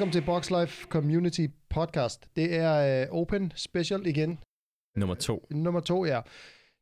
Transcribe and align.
Velkommen 0.00 0.12
til 0.12 0.26
Box 0.26 0.50
Life 0.50 0.86
Community 0.88 1.46
Podcast. 1.70 2.26
Det 2.36 2.56
er 2.56 3.06
uh, 3.10 3.20
Open 3.20 3.52
Special 3.56 4.06
igen. 4.06 4.38
Nummer 4.96 5.14
to. 5.14 5.46
Nummer 5.50 5.80
to, 5.80 6.04
ja. 6.04 6.20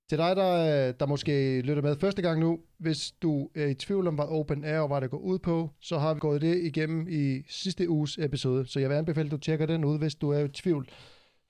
Til 0.08 0.18
dig, 0.18 0.36
der, 0.36 0.92
der 0.92 1.06
måske 1.06 1.60
lytter 1.60 1.82
med 1.82 1.96
første 1.96 2.22
gang 2.22 2.40
nu, 2.40 2.58
hvis 2.78 3.12
du 3.22 3.50
er 3.54 3.66
i 3.66 3.74
tvivl 3.74 4.06
om, 4.06 4.14
hvad 4.14 4.24
Open 4.24 4.64
er 4.64 4.80
og 4.80 4.88
hvad 4.88 5.00
det 5.00 5.10
går 5.10 5.18
ud 5.18 5.38
på, 5.38 5.70
så 5.80 5.98
har 5.98 6.14
vi 6.14 6.20
gået 6.20 6.42
det 6.42 6.56
igennem 6.62 7.06
i 7.10 7.42
sidste 7.48 7.88
uges 7.88 8.18
episode. 8.18 8.66
Så 8.66 8.80
jeg 8.80 8.88
vil 8.90 8.96
anbefale, 8.96 9.26
at 9.26 9.32
du 9.32 9.36
tjekker 9.36 9.66
den 9.66 9.84
ud, 9.84 9.98
hvis 9.98 10.14
du 10.14 10.30
er 10.30 10.38
i 10.38 10.48
tvivl. 10.48 10.88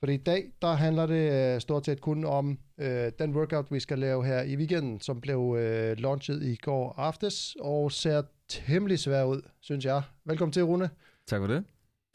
For 0.01 0.07
i 0.07 0.17
dag, 0.17 0.45
der 0.63 0.73
handler 0.73 1.07
det 1.07 1.55
uh, 1.55 1.61
stort 1.61 1.85
set 1.85 2.01
kun 2.01 2.25
om 2.25 2.59
uh, 2.79 2.87
den 3.19 3.37
workout, 3.37 3.73
vi 3.73 3.81
skal 3.81 3.99
lave 3.99 4.27
her 4.27 4.43
i 4.43 4.57
weekenden, 4.57 5.01
som 5.01 5.21
blev 5.21 5.39
uh, 5.39 5.99
launchet 5.99 6.43
i 6.43 6.57
går 6.57 6.95
aftes, 6.97 7.57
og 7.61 7.93
ser 7.93 8.23
temmelig 8.49 8.99
svær 8.99 9.25
ud, 9.25 9.43
synes 9.61 9.85
jeg. 9.85 10.03
Velkommen 10.25 10.53
til, 10.53 10.65
Rune. 10.65 10.91
Tak 11.29 11.41
for 11.41 11.47
det. 11.47 11.65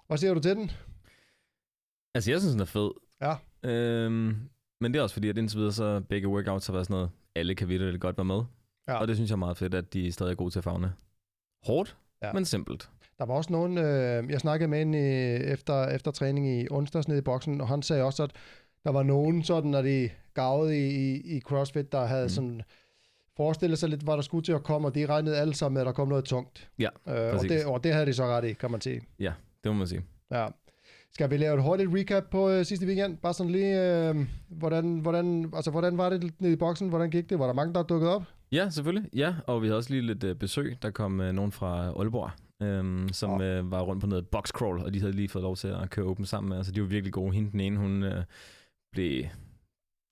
Hvad 0.07 0.17
siger 0.17 0.33
du 0.33 0.39
til 0.39 0.55
den? 0.55 0.71
Altså, 2.15 2.31
jeg 2.31 2.39
synes, 2.39 2.53
den 2.53 2.61
er 2.61 2.65
fed. 2.65 2.91
Ja. 3.21 3.35
Øhm, 3.69 4.35
men 4.81 4.93
det 4.93 4.99
er 4.99 5.03
også 5.03 5.13
fordi, 5.13 5.29
at 5.29 5.37
indtil 5.37 5.57
videre, 5.57 5.71
så 5.73 6.01
begge 6.09 6.27
workouts 6.27 6.67
har 6.67 6.73
været 6.73 6.85
sådan 6.85 6.93
noget, 6.93 7.09
alle 7.35 7.55
kan 7.55 7.69
det 7.69 8.01
godt 8.01 8.17
være 8.17 8.25
med. 8.25 8.41
Ja. 8.87 8.93
Og 8.93 9.07
det 9.07 9.15
synes 9.15 9.29
jeg 9.29 9.35
er 9.35 9.39
meget 9.39 9.57
fedt, 9.57 9.73
at 9.73 9.93
de 9.93 10.11
stadig 10.11 10.31
er 10.31 10.35
gode 10.35 10.51
til 10.51 10.59
at 10.59 10.63
fagne. 10.63 10.93
Hårdt, 11.65 11.97
Ja. 12.23 12.33
men 12.33 12.45
simpelt. 12.45 12.89
Der 13.17 13.25
var 13.25 13.33
også 13.33 13.51
nogen, 13.51 13.77
øh, 13.77 14.29
jeg 14.29 14.39
snakkede 14.39 14.67
med 14.69 14.81
en 14.81 14.93
øh, 14.93 15.51
efter, 15.53 15.87
efter 15.87 16.11
træning 16.11 16.61
i 16.61 16.67
onsdags 16.71 17.07
nede 17.07 17.19
i 17.19 17.21
boksen, 17.21 17.61
og 17.61 17.67
han 17.67 17.81
sagde 17.81 18.03
også, 18.03 18.23
at 18.23 18.31
der 18.83 18.91
var 18.91 19.03
nogen, 19.03 19.43
sådan, 19.43 19.71
når 19.71 19.81
de 19.81 20.09
gavede 20.33 20.77
i, 20.77 21.11
i, 21.13 21.37
i 21.37 21.39
CrossFit, 21.39 21.91
der 21.91 22.05
havde 22.05 22.25
mm. 22.25 22.29
sådan 22.29 22.61
forestillet 23.37 23.79
sig 23.79 23.89
lidt, 23.89 24.01
hvad 24.01 24.13
der 24.13 24.21
skulle 24.21 24.43
til 24.43 24.51
at 24.51 24.63
komme, 24.63 24.87
og 24.87 24.95
de 24.95 25.05
regnede 25.05 25.37
alle 25.37 25.53
sammen 25.53 25.73
med, 25.73 25.81
at 25.81 25.85
der 25.85 25.91
kom 25.91 26.07
noget 26.07 26.25
tungt. 26.25 26.69
Ja, 26.79 26.89
Øh, 27.07 27.33
og, 27.35 27.43
det, 27.49 27.65
og 27.65 27.83
det 27.83 27.93
havde 27.93 28.05
de 28.05 28.13
så 28.13 28.25
ret 28.25 28.45
i, 28.45 28.53
kan 28.53 28.71
man 28.71 28.81
sige. 28.81 29.01
Ja, 29.19 29.33
det 29.63 29.71
må 29.71 29.77
man 29.77 29.87
sige. 29.87 30.01
Ja. 30.31 30.47
Skal 31.13 31.29
vi 31.29 31.37
lave 31.37 31.55
et 31.57 31.63
hurtigt 31.63 31.89
recap 31.93 32.23
på 32.31 32.49
øh, 32.49 32.65
sidste 32.65 32.85
weekend? 32.85 33.17
Bare 33.17 33.33
sådan 33.33 33.51
lige, 33.51 34.09
øh, 34.09 34.15
hvordan, 34.49 34.99
hvordan, 34.99 35.51
altså, 35.55 35.71
hvordan 35.71 35.97
var 35.97 36.09
det 36.09 36.33
nede 36.39 36.53
i 36.53 36.55
boksen? 36.55 36.89
Hvordan 36.89 37.09
gik 37.09 37.29
det? 37.29 37.39
Var 37.39 37.45
der 37.45 37.53
mange, 37.53 37.73
der 37.73 37.83
dukkede 37.83 38.15
op? 38.15 38.23
Ja, 38.51 38.69
selvfølgelig. 38.69 39.09
Ja, 39.15 39.35
og 39.47 39.61
vi 39.61 39.67
havde 39.67 39.77
også 39.77 39.89
lige 39.89 40.01
lidt 40.01 40.23
øh, 40.23 40.35
besøg. 40.35 40.77
Der 40.81 40.89
kom 40.91 41.21
øh, 41.21 41.33
nogen 41.33 41.51
fra 41.51 41.87
Aalborg, 41.99 42.31
øhm, 42.67 43.09
som 43.09 43.31
Åh. 43.31 43.41
øh, 43.41 43.71
var 43.71 43.81
rundt 43.81 44.01
på 44.01 44.07
noget 44.07 44.27
boxcrawl, 44.27 44.79
og 44.79 44.93
de 44.93 44.99
havde 44.99 45.11
lige 45.13 45.29
fået 45.29 45.43
lov 45.43 45.55
til 45.55 45.67
at 45.67 45.89
køre 45.89 46.05
åben 46.05 46.25
sammen 46.25 46.49
med. 46.49 46.57
Altså, 46.57 46.71
de 46.71 46.81
var 46.81 46.87
virkelig 46.87 47.13
gode. 47.13 47.33
Hende 47.33 47.51
den 47.51 47.59
ene, 47.59 47.77
hun 47.77 48.03
øh, 48.03 48.23
blev 48.91 49.25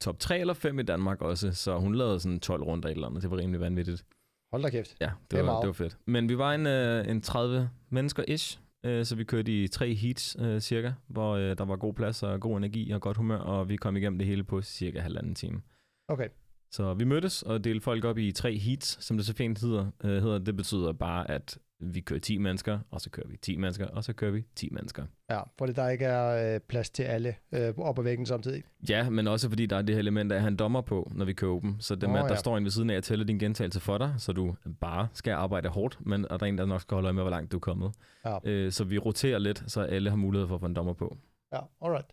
top 0.02 0.20
3 0.20 0.40
eller 0.40 0.54
5 0.54 0.80
i 0.80 0.84
Danmark 0.84 1.22
også, 1.22 1.52
så 1.52 1.78
hun 1.78 1.96
lavede 1.96 2.20
sådan 2.20 2.40
12 2.40 2.64
runder 2.64 2.90
eller 2.90 3.08
andet. 3.08 3.22
Det 3.24 3.32
var 3.32 3.38
rimelig 3.38 3.62
vanvittigt. 3.62 4.06
Hold 4.52 4.64
da 4.64 4.70
kæft. 4.70 4.96
Ja, 5.02 5.06
Det 5.06 5.32
det, 5.32 5.40
var, 5.40 5.46
meget. 5.46 5.62
det 5.62 5.68
var 5.68 5.74
fedt. 5.74 5.98
Men 6.06 6.30
vi 6.30 6.38
var 6.38 6.54
en, 6.54 6.68
øh, 6.68 7.08
en 7.08 7.22
30 7.22 7.70
mennesker 7.90 8.24
ish, 8.28 8.60
øh, 8.86 9.06
så 9.06 9.16
vi 9.16 9.24
kørte 9.24 9.64
i 9.64 9.68
tre 9.68 9.94
heats 9.94 10.38
øh, 10.40 10.60
cirka, 10.62 10.92
hvor 11.08 11.36
øh, 11.36 11.58
der 11.58 11.66
var 11.66 11.76
god 11.76 11.94
plads 11.94 12.24
og 12.24 12.40
god 12.42 12.58
energi 12.58 12.92
og 12.92 13.02
godt 13.02 13.18
humør, 13.18 13.38
og 13.38 13.70
vi 13.70 13.76
kom 13.76 13.98
igennem 13.98 14.18
det 14.20 14.28
hele 14.28 14.44
på 14.44 14.62
cirka 14.62 15.00
halvanden 15.00 15.36
time. 15.36 15.62
Okay. 16.08 16.28
Så 16.72 16.94
vi 16.94 17.04
mødtes 17.04 17.44
og 17.44 17.64
delte 17.64 17.84
folk 17.84 18.06
op 18.06 18.18
i 18.18 18.32
tre 18.32 18.58
heats, 18.58 19.06
som 19.06 19.18
det 19.18 19.26
så 19.26 19.34
fint 19.34 19.62
hedder. 19.62 19.92
Øh, 20.04 20.24
hedder. 20.24 20.40
Det 20.40 20.56
betyder 20.58 20.92
bare, 20.94 21.32
at 21.32 21.58
vi 21.82 22.02
kører 22.02 22.20
10 22.20 22.38
mennesker, 22.38 22.80
og 22.92 23.02
så 23.02 23.10
kører 23.10 23.28
vi 23.28 23.38
10 23.38 23.58
mennesker, 23.58 23.88
og 23.88 24.04
så 24.04 24.14
kører 24.14 24.32
vi 24.32 24.44
10 24.56 24.70
mennesker. 24.72 25.06
Ja, 25.30 25.42
fordi 25.58 25.74
der 25.74 25.90
ikke 25.90 26.06
er 26.06 26.54
øh, 26.56 26.60
plads 26.60 26.90
til 26.90 27.04
alle 27.04 27.36
øh, 27.52 27.74
op 27.78 28.00
ad 28.00 28.04
væggen 28.04 28.26
samtidig. 28.26 28.64
Ja, 28.90 29.10
men 29.10 29.28
også 29.28 29.50
fordi 29.50 29.66
der 29.66 29.78
er 29.78 29.82
det 29.82 29.96
her 29.96 30.00
element 30.00 30.32
af 30.32 30.36
at 30.36 30.42
have 30.42 30.48
en 30.48 30.56
dommer 30.56 30.82
på, 30.82 31.12
når 31.16 31.26
vi 31.26 31.34
kører 31.34 31.52
åben. 31.52 31.76
Så 31.80 31.96
det 31.96 32.10
med, 32.10 32.20
Nå, 32.20 32.24
at 32.26 32.30
der 32.30 32.36
ja. 32.36 32.40
står 32.40 32.58
en 32.58 32.64
ved 32.64 32.72
siden 32.72 32.90
af 32.90 32.96
at 32.96 33.04
tælle 33.04 33.26
din 33.26 33.40
gentagelse 33.40 33.80
for 33.80 33.98
dig, 33.98 34.14
så 34.18 34.32
du 34.32 34.56
bare 34.82 35.08
skal 35.14 35.32
arbejde 35.32 35.70
hårdt, 35.70 35.98
men 36.06 36.32
og 36.32 36.40
der 36.40 36.46
er 36.46 36.50
en, 36.50 36.58
der 36.58 36.66
nok 36.66 36.82
skal 36.82 36.96
holde 36.96 37.06
øje 37.06 37.14
med, 37.14 37.24
hvor 37.24 37.32
langt 37.32 37.52
du 37.52 37.58
er 37.58 37.62
kommet. 37.62 37.92
Ja. 38.26 38.38
Øh, 38.44 38.72
så 38.72 38.84
vi 38.84 38.98
roterer 38.98 39.40
lidt, 39.40 39.64
så 39.68 39.82
alle 39.82 40.10
har 40.10 40.18
mulighed 40.18 40.48
for 40.48 40.56
at 40.56 40.62
få 40.62 40.68
en 40.68 40.74
dommer 40.74 40.94
på. 40.94 41.18
Ja, 41.54 41.60
alright. 41.82 42.08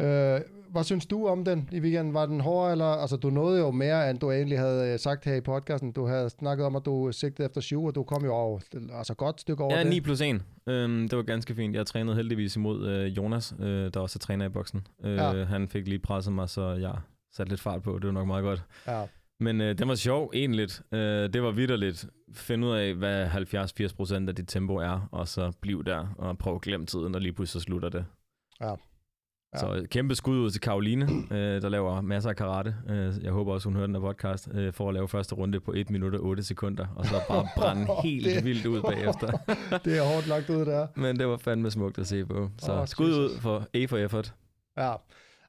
Øh, 0.00 0.40
hvad 0.72 0.84
synes 0.84 1.06
du 1.06 1.26
om 1.26 1.44
den 1.44 1.68
i 1.72 1.80
weekenden? 1.80 2.14
Var 2.14 2.26
den 2.26 2.40
hård, 2.40 2.72
eller... 2.72 2.84
Altså, 2.84 3.16
du 3.16 3.30
nåede 3.30 3.58
jo 3.60 3.70
mere, 3.70 4.10
end 4.10 4.18
du 4.18 4.30
egentlig 4.30 4.58
havde 4.58 4.92
øh, 4.92 4.98
sagt 4.98 5.24
her 5.24 5.34
i 5.34 5.40
podcasten. 5.40 5.92
Du 5.92 6.06
havde 6.06 6.30
snakket 6.30 6.66
om, 6.66 6.76
at 6.76 6.84
du 6.84 7.12
sigtede 7.12 7.46
efter 7.46 7.60
syv, 7.60 7.84
og 7.84 7.94
du 7.94 8.02
kom 8.02 8.24
jo 8.24 8.32
over, 8.34 8.60
altså 8.92 9.14
godt 9.14 9.40
stykke 9.40 9.64
over 9.64 9.74
Ja, 9.76 9.82
det. 9.82 9.90
9 9.90 10.00
plus 10.00 10.20
1. 10.20 10.42
Øhm, 10.66 11.08
det 11.08 11.16
var 11.16 11.22
ganske 11.22 11.54
fint. 11.54 11.76
Jeg 11.76 11.86
trænede 11.86 12.16
heldigvis 12.16 12.56
imod 12.56 12.88
øh, 12.88 13.16
Jonas, 13.16 13.54
øh, 13.60 13.90
der 13.94 14.00
også 14.00 14.16
er 14.16 14.20
træner 14.20 14.46
i 14.46 14.48
boksen. 14.48 14.86
Øh, 15.04 15.16
Ja. 15.16 15.44
Han 15.44 15.68
fik 15.68 15.88
lige 15.88 15.98
presset 15.98 16.32
mig, 16.32 16.48
så 16.48 16.70
jeg 16.70 16.94
satte 17.32 17.50
lidt 17.50 17.60
fart 17.60 17.82
på. 17.82 17.98
Det 17.98 18.06
var 18.06 18.12
nok 18.12 18.26
meget 18.26 18.42
godt. 18.44 18.62
Ja, 18.86 19.04
Men 19.40 19.60
øh, 19.60 19.78
den 19.78 19.88
var 19.88 19.94
sjov, 19.94 20.30
egentlig. 20.34 20.68
Øh, 20.92 21.32
det 21.32 21.42
var 21.42 21.50
vidderligt. 21.50 22.06
Find 22.34 22.64
ud 22.64 22.70
af, 22.76 22.94
hvad 22.94 23.26
70-80 23.26 23.94
procent 23.96 24.28
af 24.28 24.34
dit 24.34 24.48
tempo 24.48 24.76
er, 24.76 25.08
og 25.12 25.28
så 25.28 25.52
bliv 25.60 25.84
der 25.84 26.14
og 26.18 26.38
prøv 26.38 26.54
at 26.54 26.60
glemme 26.60 26.86
tiden, 26.86 27.14
og 27.14 27.20
lige 27.20 27.32
pludselig 27.32 27.62
så 27.62 27.64
slutter 27.64 27.88
det. 27.88 28.04
Ja. 28.60 28.74
Ja. 29.54 29.58
Så 29.58 29.86
kæmpe 29.90 30.14
skud 30.14 30.36
ud 30.38 30.50
til 30.50 30.60
Karoline, 30.60 31.04
øh, 31.30 31.62
der 31.62 31.68
laver 31.68 32.00
masser 32.00 32.30
af 32.30 32.36
karate. 32.36 32.74
Øh, 32.88 33.14
jeg 33.24 33.32
håber 33.32 33.52
også, 33.52 33.68
hun 33.68 33.74
hører 33.76 33.86
den 33.86 33.94
her 33.94 34.02
podcast, 34.02 34.48
øh, 34.52 34.72
for 34.72 34.88
at 34.88 34.94
lave 34.94 35.08
første 35.08 35.34
runde 35.34 35.60
på 35.60 35.72
1 35.76 35.90
minut 35.90 36.14
og 36.14 36.20
8 36.24 36.42
sekunder, 36.42 36.86
og 36.96 37.06
så 37.06 37.14
bare 37.28 37.48
brænde 37.56 37.86
helt 38.02 38.24
Det- 38.26 38.44
vildt 38.44 38.66
ud 38.66 38.82
bagefter. 38.82 39.26
det 39.84 39.98
er 39.98 40.14
hårdt 40.14 40.26
lagt 40.26 40.50
ud 40.50 40.64
der. 40.64 40.86
Men 40.96 41.18
det 41.18 41.26
var 41.28 41.36
fandme 41.36 41.70
smukt 41.70 41.98
at 41.98 42.06
se 42.06 42.26
på. 42.26 42.48
Så 42.58 42.72
oh, 42.80 42.86
skud 42.86 43.08
Jesus. 43.08 43.18
ud 43.34 43.40
for 43.40 43.66
A 43.74 43.84
for 43.84 43.96
effort. 43.96 44.34
Ja, 44.78 44.92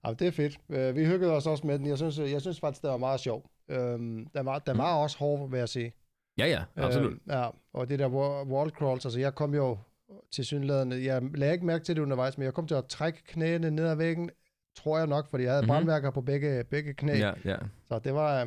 ja 0.06 0.14
det 0.20 0.28
er 0.28 0.32
fedt. 0.32 0.60
Øh, 0.70 0.96
vi 0.96 1.06
hyggede 1.06 1.32
os 1.32 1.48
også 1.48 1.68
med 1.68 1.80
den. 1.80 1.88
Jeg 1.88 1.98
synes, 1.98 2.20
jeg 2.20 2.42
synes 2.42 2.60
faktisk, 2.60 2.82
det 2.82 2.90
var 2.90 2.98
meget 2.98 3.20
sjov. 3.20 3.50
Øhm, 3.70 4.28
den, 4.38 4.46
var, 4.46 4.60
den 4.60 4.78
var 4.78 4.96
også 4.96 5.18
hård, 5.18 5.50
vil 5.50 5.58
jeg 5.58 5.70
sige. 5.70 5.94
Ja, 6.38 6.46
ja, 6.48 6.64
absolut. 6.76 7.12
Øh, 7.14 7.18
ja, 7.30 7.48
og 7.74 7.90
det 7.90 8.00
der 8.00 8.10
wa- 8.10 8.48
wall 8.54 8.70
crawls, 8.70 9.06
altså 9.06 9.20
jeg 9.20 9.36
kom 9.36 9.54
jo 9.54 9.78
til 10.32 10.46
synlædende, 10.46 11.06
jeg 11.06 11.22
lagde 11.36 11.54
ikke 11.54 11.66
mærke 11.66 11.84
til 11.84 11.96
det 11.96 12.02
undervejs, 12.02 12.38
men 12.38 12.46
jeg 12.46 12.54
kom 12.54 12.68
til 12.68 12.76
at 12.76 12.86
trække 12.86 13.24
knæene 13.28 13.72
ned 13.72 13.88
ad 13.88 13.96
væggen, 13.96 14.30
tror 14.78 14.98
jeg 14.98 15.08
nok, 15.08 15.30
fordi 15.30 15.44
jeg 15.44 15.52
havde 15.52 15.62
Mhm. 15.62 15.66
mm-hmm. 15.72 15.86
brandmærker 15.86 16.12
på 16.12 16.22
begge, 16.22 16.64
begge 16.64 16.94
knæ. 16.94 17.18
Ja, 17.18 17.32
ja. 17.46 17.56
Så 17.88 18.00
det 18.00 18.14
var, 18.14 18.42
øh, 18.44 18.46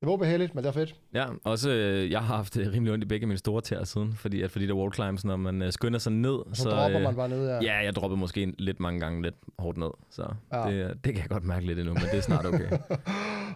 det 0.00 0.06
var 0.06 0.12
ubehageligt, 0.12 0.54
men 0.54 0.64
det 0.64 0.74
var 0.74 0.80
fedt. 0.80 0.94
Ja, 1.14 1.26
også 1.44 1.70
øh, 1.70 2.10
jeg 2.10 2.20
har 2.20 2.36
haft 2.36 2.54
det 2.54 2.72
rimelig 2.72 2.92
ondt 2.92 3.04
i 3.04 3.06
begge 3.06 3.26
mine 3.26 3.38
store 3.38 3.60
tæer 3.62 3.84
siden, 3.84 4.12
fordi 4.16 4.42
at 4.42 4.50
fordi 4.50 4.66
der 4.66 4.74
wall 4.74 4.92
climbs, 4.94 5.24
når 5.24 5.36
man 5.36 5.62
øh, 5.62 5.72
skynder 5.72 5.98
sig 5.98 6.12
ned, 6.12 6.38
Så, 6.54 6.62
så 6.62 6.70
dropper 6.70 6.98
øh, 6.98 7.04
man 7.04 7.16
bare 7.16 7.28
ned. 7.28 7.48
Ja. 7.48 7.58
Ja, 7.62 7.84
jeg 7.84 7.94
dropper 7.94 8.16
måske 8.16 8.54
lidt 8.58 8.80
mange 8.80 9.00
gange 9.00 9.22
lidt 9.22 9.34
hårdt 9.58 9.78
ned, 9.78 9.90
så 10.10 10.34
ja. 10.52 10.70
det, 10.70 11.04
det 11.04 11.12
kan 11.14 11.22
jeg 11.22 11.28
godt 11.30 11.44
mærke 11.44 11.66
lidt 11.66 11.78
endnu, 11.78 11.94
men 11.94 12.02
det 12.02 12.14
er 12.18 12.20
snart 12.20 12.46
okay. 12.46 12.70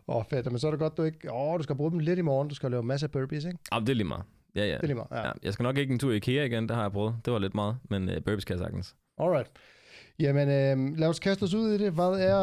Åh, 0.09 0.17
oh, 0.17 0.25
fedt. 0.31 0.47
Men 0.47 0.59
så 0.59 0.67
er 0.67 0.71
det 0.71 0.81
godt, 0.81 0.97
du 0.97 1.03
ikke... 1.03 1.33
Åh, 1.33 1.49
oh, 1.53 1.59
du 1.59 1.63
skal 1.63 1.77
bruge 1.77 1.91
dem 1.91 1.99
lidt 1.99 2.19
i 2.19 2.23
morgen. 2.23 2.49
Du 2.49 2.55
skal 2.55 2.71
lave 2.71 2.83
masser 2.83 3.07
af 3.07 3.11
burpees, 3.11 3.45
ikke? 3.45 3.59
Jamen, 3.73 3.87
det 3.87 3.93
er 3.93 3.97
lige 3.97 4.07
meget. 4.09 4.25
Ja, 4.57 4.67
ja. 4.67 4.73
Det 4.75 4.83
er 4.83 4.87
lige 4.87 4.95
meget. 4.95 5.09
Ja. 5.11 5.27
ja. 5.27 5.33
Jeg 5.43 5.53
skal 5.53 5.63
nok 5.63 5.77
ikke 5.79 5.93
en 5.93 5.99
tur 5.99 6.13
i 6.13 6.17
IKEA 6.17 6.45
igen, 6.45 6.69
det 6.69 6.77
har 6.77 6.83
jeg 6.83 6.93
prøvet. 6.93 7.15
Det 7.25 7.33
var 7.33 7.39
lidt 7.39 7.55
meget, 7.55 7.77
men 7.91 8.09
øh, 8.09 8.17
burpees 8.25 8.45
kan 8.45 8.55
jeg 8.57 8.65
sagtens. 8.65 8.97
Alright. 9.19 9.51
Jamen, 10.19 10.49
øh, 10.49 10.99
lad 10.99 11.09
os 11.09 11.21
kaste 11.21 11.43
os 11.43 11.55
ud 11.55 11.71
i 11.73 11.79
det. 11.79 11.93
Hvad 11.93 12.05
er... 12.05 12.41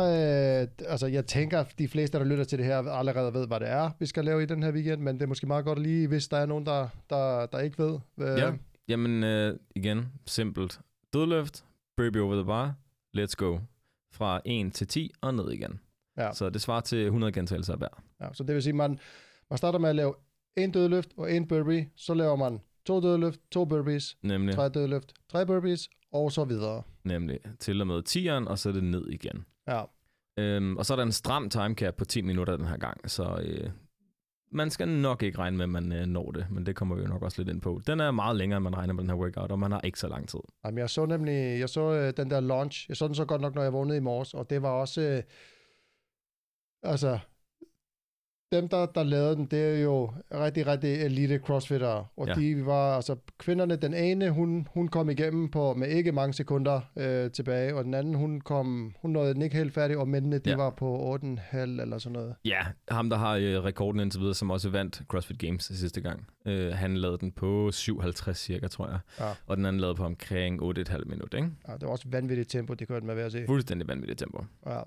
Øh, 0.61 0.67
altså, 0.87 1.07
jeg 1.07 1.25
tænker, 1.25 1.59
at 1.59 1.73
de 1.79 1.87
fleste, 1.87 2.17
der 2.19 2.23
lytter 2.25 2.43
til 2.43 2.57
det 2.57 2.65
her, 2.65 2.77
allerede 2.91 3.33
ved, 3.33 3.47
hvad 3.47 3.59
det 3.59 3.69
er, 3.69 3.89
vi 3.99 4.05
skal 4.05 4.25
lave 4.25 4.43
i 4.43 4.45
den 4.45 4.63
her 4.63 4.71
weekend, 4.71 5.01
men 5.01 5.15
det 5.15 5.21
er 5.23 5.27
måske 5.27 5.47
meget 5.47 5.65
godt 5.65 5.79
lige, 5.79 6.07
hvis 6.07 6.27
der 6.27 6.37
er 6.37 6.45
nogen, 6.45 6.65
der, 6.65 6.87
der, 7.09 7.45
der 7.45 7.59
ikke 7.59 7.77
ved. 7.83 7.99
Øh, 8.19 8.37
Ja, 8.39 8.51
jamen 8.87 9.23
øh, 9.23 9.57
igen, 9.75 10.05
simpelt. 10.25 10.79
Dødløft, 11.13 11.63
burpee 11.97 12.21
over 12.21 12.35
the 12.35 12.45
bar, 12.45 12.75
let's 13.17 13.33
go. 13.37 13.59
Fra 14.13 14.41
1 14.45 14.73
til 14.73 14.87
10 14.87 15.11
og 15.21 15.33
ned 15.33 15.51
igen. 15.51 15.79
Ja. 16.17 16.33
Så 16.33 16.49
det 16.49 16.61
svarer 16.61 16.81
til 16.81 17.05
100 17.05 17.31
gentagelser 17.31 17.75
hver. 17.75 18.03
ja. 18.21 18.27
Så 18.33 18.43
det 18.43 18.55
vil 18.55 18.63
sige, 18.63 18.73
man, 18.73 18.99
man 19.49 19.57
starter 19.57 19.79
med 19.79 19.89
at 19.89 19.95
lave 19.95 20.13
en 20.57 20.71
dødløft 20.71 21.09
og 21.17 21.31
en 21.33 21.47
burpee, 21.47 21.89
så 21.95 22.13
laver 22.13 22.35
man 22.35 22.59
to 22.85 23.01
dødløft, 23.01 23.39
to 23.51 23.65
burpees, 23.65 24.17
Nemlig, 24.23 24.55
tre 24.55 24.69
dødløft, 24.69 25.13
tre 25.31 25.45
burpees, 25.45 25.89
og 26.13 26.31
så 26.31 26.45
videre. 26.45 26.83
nemlig 27.03 27.39
til 27.59 27.81
og 27.81 27.87
med 27.87 28.03
10'eren, 28.09 28.49
og 28.49 28.59
så 28.59 28.69
er 28.69 28.73
det 28.73 28.83
ned 28.83 29.07
igen. 29.09 29.45
Ja, 29.67 29.83
Øhm, 30.39 30.77
og 30.77 30.85
så 30.85 30.93
er 30.93 30.95
der 30.95 31.03
en 31.03 31.11
stram 31.11 31.49
timecap 31.49 31.95
på 31.95 32.05
10 32.05 32.21
minutter 32.21 32.57
den 32.57 32.65
her 32.65 32.77
gang, 32.77 33.09
så 33.11 33.39
øh, 33.43 33.69
man 34.51 34.69
skal 34.69 34.87
nok 34.87 35.23
ikke 35.23 35.37
regne 35.37 35.57
med, 35.57 35.63
at 35.63 35.69
man 35.69 35.91
øh, 35.91 36.05
når 36.05 36.31
det, 36.31 36.47
men 36.51 36.65
det 36.65 36.75
kommer 36.75 36.95
vi 36.95 37.01
jo 37.01 37.07
nok 37.07 37.21
også 37.21 37.41
lidt 37.41 37.49
ind 37.49 37.61
på. 37.61 37.81
Den 37.87 37.99
er 37.99 38.11
meget 38.11 38.35
længere, 38.35 38.57
end 38.57 38.63
man 38.63 38.77
regner 38.77 38.93
med 38.93 39.03
den 39.03 39.09
her 39.09 39.17
workout, 39.17 39.51
og 39.51 39.59
man 39.59 39.71
har 39.71 39.81
ikke 39.81 39.99
så 39.99 40.07
lang 40.07 40.29
tid. 40.29 40.39
Jamen, 40.65 40.77
jeg 40.77 40.89
så 40.89 41.05
nemlig, 41.05 41.59
jeg 41.59 41.69
så 41.69 41.81
øh, 41.93 42.13
den 42.17 42.29
der 42.29 42.39
launch, 42.39 42.89
jeg 42.89 42.97
så 42.97 43.07
den 43.07 43.15
så 43.15 43.25
godt 43.25 43.41
nok, 43.41 43.55
når 43.55 43.61
jeg 43.63 43.73
vågnede 43.73 43.97
i 43.97 44.01
morges, 44.01 44.33
og 44.33 44.49
det 44.49 44.61
var 44.61 44.69
også, 44.69 45.01
øh, 45.01 45.23
altså, 46.83 47.19
dem, 48.51 48.67
der, 48.67 48.85
der 48.85 49.03
lavede 49.03 49.35
den, 49.35 49.45
det 49.45 49.75
er 49.75 49.81
jo 49.81 50.11
rigtig, 50.33 50.67
rigtig 50.67 51.01
elite 51.01 51.37
crossfittere, 51.37 52.05
og 52.17 52.27
ja. 52.27 52.33
De 52.33 52.65
var, 52.65 52.95
altså, 52.95 53.15
kvinderne, 53.37 53.75
den 53.75 53.93
ene, 53.93 54.29
hun, 54.29 54.67
hun 54.73 54.87
kom 54.87 55.09
igennem 55.09 55.49
på, 55.51 55.73
med 55.73 55.87
ikke 55.87 56.11
mange 56.11 56.33
sekunder 56.33 56.81
øh, 56.95 57.31
tilbage, 57.31 57.75
og 57.75 57.83
den 57.83 57.93
anden, 57.93 58.13
hun 58.13 58.41
kom, 58.41 58.95
hun 59.01 59.11
nåede 59.11 59.33
den 59.33 59.41
ikke 59.41 59.57
helt 59.57 59.73
færdig, 59.73 59.97
og 59.97 60.07
mændene, 60.07 60.37
de 60.37 60.49
ja. 60.49 60.55
Var 60.55 60.69
på 60.69 61.17
8,5 61.23 61.57
eller 61.57 61.97
sådan 61.97 62.13
noget. 62.13 62.35
Ja, 62.45 62.61
ham 62.89 63.09
der 63.09 63.17
har 63.17 63.35
øh, 63.35 63.63
rekorden 63.63 64.01
indtil 64.01 64.19
videre, 64.19 64.35
som 64.35 64.51
også 64.51 64.69
vandt 64.69 65.01
CrossFit 65.07 65.39
Games 65.39 65.63
sidste 65.63 66.01
gang, 66.01 66.27
øh, 66.45 66.73
han 66.73 66.97
lavede 66.97 67.17
den 67.17 67.31
på 67.31 67.71
57 67.71 68.37
cirka, 68.37 68.67
tror 68.67 68.87
jeg. 68.87 68.99
Ja. 69.19 69.31
Og 69.47 69.57
den 69.57 69.65
anden 69.65 69.79
lavede 69.79 69.95
på 69.95 70.03
omkring 70.03 70.61
8,5 70.61 71.05
minutter, 71.05 71.37
ikke? 71.37 71.49
Ja, 71.67 71.73
det 71.73 71.81
var 71.81 71.89
også 71.89 72.05
vanvittigt 72.09 72.49
tempo, 72.49 72.73
de 72.73 72.85
kørte 72.85 73.05
med 73.05 73.15
ved 73.15 73.23
at 73.23 73.31
se. 73.31 73.43
Fuldstændig 73.45 73.87
vanvittigt 73.87 74.19
tempo. 74.19 74.43
Ja. 74.65 74.81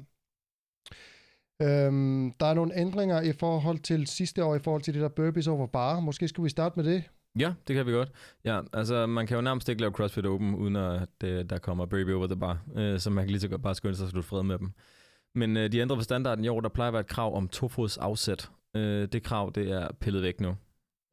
Øhm, 1.63 2.33
der 2.41 2.47
er 2.47 2.55
nogle 2.55 2.79
ændringer 2.81 3.21
i 3.21 3.33
forhold 3.33 3.79
til 3.79 4.07
sidste 4.07 4.45
år, 4.45 4.55
i 4.55 4.59
forhold 4.59 4.83
til 4.83 4.95
det 4.95 5.03
der 5.03 5.09
burpees 5.09 5.47
over 5.47 5.67
bar. 5.67 6.01
Måske 6.01 6.29
skulle 6.29 6.45
vi 6.45 6.51
starte 6.51 6.79
med 6.83 6.93
det. 6.93 7.03
Ja, 7.39 7.53
det 7.69 7.77
kan 7.77 7.87
vi 7.87 7.93
godt. 7.93 8.11
Ja, 8.45 8.61
altså 8.73 9.07
man 9.07 9.27
kan 9.27 9.35
jo 9.37 9.41
nærmest 9.41 9.69
ikke 9.69 9.81
lave 9.81 9.93
CrossFit 9.93 10.27
Open, 10.27 10.55
uden 10.55 10.77
at 10.77 11.09
det, 11.21 11.51
der 11.51 11.59
kommer 11.59 11.87
Baby 11.87 12.13
over 12.13 12.27
the 12.27 12.37
bar, 12.37 12.59
øh, 12.77 12.99
så 13.01 13.11
man 13.11 13.25
kan 13.25 13.31
lige 13.31 13.41
så 13.41 13.49
godt 13.49 13.63
bare 13.63 13.75
skynde 13.75 13.97
sig 13.97 14.05
at 14.05 14.11
slutte 14.11 14.29
fred 14.29 14.43
med 14.43 14.59
dem. 14.59 14.73
Men 15.35 15.57
øh, 15.57 15.73
de 15.73 15.79
ændrer 15.79 15.97
på 15.97 16.03
standarden 16.03 16.45
i 16.45 16.49
år, 16.49 16.61
der 16.61 16.69
plejer 16.69 16.89
at 16.89 16.93
være 16.93 17.01
et 17.01 17.07
krav 17.07 17.37
om 17.37 17.49
tofods 17.49 17.97
afsæt. 17.99 18.51
Øh, 18.77 19.09
det 19.09 19.23
krav, 19.23 19.53
det 19.55 19.71
er 19.71 19.89
pillet 20.01 20.23
væk 20.23 20.41
nu. 20.41 20.57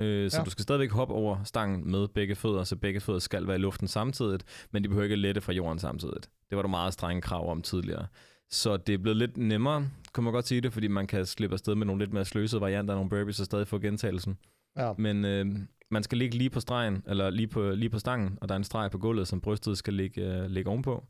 Øh, 0.01 0.31
så 0.31 0.37
Ja. 0.37 0.43
du 0.43 0.49
skal 0.49 0.63
stadigvæk 0.63 0.91
hoppe 0.91 1.13
over 1.13 1.43
stangen 1.43 1.91
med 1.91 2.07
begge 2.07 2.35
fødder, 2.35 2.63
så 2.63 2.75
begge 2.75 2.99
fødder 2.99 3.19
skal 3.19 3.47
være 3.47 3.55
i 3.55 3.59
luften 3.59 3.87
samtidigt, 3.87 4.43
men 4.71 4.83
de 4.83 4.87
behøver 4.89 5.03
ikke 5.03 5.15
lette 5.15 5.41
fra 5.41 5.53
jorden 5.53 5.79
samtidigt. 5.79 6.29
Det 6.49 6.55
var 6.55 6.61
der 6.61 6.69
meget 6.69 6.93
strenge 6.93 7.21
krav 7.21 7.51
om 7.51 7.61
tidligere. 7.61 8.07
Så 8.51 8.77
det 8.77 8.93
er 8.93 8.97
blevet 8.97 9.17
lidt 9.17 9.37
nemmere, 9.37 9.89
kan 10.13 10.23
man 10.23 10.33
godt 10.33 10.47
sige 10.47 10.61
det, 10.61 10.73
fordi 10.73 10.87
man 10.87 11.07
kan 11.07 11.25
slippe 11.25 11.53
afsted 11.53 11.75
med 11.75 11.85
nogle 11.85 12.01
lidt 12.01 12.13
mere 12.13 12.25
sløsede 12.25 12.61
varianter 12.61 12.93
af 12.93 12.97
nogle 12.97 13.09
burpees 13.09 13.39
og 13.39 13.45
stadig 13.45 13.67
få 13.67 13.79
gentagelsen. 13.79 14.37
Ja. 14.77 14.93
Men 14.97 15.25
øh, 15.25 15.45
man 15.91 16.03
skal 16.03 16.17
ligge 16.17 16.37
lige 16.37 16.49
på 16.49 16.59
stregen, 16.59 17.03
eller 17.07 17.29
lige 17.29 17.47
på, 17.47 17.69
lige 17.69 17.89
på 17.89 17.99
stangen, 17.99 18.37
og 18.41 18.49
der 18.49 18.55
er 18.55 18.57
en 18.57 18.63
streg 18.63 18.91
på 18.91 18.97
gulvet, 18.97 19.27
som 19.27 19.41
brystet 19.41 19.77
skal 19.77 19.93
ligge, 19.93 20.21
øh, 20.21 20.45
ligge 20.45 20.69
ovenpå. 20.69 21.05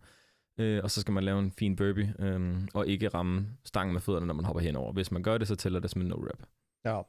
Øh, 0.59 0.83
og 0.83 0.91
så 0.91 1.01
skal 1.01 1.13
man 1.13 1.23
lave 1.23 1.39
en 1.39 1.51
fin 1.51 1.75
burpee, 1.75 2.13
øh, 2.19 2.67
og 2.73 2.88
ikke 2.88 3.07
ramme 3.07 3.47
stangen 3.65 3.94
med 3.94 4.01
fødderne, 4.01 4.25
når 4.25 4.33
man 4.33 4.45
hopper 4.45 4.61
henover. 4.61 4.94
Hvis 4.94 5.11
man 5.11 5.23
gør 5.23 5.37
det, 5.37 5.47
så 5.47 5.55
tæller 5.55 5.79
det 5.79 5.89
som 5.89 6.01
en 6.01 6.07
no-rep. 6.11 6.44
Ja. 6.85 7.01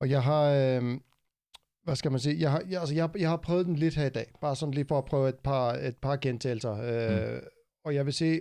Og 0.00 0.10
jeg 0.10 0.22
har, 0.22 0.44
øh, 0.44 1.00
hvad 1.82 1.96
skal 1.96 2.10
man 2.10 2.20
sige, 2.20 2.40
jeg 2.40 2.50
har, 2.50 2.62
jeg, 2.68 2.80
altså 2.80 2.94
jeg, 2.94 3.10
jeg 3.18 3.28
har 3.28 3.36
prøvet 3.36 3.66
den 3.66 3.76
lidt 3.76 3.94
her 3.94 4.06
i 4.06 4.10
dag, 4.10 4.32
bare 4.40 4.56
sådan 4.56 4.74
lige 4.74 4.86
for 4.88 4.98
at 4.98 5.04
prøve 5.04 5.28
et 5.28 5.38
par, 5.38 5.72
et 5.72 5.96
par 5.96 6.16
gentagelser. 6.16 6.72
Øh, 6.72 7.34
mm. 7.34 7.40
Og 7.84 7.94
jeg 7.94 8.04
vil 8.04 8.12
sige, 8.12 8.40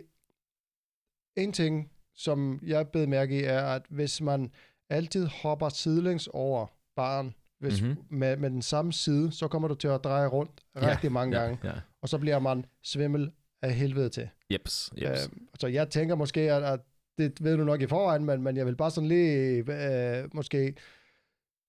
en 1.36 1.52
ting, 1.54 1.90
som 2.16 2.60
jeg 2.66 2.88
bed 2.88 3.08
mærke 3.08 3.40
i, 3.40 3.44
er, 3.44 3.62
at 3.62 3.82
hvis 3.90 4.22
man 4.22 4.52
altid 4.90 5.26
hopper 5.26 5.70
sidelæns 5.70 6.28
over 6.34 6.68
baren, 6.96 7.34
hvis, 7.60 7.82
Mhm. 7.82 7.90
mm-hmm. 7.90 8.18
med, 8.18 8.38
med 8.38 8.50
den 8.50 8.62
samme 8.62 8.94
side, 8.94 9.32
så 9.32 9.48
kommer 9.48 9.68
du 9.68 9.76
til 9.76 9.88
at 9.88 10.04
dreje 10.04 10.28
rundt 10.28 10.62
rigtig 10.76 11.12
mange 11.12 11.40
gange, 11.40 11.60
Ja, 11.64 11.70
ja. 11.70 11.74
og 12.02 12.10
så 12.10 12.18
bliver 12.18 12.40
man 12.40 12.66
svimmel 12.84 13.32
af 13.62 13.74
helvede 13.74 14.10
til. 14.10 14.30
Jeps, 14.52 14.92
jeps. 15.02 15.30
Øh, 15.34 15.40
så 15.60 15.68
jeg 15.68 15.90
tænker 15.90 16.16
måske, 16.16 16.40
at, 16.42 16.64
at 16.64 16.80
det 17.18 17.44
ved 17.44 17.58
du 17.58 17.64
nok 17.64 17.82
i 17.82 17.88
forvejen, 17.88 18.26
men, 18.26 18.42
men 18.42 18.58
jeg 18.58 18.66
vil 18.66 18.76
bare 18.76 18.92
sådan 18.92 19.08
lige 19.08 19.56
øh, 19.58 20.30
måske 20.34 20.76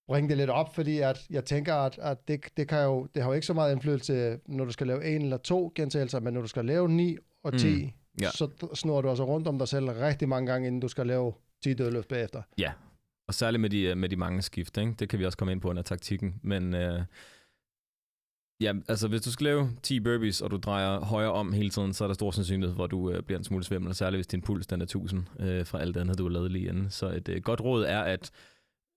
bringe 0.08 0.28
det 0.28 0.36
lidt 0.36 0.50
op, 0.50 0.74
fordi 0.74 0.98
at 0.98 1.26
jeg 1.30 1.44
tænker, 1.44 1.74
at, 1.74 1.98
at 1.98 2.28
det, 2.28 2.40
det, 2.56 2.68
kan 2.68 2.82
jo, 2.84 3.06
det 3.14 3.22
har 3.22 3.30
jo 3.30 3.34
ikke 3.34 3.46
så 3.46 3.54
meget 3.54 3.72
indflydelse, 3.72 4.38
når 4.46 4.64
du 4.64 4.70
skal 4.72 4.86
lave 4.86 5.04
en 5.04 5.22
eller 5.22 5.36
to 5.36 5.72
gentagelser, 5.74 6.20
men 6.20 6.34
når 6.34 6.40
du 6.40 6.46
skal 6.46 6.64
lave 6.64 6.88
9 6.88 7.16
og 7.42 7.58
10, 7.58 7.84
mm, 7.84 7.90
ja. 8.20 8.30
så 8.30 8.48
snor 8.74 9.00
du 9.00 9.08
altså 9.08 9.24
rundt 9.24 9.48
om 9.48 9.58
dig 9.58 9.68
selv 9.68 9.86
rigtig 9.88 10.28
mange 10.28 10.52
gange, 10.52 10.66
inden 10.66 10.80
du 10.80 10.88
skal 10.88 11.06
lave 11.06 11.32
10 11.62 11.74
dødløft 11.74 12.08
bagefter. 12.08 12.42
Ja, 12.58 12.72
og 13.28 13.34
særligt 13.34 13.60
med 13.60 13.70
de, 13.70 13.82
øh, 13.82 13.96
med 13.96 14.08
de 14.08 14.16
mange 14.16 14.42
skift, 14.42 14.76
ikke? 14.76 14.94
det 14.98 15.08
kan 15.08 15.18
vi 15.18 15.26
også 15.26 15.38
komme 15.38 15.52
ind 15.52 15.60
på 15.60 15.70
under 15.70 15.82
taktikken. 15.82 16.40
Men 16.42 16.74
øh, 16.74 17.02
ja, 18.60 18.72
altså 18.88 19.08
hvis 19.08 19.22
du 19.22 19.32
skal 19.32 19.44
lave 19.44 19.70
10 19.82 20.00
burpees, 20.00 20.40
og 20.40 20.50
du 20.50 20.56
drejer 20.56 21.00
højre 21.00 21.32
om 21.32 21.52
hele 21.52 21.70
tiden, 21.70 21.92
så 21.92 22.04
er 22.04 22.08
der 22.08 22.14
stor 22.14 22.30
sandsynlighed, 22.30 22.74
hvor 22.74 22.86
du 22.86 23.10
øh, 23.10 23.22
bliver 23.22 23.38
en 23.38 23.44
smule 23.44 23.64
svimmel, 23.64 23.94
særligt 23.94 24.18
hvis 24.18 24.26
din 24.26 24.42
puls 24.42 24.66
den 24.66 24.80
er 24.80 24.84
1000 24.84 25.24
øh, 25.40 25.66
fra 25.66 25.80
alt 25.80 25.94
det 25.94 26.00
andet, 26.00 26.18
du 26.18 26.24
har 26.24 26.30
lavet 26.30 26.50
lige 26.50 26.68
inden. 26.68 26.90
Så 26.90 27.06
et 27.10 27.28
øh, 27.28 27.42
godt 27.42 27.60
råd 27.60 27.84
er, 27.84 28.00
at 28.00 28.30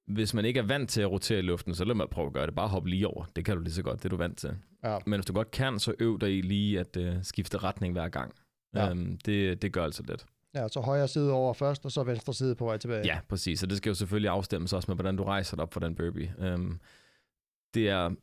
hvis 0.08 0.34
man 0.34 0.46
ikke 0.46 0.60
er 0.60 0.64
vant 0.64 0.90
til 0.90 1.02
at 1.02 1.12
rotere 1.12 1.40
i 1.40 1.42
luften, 1.42 1.76
så 1.76 1.86
lad 1.86 1.96
mig 1.96 2.10
prøve 2.10 2.28
at 2.28 2.34
gøre 2.34 2.46
det. 2.46 2.56
Bare 2.56 2.68
hoppe 2.68 2.90
lige 2.90 3.08
over. 3.08 3.26
Det 3.36 3.46
kan 3.46 3.56
du 3.58 3.62
lige 3.62 3.74
så 3.74 3.84
godt, 3.84 3.98
det 3.98 4.06
er 4.06 4.10
du 4.10 4.16
vant 4.16 4.38
til. 4.38 4.56
Ja. 4.84 4.98
Men 5.06 5.20
hvis 5.20 5.26
du 5.26 5.34
godt 5.34 5.52
kan, 5.52 5.80
så 5.80 5.94
øv 6.00 6.20
dig 6.20 6.38
i 6.38 6.42
lige 6.42 6.80
at 6.80 6.98
øh, 6.98 7.16
skifte 7.22 7.58
retning 7.58 7.94
hver 7.94 8.10
gang. 8.10 8.36
Ja. 8.78 8.90
Øhm, 8.90 9.18
det, 9.26 9.62
det 9.62 9.74
gør 9.74 9.84
altså 9.84 10.04
lidt. 10.08 10.26
Ja, 10.56 10.68
så 10.68 10.80
højre 10.80 11.08
side 11.08 11.32
over 11.32 11.54
først, 11.54 11.86
og 11.86 11.92
så 11.92 12.04
venstre 12.04 12.34
side 12.34 12.56
på 12.56 12.66
vej 12.66 12.78
tilbage. 12.78 13.06
Ja, 13.06 13.20
præcis. 13.30 13.64
Og 13.64 13.70
det 13.70 13.78
skal 13.78 13.90
jo 13.90 13.96
selvfølgelig 13.96 14.30
afstemmes 14.30 14.74
også 14.74 14.92
med, 14.92 14.96
hvordan 14.96 15.16
du 15.16 15.24
rejser 15.24 15.56
dig 15.56 15.64
op 15.64 15.74
for 15.74 15.80
den 15.80 15.96
burpee. 15.96 16.54
Um, 16.54 16.80
det 17.74 17.90
er 17.90 18.16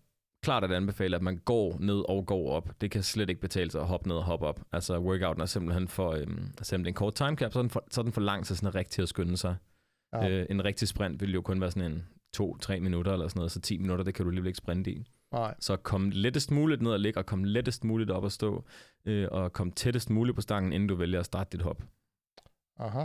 klart 0.43 0.65
at 0.65 0.73
anbefale, 0.73 1.17
at 1.17 1.23
man 1.23 1.37
går 1.37 1.77
ned 1.81 2.09
og 2.09 2.27
går 2.27 2.51
op. 2.51 2.71
Det 2.81 2.91
kan 2.91 3.03
slet 3.03 3.29
ikke 3.29 3.41
betale 3.41 3.71
sig 3.71 3.81
at 3.81 3.87
hoppe 3.87 4.09
ned 4.09 4.17
og 4.17 4.25
hoppe 4.25 4.47
op. 4.47 4.61
Altså 4.73 4.99
workouten 4.99 5.43
er 5.43 5.47
simpelthen 5.47 5.89
for, 5.89 6.11
øhm, 6.11 6.53
er 6.73 6.83
en 6.87 6.95
kort 6.95 7.15
timecap, 7.15 7.53
så 7.53 7.59
er 7.59 7.63
den 7.63 7.71
for, 7.71 7.85
så 7.91 8.01
er 8.01 8.03
den 8.03 8.13
for 8.13 8.21
lang 8.21 8.47
til 8.47 8.57
sådan 8.57 8.75
rigtig 8.75 9.03
at 9.03 9.09
skynde 9.09 9.37
sig. 9.37 9.57
Ja. 10.13 10.29
Øh, 10.29 10.47
en 10.51 10.65
rigtig 10.65 10.89
sprint 10.89 11.21
vil 11.21 11.35
jo 11.35 11.43
kun 11.43 11.61
være 11.61 11.71
sådan 11.71 11.93
en 11.93 12.07
2-3 12.37 12.81
minutter 12.81 13.13
eller 13.13 13.29
sådan 13.29 13.39
noget, 13.39 13.53
så 13.53 13.61
10 13.61 13.79
minutter, 13.79 14.05
det 14.05 14.15
kan 14.15 14.25
du 14.25 14.31
alligevel 14.31 14.49
ikke 14.49 14.57
sprinte 14.57 14.91
i. 14.91 15.05
Nej. 15.33 15.55
Så 15.61 15.77
kom 15.77 16.11
lettest 16.11 16.51
muligt 16.51 16.83
ned 16.83 16.91
og 16.91 17.01
ligge, 17.01 17.21
og 17.21 17.27
kom 17.27 17.45
lettest 17.45 17.85
muligt 17.85 18.11
op 18.11 18.25
og 18.25 18.33
stå, 18.33 18.65
øh, 19.07 19.29
og 19.31 19.53
kom 19.53 19.73
tættest 19.73 20.11
muligt 20.11 20.35
på 20.35 20.41
stangen, 20.41 20.73
inden 20.73 20.89
du 20.89 20.95
vælger 20.95 21.21
at 21.21 21.27
starte 21.27 21.57
dit 21.57 21.63
hop. 21.63 21.83
Aha. 22.79 23.05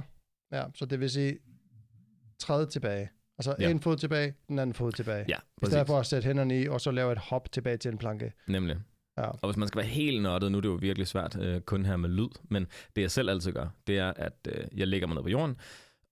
Ja, 0.51 0.63
så 0.75 0.85
det 0.85 0.99
vil 0.99 1.09
sige, 1.09 1.37
træde 2.39 2.65
tilbage. 2.65 3.09
Altså 3.37 3.55
Ja. 3.59 3.69
en 3.69 3.79
fod 3.79 3.97
tilbage, 3.97 4.33
den 4.47 4.59
anden 4.59 4.73
fod 4.73 4.91
tilbage. 4.91 5.25
Ja, 5.29 5.37
I 5.37 5.39
præcis. 5.61 5.71
stedet 5.73 5.87
for 5.87 5.99
at 5.99 6.05
sætte 6.05 6.25
hænderne 6.27 6.61
i, 6.61 6.67
og 6.67 6.81
så 6.81 6.91
lave 6.91 7.11
et 7.11 7.17
hop 7.17 7.51
tilbage 7.51 7.77
til 7.77 7.91
en 7.91 7.97
planke. 7.97 8.33
Nemlig. 8.47 8.77
Ja. 9.17 9.23
Og 9.25 9.49
hvis 9.49 9.57
man 9.57 9.67
skal 9.67 9.77
være 9.79 9.87
helt 9.87 10.21
nørdet, 10.21 10.51
nu 10.51 10.57
er 10.57 10.61
det 10.61 10.69
jo 10.69 10.73
virkelig 10.81 11.07
svært 11.07 11.37
øh, 11.41 11.61
kun 11.61 11.85
her 11.85 11.97
med 11.97 12.09
lyd, 12.09 12.29
men 12.49 12.67
det 12.95 13.01
jeg 13.01 13.11
selv 13.11 13.29
altid 13.29 13.51
gør, 13.51 13.67
det 13.87 13.97
er, 13.97 14.13
at 14.15 14.47
øh, 14.55 14.79
jeg 14.79 14.87
lægger 14.87 15.07
mig 15.07 15.15
ned 15.15 15.23
på 15.23 15.29
jorden, 15.29 15.57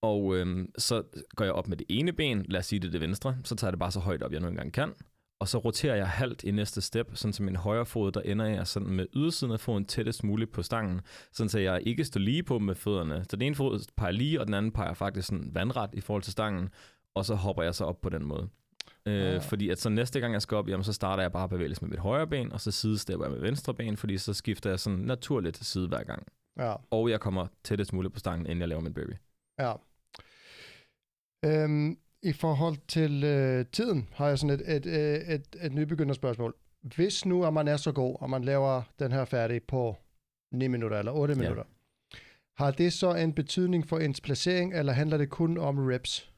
og 0.01 0.35
øh, 0.35 0.67
så 0.77 1.03
går 1.35 1.45
jeg 1.45 1.53
op 1.53 1.67
med 1.67 1.77
det 1.77 1.85
ene 1.89 2.13
ben, 2.13 2.45
lad 2.49 2.59
os 2.59 2.65
sige 2.65 2.79
det 2.79 2.93
det 2.93 3.01
venstre, 3.01 3.37
så 3.43 3.55
tager 3.55 3.67
jeg 3.67 3.73
det 3.73 3.79
bare 3.79 3.91
så 3.91 3.99
højt 3.99 4.23
op, 4.23 4.31
jeg 4.31 4.39
nu 4.41 4.47
engang 4.47 4.73
kan, 4.73 4.93
og 5.39 5.47
så 5.47 5.57
roterer 5.57 5.95
jeg 5.95 6.09
halvt 6.09 6.43
i 6.43 6.51
næste 6.51 6.81
step, 6.81 7.15
sådan 7.15 7.33
som 7.33 7.45
min 7.45 7.55
højre 7.55 7.85
fod, 7.85 8.11
der 8.11 8.21
ender 8.21 8.45
jeg 8.45 8.67
sådan 8.67 8.87
med 8.89 9.05
ydersiden 9.15 9.53
af 9.53 9.59
foden 9.59 9.85
tættest 9.85 10.23
muligt 10.23 10.51
på 10.51 10.63
stangen, 10.63 11.01
sådan 11.31 11.49
så 11.49 11.59
jeg 11.59 11.81
ikke 11.87 12.05
står 12.05 12.19
lige 12.19 12.43
på 12.43 12.59
med 12.59 12.75
fødderne. 12.75 13.23
Så 13.29 13.35
den 13.35 13.41
ene 13.41 13.55
fod 13.55 13.85
peger 13.97 14.11
lige, 14.11 14.39
og 14.39 14.45
den 14.45 14.53
anden 14.53 14.71
peger 14.71 14.93
faktisk 14.93 15.27
sådan 15.27 15.49
vandret 15.53 15.89
i 15.93 16.01
forhold 16.01 16.23
til 16.23 16.31
stangen, 16.31 16.69
og 17.15 17.25
så 17.25 17.35
hopper 17.35 17.63
jeg 17.63 17.75
så 17.75 17.85
op 17.85 18.01
på 18.01 18.09
den 18.09 18.25
måde. 18.25 18.49
Øh. 19.05 19.41
Fordi 19.41 19.69
at 19.69 19.79
så 19.79 19.89
næste 19.89 20.19
gang 20.19 20.33
jeg 20.33 20.41
skal 20.41 20.57
op, 20.57 20.69
jamen, 20.69 20.83
så 20.83 20.93
starter 20.93 21.23
jeg 21.23 21.31
bare 21.31 21.49
bevægelse 21.49 21.81
med 21.81 21.89
mit 21.89 21.99
højre 21.99 22.27
ben, 22.27 22.51
og 22.51 22.61
så 22.61 22.71
sidestepper 22.71 23.25
jeg 23.25 23.31
med 23.31 23.41
venstre 23.41 23.73
ben, 23.73 23.97
fordi 23.97 24.17
så 24.17 24.33
skifter 24.33 24.69
jeg 24.69 24.79
sådan 24.79 24.99
naturligt 24.99 25.55
til 25.55 25.65
side 25.65 25.87
hver 25.87 26.03
gang. 26.03 26.27
Ja, 26.59 26.75
Og 26.91 27.09
jeg 27.09 27.19
kommer 27.19 27.47
tættest 27.63 27.93
muligt 27.93 28.13
på 28.13 28.19
stangen, 28.19 28.45
inden 28.45 28.59
jeg 28.59 28.67
laver 28.67 28.81
min 28.81 28.93
burpee. 28.93 29.17
ja. 29.59 29.73
Øhm, 31.45 31.97
I 32.23 32.33
forhold 32.33 32.77
til 32.87 33.23
øh, 33.23 33.65
tiden 33.65 34.09
har 34.13 34.27
jeg 34.27 34.39
sådan 34.39 34.59
et, 34.59 34.75
et, 34.75 34.85
et, 34.85 35.33
et, 35.33 35.45
et 35.61 35.73
nybegynderspørgsmål. 35.73 36.55
Hvis 36.95 37.25
nu, 37.25 37.45
at 37.45 37.53
man 37.53 37.67
er 37.67 37.77
så 37.77 37.91
god, 37.91 38.17
og 38.21 38.29
man 38.29 38.43
laver 38.43 38.81
den 38.99 39.11
her 39.11 39.25
færdig 39.25 39.63
på 39.63 39.95
9 40.53 40.67
minutter 40.67 40.99
eller 40.99 41.11
8 41.11 41.33
Ja. 41.33 41.39
minutter, 41.39 41.63
har 42.63 42.71
det 42.71 42.93
så 42.93 43.15
en 43.15 43.33
betydning 43.33 43.87
for 43.87 43.97
ens 43.99 44.21
placering, 44.21 44.73
eller 44.73 44.93
handler 44.93 45.17
det 45.17 45.29
kun 45.29 45.57
om 45.57 45.77
reps? 45.87 46.31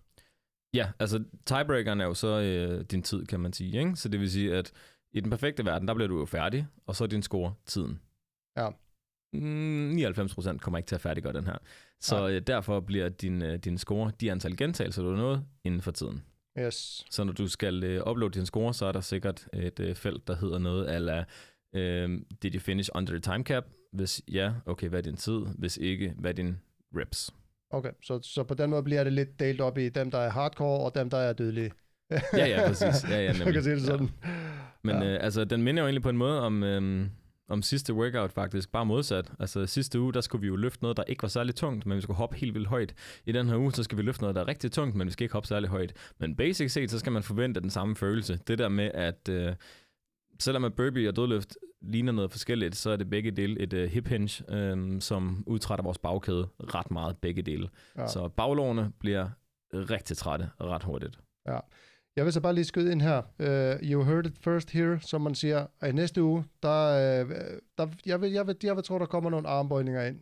Ja, 0.74 0.92
altså 1.00 1.24
tiebreakeren 1.46 2.02
er 2.02 2.06
jo 2.06 2.14
så 2.14 2.42
øh, 2.42 2.86
din 2.86 3.04
tid, 3.04 3.26
kan 3.26 3.40
man 3.40 3.54
sige. 3.54 3.80
Ikke? 3.80 3.96
Så 3.96 4.10
det 4.10 4.20
vil 4.20 4.32
sige, 4.32 4.56
at 4.56 4.72
i 5.12 5.20
den 5.20 5.30
perfekte 5.30 5.66
verden, 5.66 5.88
der 5.88 5.94
bliver 5.94 6.08
du 6.08 6.20
jo 6.20 6.26
færdig, 6.26 6.68
og 6.88 6.96
så 6.96 7.04
er 7.04 7.08
din 7.08 7.22
score 7.24 7.54
tiden. 7.66 8.00
Ja. 8.58 8.70
Mm, 9.34 9.92
99% 9.98 10.58
kommer 10.58 10.78
ikke 10.78 10.88
til 10.88 10.96
at 10.96 11.02
færdiggøre 11.02 11.34
den 11.34 11.46
her. 11.46 11.58
Så 12.02 12.28
øh, 12.30 12.42
derfor 12.42 12.80
bliver 12.80 13.10
din, 13.10 13.42
øh, 13.42 13.58
din 13.60 13.78
score, 13.78 14.12
de 14.22 14.32
antal 14.32 14.58
gentagelser, 14.58 15.02
du 15.04 15.10
har 15.10 15.18
nået, 15.18 15.44
inden 15.64 15.82
for 15.82 15.92
tiden. 15.92 16.24
Yes. 16.60 17.06
Så 17.12 17.24
når 17.24 17.34
du 17.34 17.48
skal 17.48 17.84
øh, 17.84 18.08
uploade 18.08 18.34
din 18.34 18.46
score, 18.46 18.74
så 18.74 18.86
er 18.86 18.92
der 18.92 19.02
sikkert 19.02 19.48
et 19.54 19.80
øh, 19.80 19.96
felt, 19.96 20.28
der 20.28 20.36
hedder 20.36 20.58
noget 20.58 20.88
ala, 20.90 21.24
øh, 21.76 22.22
did 22.44 22.54
you 22.56 22.60
finish 22.60 22.90
under 22.96 23.12
the 23.12 23.20
time 23.20 23.44
cap? 23.44 23.66
Hvis 23.94 24.22
ja, 24.32 24.52
okay, 24.66 24.90
hvad 24.90 25.00
er 25.00 25.04
din 25.04 25.16
tid? 25.18 25.40
Hvis 25.58 25.78
ikke, 25.78 26.14
hvad 26.18 26.32
er 26.32 26.36
din 26.36 26.58
reps? 26.96 27.34
Okay, 27.72 27.92
så, 28.04 28.20
så 28.24 28.44
på 28.44 28.54
den 28.54 28.70
måde 28.70 28.84
bliver 28.84 29.04
det 29.04 29.14
lidt 29.14 29.40
delt 29.40 29.62
op 29.62 29.78
i 29.78 29.90
dem, 29.90 30.12
der 30.12 30.18
er 30.18 30.30
hardcore, 30.30 30.86
og 30.86 30.96
dem, 30.96 31.10
der 31.10 31.18
er 31.18 31.34
dødelige. 31.34 31.72
Ja, 32.12 32.46
ja, 32.48 32.68
præcis. 32.68 33.10
Ja, 33.10 33.22
ja, 33.22 33.32
nemlig. 33.38 33.54
kan 33.54 33.64
sige 33.64 33.76
det 33.76 33.82
sådan. 33.84 34.10
Men 34.84 34.96
Ja. 34.96 35.04
ja. 35.04 35.14
øh, 35.16 35.24
altså, 35.24 35.46
den 35.46 35.62
minder 35.64 35.84
jo 35.84 35.88
egentlig 35.88 36.04
på 36.04 36.10
en 36.10 36.18
måde 36.18 36.42
om, 36.42 36.64
øh, 36.64 37.08
om 37.50 37.62
sidste 37.62 37.94
workout 37.94 38.32
faktisk, 38.32 38.72
bare 38.72 38.86
modsat. 38.86 39.32
Altså 39.40 39.66
sidste 39.66 40.00
uge, 40.00 40.14
der 40.14 40.22
skulle 40.22 40.42
vi 40.42 40.48
jo 40.48 40.56
løfte 40.56 40.84
noget, 40.84 40.98
der 40.98 41.04
ikke 41.04 41.22
var 41.22 41.30
særlig 41.30 41.56
tungt, 41.56 41.86
men 41.86 41.96
vi 41.96 42.02
skulle 42.02 42.18
hoppe 42.18 42.36
helt 42.36 42.54
vildt 42.54 42.68
højt. 42.68 42.94
I 43.26 43.32
den 43.32 43.48
her 43.50 43.58
uge, 43.58 43.72
så 43.72 43.84
skal 43.84 43.98
vi 43.98 44.04
løfte 44.04 44.22
noget, 44.22 44.36
der 44.36 44.42
er 44.42 44.48
rigtig 44.48 44.72
tungt, 44.72 44.96
men 44.96 45.08
vi 45.08 45.12
skal 45.12 45.24
ikke 45.24 45.34
hoppe 45.34 45.48
særlig 45.48 45.70
højt. 45.70 45.94
Men 46.18 46.36
basic 46.36 46.72
set, 46.72 46.92
så 46.92 47.00
skal 47.00 47.12
man 47.12 47.24
forvente 47.24 47.62
den 47.62 47.70
samme 47.70 47.96
følelse. 47.96 48.40
Det 48.48 48.60
der 48.60 48.70
med, 48.70 48.92
at 48.94 49.30
øh, 49.30 49.56
selvom 50.40 50.64
at 50.64 50.74
burpee 50.74 51.08
og 51.10 51.16
dødløft 51.16 51.58
ligner 51.82 52.12
noget 52.12 52.32
forskelligt, 52.32 52.76
så 52.76 52.90
er 52.90 52.96
det 52.96 53.10
begge 53.10 53.32
dele 53.32 53.60
et 53.60 53.74
øh, 53.74 53.90
hip 53.90 54.08
hinge, 54.08 54.54
øh, 54.54 55.02
som 55.02 55.44
udtrætter 55.48 55.84
vores 55.84 55.98
bagkæde 55.98 56.48
ret 56.60 56.92
meget 56.92 57.18
begge 57.18 57.42
dele. 57.42 57.70
Ja. 57.96 58.02
Ja. 58.02 58.08
Så 58.08 58.28
baglårene 58.28 58.92
bliver 59.00 59.30
rigtig 59.74 60.18
trætte 60.18 60.50
ret 60.62 60.84
hurtigt. 60.84 61.20
Jeg 62.16 62.26
vil 62.26 62.34
så 62.34 62.42
bare 62.42 62.54
lige 62.54 62.66
skyde 62.66 62.92
ind 62.92 63.02
her. 63.02 63.22
Uh, 63.40 63.90
you 63.90 64.04
heard 64.04 64.26
it 64.26 64.38
first 64.42 64.72
here, 64.72 65.00
som 65.02 65.22
man 65.22 65.36
siger. 65.36 65.66
Og 65.82 65.90
i 65.90 65.92
næste 65.92 66.24
uge, 66.24 66.46
der, 66.64 67.22
uh, 67.24 67.32
der 67.78 67.88
jeg, 68.06 68.22
vil, 68.22 68.32
jeg, 68.32 68.48
vil, 68.48 68.56
jeg 68.64 68.76
vil 68.76 68.84
tro, 68.84 69.00
der 69.00 69.06
kommer 69.06 69.30
nogle 69.30 69.48
armbøjninger 69.48 70.04
ind. 70.06 70.22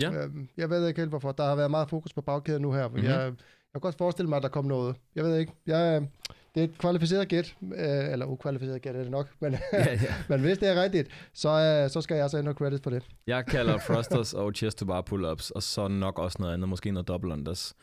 Ja. 0.00 0.08
Uh, 0.08 0.34
jeg 0.56 0.70
ved 0.70 0.88
ikke 0.88 1.00
helt, 1.00 1.10
hvorfor. 1.10 1.32
Der 1.32 1.44
har 1.44 1.56
været 1.56 1.70
meget 1.70 1.90
fokus 1.90 2.12
på 2.12 2.20
bagkæden 2.20 2.62
nu 2.62 2.72
her. 2.72 2.88
Mm-hmm. 2.88 3.02
Mhm. 3.02 3.10
Jeg, 3.10 3.20
jeg 3.24 3.34
kan 3.74 3.80
godt 3.80 3.94
forestille 3.98 4.28
mig, 4.28 4.36
at 4.36 4.42
der 4.42 4.48
kommer 4.48 4.68
noget. 4.68 4.96
Jeg 5.14 5.24
ved 5.24 5.38
ikke. 5.38 5.52
Jeg, 5.66 6.08
det 6.54 6.60
er 6.60 6.64
et 6.64 6.78
kvalificeret 6.78 7.28
gæt. 7.28 7.56
Uh, 7.60 7.70
eller 8.12 8.26
ukvalificeret 8.26 8.82
gæt 8.82 8.96
er 8.96 9.02
det 9.02 9.10
nok. 9.10 9.28
Men, 9.40 9.52
ja, 9.72 9.92
ja. 9.92 10.14
men 10.28 10.40
hvis 10.40 10.58
det 10.58 10.68
er 10.68 10.82
rigtigt, 10.82 11.08
så, 11.34 11.48
uh, 11.84 11.90
så 11.90 12.00
skal 12.00 12.14
jeg 12.14 12.22
altså 12.22 12.36
have 12.36 12.44
noget 12.44 12.58
credit 12.58 12.82
for 12.82 12.90
det. 12.90 13.02
Jeg 13.26 13.46
kalder 13.46 13.78
thrusters 13.88 14.34
og 14.34 14.52
chest 14.52 14.78
to 14.78 14.86
bar 14.86 15.02
pull-ups, 15.10 15.50
og 15.54 15.62
så 15.62 15.88
nok 15.88 16.18
også 16.18 16.36
noget 16.40 16.54
andet, 16.54 16.68
måske 16.68 16.90
noget 16.90 17.08
double 17.08 17.32
unders. 17.32 17.74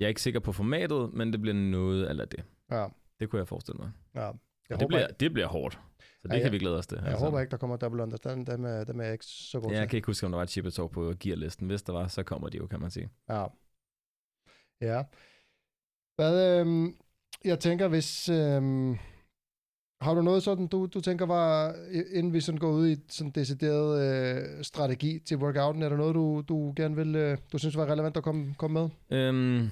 Jeg 0.00 0.06
er 0.06 0.08
ikke 0.08 0.22
sikker 0.22 0.40
på 0.40 0.52
formatet, 0.52 1.10
men 1.14 1.32
det 1.32 1.40
bliver 1.40 1.54
noget 1.54 2.04
af 2.04 2.28
det. 2.28 2.44
Ja. 2.70 2.86
Det 3.20 3.30
kunne 3.30 3.38
jeg 3.38 3.48
forestille 3.48 3.78
mig. 3.78 3.90
Ja. 4.14 4.20
Jeg 4.20 4.32
Og 4.76 4.80
det, 4.80 4.88
bliver, 4.88 5.06
det 5.06 5.32
bliver 5.32 5.46
hårdt. 5.48 5.80
Så 6.20 6.28
det 6.28 6.30
Ja, 6.34 6.36
ja, 6.38 6.42
kan 6.42 6.52
vi 6.52 6.58
glæde 6.58 6.78
os 6.78 6.86
til. 6.86 6.96
altså. 6.96 7.10
jeg 7.10 7.18
håber 7.18 7.40
ikke, 7.40 7.50
der 7.50 7.56
kommer 7.56 7.76
double 7.76 8.02
understand. 8.02 8.46
Dem 8.46 8.64
er, 8.64 8.84
dem 8.84 9.00
er 9.00 9.04
jeg 9.04 9.12
ikke 9.12 9.24
så 9.24 9.60
god 9.60 9.70
Ja, 9.70 9.74
til. 9.74 9.80
jeg 9.80 9.88
kan 9.90 9.96
ikke 9.96 10.06
huske, 10.06 10.26
om 10.26 10.32
der 10.32 10.36
var 10.36 10.42
et 10.42 10.50
chip 10.50 10.64
på 10.92 11.12
gearlisten. 11.20 11.66
Hvis 11.66 11.82
der 11.82 11.92
var, 11.92 12.06
så 12.08 12.22
kommer 12.22 12.48
de 12.48 12.56
jo, 12.56 12.66
kan 12.66 12.80
man 12.80 12.90
sige. 12.90 13.08
Ja. 13.28 13.46
Ja. 14.80 15.02
Hvad, 16.16 16.60
øhm, 16.60 16.96
jeg 17.44 17.58
tænker, 17.60 17.88
hvis... 17.88 18.28
Øhm, 18.28 18.96
har 20.00 20.14
du 20.14 20.22
noget 20.22 20.42
sådan, 20.42 20.66
du, 20.66 20.86
du 20.86 21.00
tænker 21.00 21.26
var, 21.26 21.74
inden 22.14 22.32
vi 22.32 22.40
sådan 22.40 22.58
går 22.58 22.70
ud 22.70 22.88
i 22.88 22.96
sådan 23.08 23.30
decideret 23.30 24.00
øh, 24.58 24.64
strategi 24.64 25.18
til 25.18 25.36
workouten, 25.36 25.82
er 25.82 25.88
der 25.88 25.96
noget, 25.96 26.14
du, 26.14 26.44
du 26.48 26.72
gerne 26.76 26.96
vil, 26.96 27.16
øh, 27.16 27.38
du 27.52 27.58
synes 27.58 27.76
var 27.76 27.86
relevant 27.92 28.16
at 28.16 28.22
komme, 28.22 28.54
komme 28.58 28.80
med? 28.80 29.18
Øhm, 29.18 29.68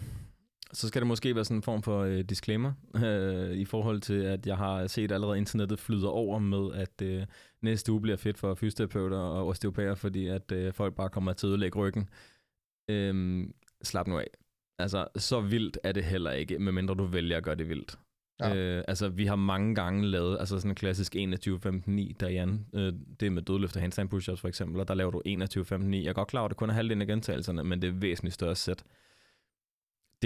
så 0.73 0.89
skal 0.89 1.03
det 1.03 1.07
måske 1.07 1.35
være 1.35 1.45
sådan 1.45 1.57
en 1.57 1.63
form 1.63 1.83
for 1.83 2.01
øh, 2.01 2.21
disclaimer, 2.21 2.73
øh, 3.05 3.51
i 3.51 3.65
forhold 3.65 4.01
til, 4.01 4.23
at 4.23 4.47
jeg 4.47 4.57
har 4.57 4.87
set 4.87 5.13
allerede 5.13 5.39
internettet 5.39 5.79
flyder 5.79 6.09
over 6.09 6.39
med, 6.39 6.75
at 6.75 7.03
øh, 7.03 7.27
næste 7.63 7.93
uge 7.93 8.01
bliver 8.01 8.17
fedt 8.17 8.39
for 8.39 8.55
fysioterapeuter 8.55 9.19
og 9.19 9.47
osteopater, 9.47 9.95
fordi 9.95 10.27
at 10.27 10.53
øh, 10.53 10.73
folk 10.73 10.95
bare 10.95 11.09
kommer 11.09 11.33
til 11.33 11.47
at 11.47 11.49
ødelægge 11.49 11.79
ryggen. 11.79 12.09
Øhm, 12.91 13.55
slap 13.83 14.07
nu 14.07 14.19
af. 14.19 14.27
Altså, 14.79 15.07
så 15.17 15.41
vildt 15.41 15.79
er 15.85 15.93
det 15.93 16.05
heller 16.05 16.31
ikke, 16.31 16.59
medmindre 16.59 16.95
du 16.95 17.05
vælger 17.05 17.37
at 17.37 17.45
gøre 17.45 17.55
det 17.55 17.69
vildt. 17.69 17.99
Ja. 18.41 18.57
Øh, 18.57 18.85
altså, 18.89 19.09
vi 19.09 19.27
har 19.27 19.37
mange 19.37 19.75
gange 19.75 20.07
lavet, 20.07 20.39
altså 20.41 20.59
sådan 20.59 20.71
en 20.71 20.75
klassisk 20.75 21.17
21-15-9, 21.17 22.13
der 22.21 22.29
Jan, 22.29 22.67
øh, 22.75 22.93
det 23.21 23.33
med 23.33 23.43
dødløft 23.43 23.77
og 23.77 23.83
handstand 23.83 24.09
push-ups 24.15 24.41
for 24.41 24.49
eksempel, 24.49 24.81
og 24.81 24.89
der 24.89 24.95
laver 24.95 25.11
du 25.11 25.23
21-15-9. 25.27 25.97
Jeg 25.97 26.07
er 26.07 26.13
godt 26.13 26.29
klar 26.29 26.41
over, 26.41 26.49
at 26.49 26.51
det 26.51 26.57
kun 26.57 26.71
er 26.71 26.75
halvdelen 26.75 27.03
af 27.03 27.07
gentagelserne, 27.07 27.65
men 27.65 27.83
det 27.83 27.89
er 27.89 27.93
væsentligt 27.93 28.35
større 28.35 28.55
sæt. 28.55 28.85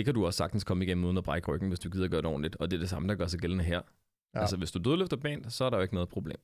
Det 0.00 0.04
kan 0.04 0.14
du 0.14 0.26
også 0.26 0.37
sagtens 0.37 0.64
komme 0.64 0.85
igennem 0.85 1.04
uden 1.04 1.19
at 1.19 1.25
brække 1.25 1.52
ryggen, 1.52 1.69
hvis 1.69 1.78
du 1.78 1.90
gider 1.90 2.09
gøre 2.09 2.21
det 2.21 2.28
ordentligt, 2.28 2.57
og 2.57 2.71
det 2.71 2.76
er 2.76 2.80
det 2.80 2.88
samme, 2.88 3.09
der 3.09 3.14
gør 3.14 3.26
sig 3.26 3.40
gældende 3.40 3.64
her. 3.64 3.80
Ja. 4.35 4.40
Altså, 4.40 4.57
hvis 4.57 4.71
du 4.71 4.78
dødløfter 4.78 5.16
bent, 5.16 5.52
så 5.52 5.64
er 5.64 5.71
der 5.71 5.76
jo 5.76 5.83
ikke 5.83 5.95
noget 5.95 6.09
problem. 6.09 6.37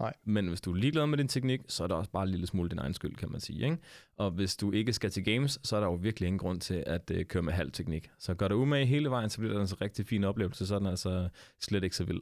Nej. 0.00 0.12
Men 0.24 0.48
hvis 0.48 0.60
du 0.60 0.72
er 0.72 0.76
ligeglad 0.76 1.06
med 1.06 1.18
din 1.18 1.28
teknik, 1.28 1.60
så 1.68 1.84
er 1.84 1.88
det 1.88 1.96
også 1.96 2.10
bare 2.10 2.22
en 2.22 2.28
lille 2.28 2.46
smule 2.46 2.68
din 2.68 2.78
egen 2.78 2.94
skyld, 2.94 3.16
kan 3.16 3.30
man 3.32 3.40
sige. 3.40 3.64
Ikke? 3.64 3.78
Og 4.16 4.30
hvis 4.30 4.56
du 4.56 4.72
ikke 4.72 4.92
skal 4.92 5.10
til 5.10 5.24
games, 5.24 5.60
så 5.62 5.76
er 5.76 5.80
der 5.80 5.86
jo 5.86 5.94
virkelig 5.94 6.26
ingen 6.26 6.38
grund 6.38 6.60
til 6.60 6.84
at 6.86 7.10
øh, 7.10 7.24
køre 7.24 7.42
med 7.42 7.52
halv 7.52 7.72
teknik. 7.72 8.10
Så 8.18 8.34
gør 8.34 8.48
dig 8.48 8.56
umage 8.56 8.86
hele 8.86 9.10
vejen, 9.10 9.30
så 9.30 9.38
bliver 9.38 9.52
det 9.52 9.60
altså 9.60 9.76
en 9.76 9.82
rigtig 9.82 10.06
fin 10.06 10.24
oplevelse, 10.24 10.66
så 10.66 10.74
er 10.74 10.78
den 10.78 10.88
altså 10.88 11.28
slet 11.60 11.84
ikke 11.84 11.96
så 11.96 12.04
vild. 12.04 12.20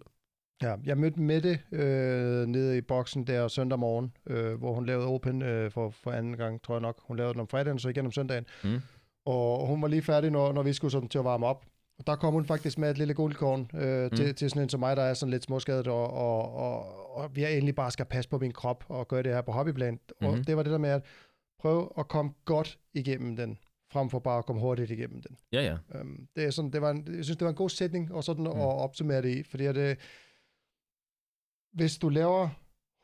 Ja, 0.62 0.76
jeg 0.84 0.98
mødte 0.98 1.20
Mette 1.20 1.60
øh, 1.72 2.46
nede 2.46 2.78
i 2.78 2.80
boksen 2.80 3.26
der 3.26 3.48
søndag 3.48 3.78
morgen, 3.78 4.12
øh, 4.26 4.54
hvor 4.54 4.74
hun 4.74 4.86
lavede 4.86 5.06
Open 5.06 5.42
øh, 5.42 5.70
for, 5.70 5.90
for 5.90 6.10
anden 6.10 6.36
gang, 6.36 6.62
tror 6.62 6.74
jeg 6.74 6.82
nok. 6.82 7.00
Hun 7.02 7.16
lavede 7.16 7.32
den 7.32 7.40
om 7.40 7.48
fredagen, 7.48 7.78
så 7.78 7.88
igen 7.88 8.06
om 8.06 8.12
søndagen. 8.12 8.46
Mm. 8.64 8.80
Og 9.26 9.66
hun 9.66 9.82
var 9.82 9.88
lige 9.88 10.02
færdig, 10.02 10.30
når, 10.30 10.52
når 10.52 10.62
vi 10.62 10.72
skulle 10.72 10.90
sådan 10.90 11.08
til 11.08 11.18
at 11.18 11.24
varme 11.24 11.46
op. 11.46 11.66
Og 11.98 12.06
der 12.06 12.16
kom 12.16 12.32
hun 12.32 12.44
faktisk 12.44 12.78
med 12.78 12.90
et 12.90 12.98
lille 12.98 13.14
guldkorn 13.14 13.70
øh, 13.74 14.04
mm. 14.10 14.16
til, 14.16 14.34
til 14.34 14.50
sådan 14.50 14.62
en 14.62 14.68
som 14.68 14.80
mig, 14.80 14.96
der 14.96 15.02
er 15.02 15.14
sådan 15.14 15.30
lidt 15.30 15.42
småskadet, 15.44 15.86
og, 15.86 16.10
og, 16.10 16.54
og, 16.54 17.10
og 17.16 17.36
vi 17.36 17.44
egentlig 17.44 17.74
bare 17.74 17.90
skal 17.90 18.04
passe 18.04 18.30
på 18.30 18.38
min 18.38 18.52
krop 18.52 18.84
og 18.88 19.08
gøre 19.08 19.22
det 19.22 19.34
her 19.34 19.42
på 19.42 19.52
hobbyplan. 19.52 19.94
Mm-hmm. 19.94 20.26
Og 20.26 20.34
Mhm. 20.34 20.44
det 20.44 20.56
var 20.56 20.62
det 20.62 20.72
der 20.72 20.78
med 20.78 20.90
at 20.90 21.04
prøve 21.58 21.88
at 21.98 22.08
komme 22.08 22.32
godt 22.44 22.78
igennem 22.94 23.36
den, 23.36 23.58
frem 23.92 24.10
for 24.10 24.18
bare 24.18 24.38
at 24.38 24.46
komme 24.46 24.62
hurtigt 24.62 24.90
igennem 24.90 25.22
den. 25.22 25.36
Ja, 25.52 25.62
ja. 25.62 25.98
Øhm, 25.98 26.28
det 26.36 26.44
er 26.44 26.50
sådan, 26.50 26.70
det 26.70 26.82
var 26.82 26.90
en, 26.90 27.16
jeg 27.16 27.24
synes, 27.24 27.36
det 27.36 27.44
var 27.44 27.50
en 27.50 27.56
god 27.56 27.68
sætning 27.70 28.14
og 28.14 28.24
sådan 28.24 28.44
mm. 28.44 28.50
at 28.50 28.56
opsummere 28.56 29.22
det 29.22 29.36
i, 29.36 29.42
fordi 29.42 29.64
at, 29.66 29.76
øh, 29.76 29.96
hvis 31.72 31.98
du 31.98 32.08
laver 32.08 32.48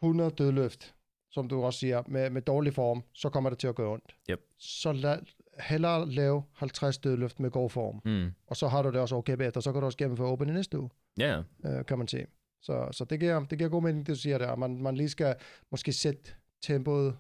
100 0.03 0.31
dødløft, 0.31 0.95
som 1.31 1.49
du 1.49 1.63
også 1.63 1.79
siger, 1.79 2.03
med, 2.07 2.31
med 2.31 2.43
dårlig 2.43 2.75
form, 2.75 3.03
så 3.15 3.29
kommer 3.29 3.51
det 3.51 3.59
til 3.59 3.67
at 3.69 3.75
gøre 3.75 3.89
ondt. 3.93 4.17
Yep. 4.31 4.41
Så 4.59 4.93
lad, 4.93 5.19
hellere 5.61 6.11
lave 6.11 6.43
50 6.53 6.99
dødløft 6.99 7.41
med 7.41 7.51
god 7.51 7.71
form, 7.71 8.01
Mm. 8.05 8.31
og 8.47 8.57
så 8.57 8.69
har 8.69 8.83
du 8.83 8.91
det 8.91 9.01
også 9.01 9.17
okay 9.17 9.33
bagefter, 9.37 9.61
så 9.61 9.73
kan 9.73 9.81
du 9.81 9.87
også 9.87 9.99
gennemføre 9.99 10.27
Open 10.29 10.49
i 10.49 10.53
næste 10.53 10.79
uge, 10.81 10.91
ja. 11.19 11.43
øh, 11.67 11.85
kan 11.87 11.99
man 11.99 12.09
sige. 12.09 12.27
Så, 12.63 12.89
så 12.93 13.05
det, 13.05 13.21
giver, 13.21 13.45
det 13.45 13.59
giver 13.59 13.71
god 13.71 13.83
mening, 13.83 14.07
det 14.07 14.15
du 14.15 14.21
siger 14.21 14.39
der, 14.39 14.57
man, 14.57 14.83
man 14.83 14.97
lige 14.97 15.09
skal 15.09 15.35
måske 15.71 15.93
sætte 15.93 16.31
tempoet 16.63 17.17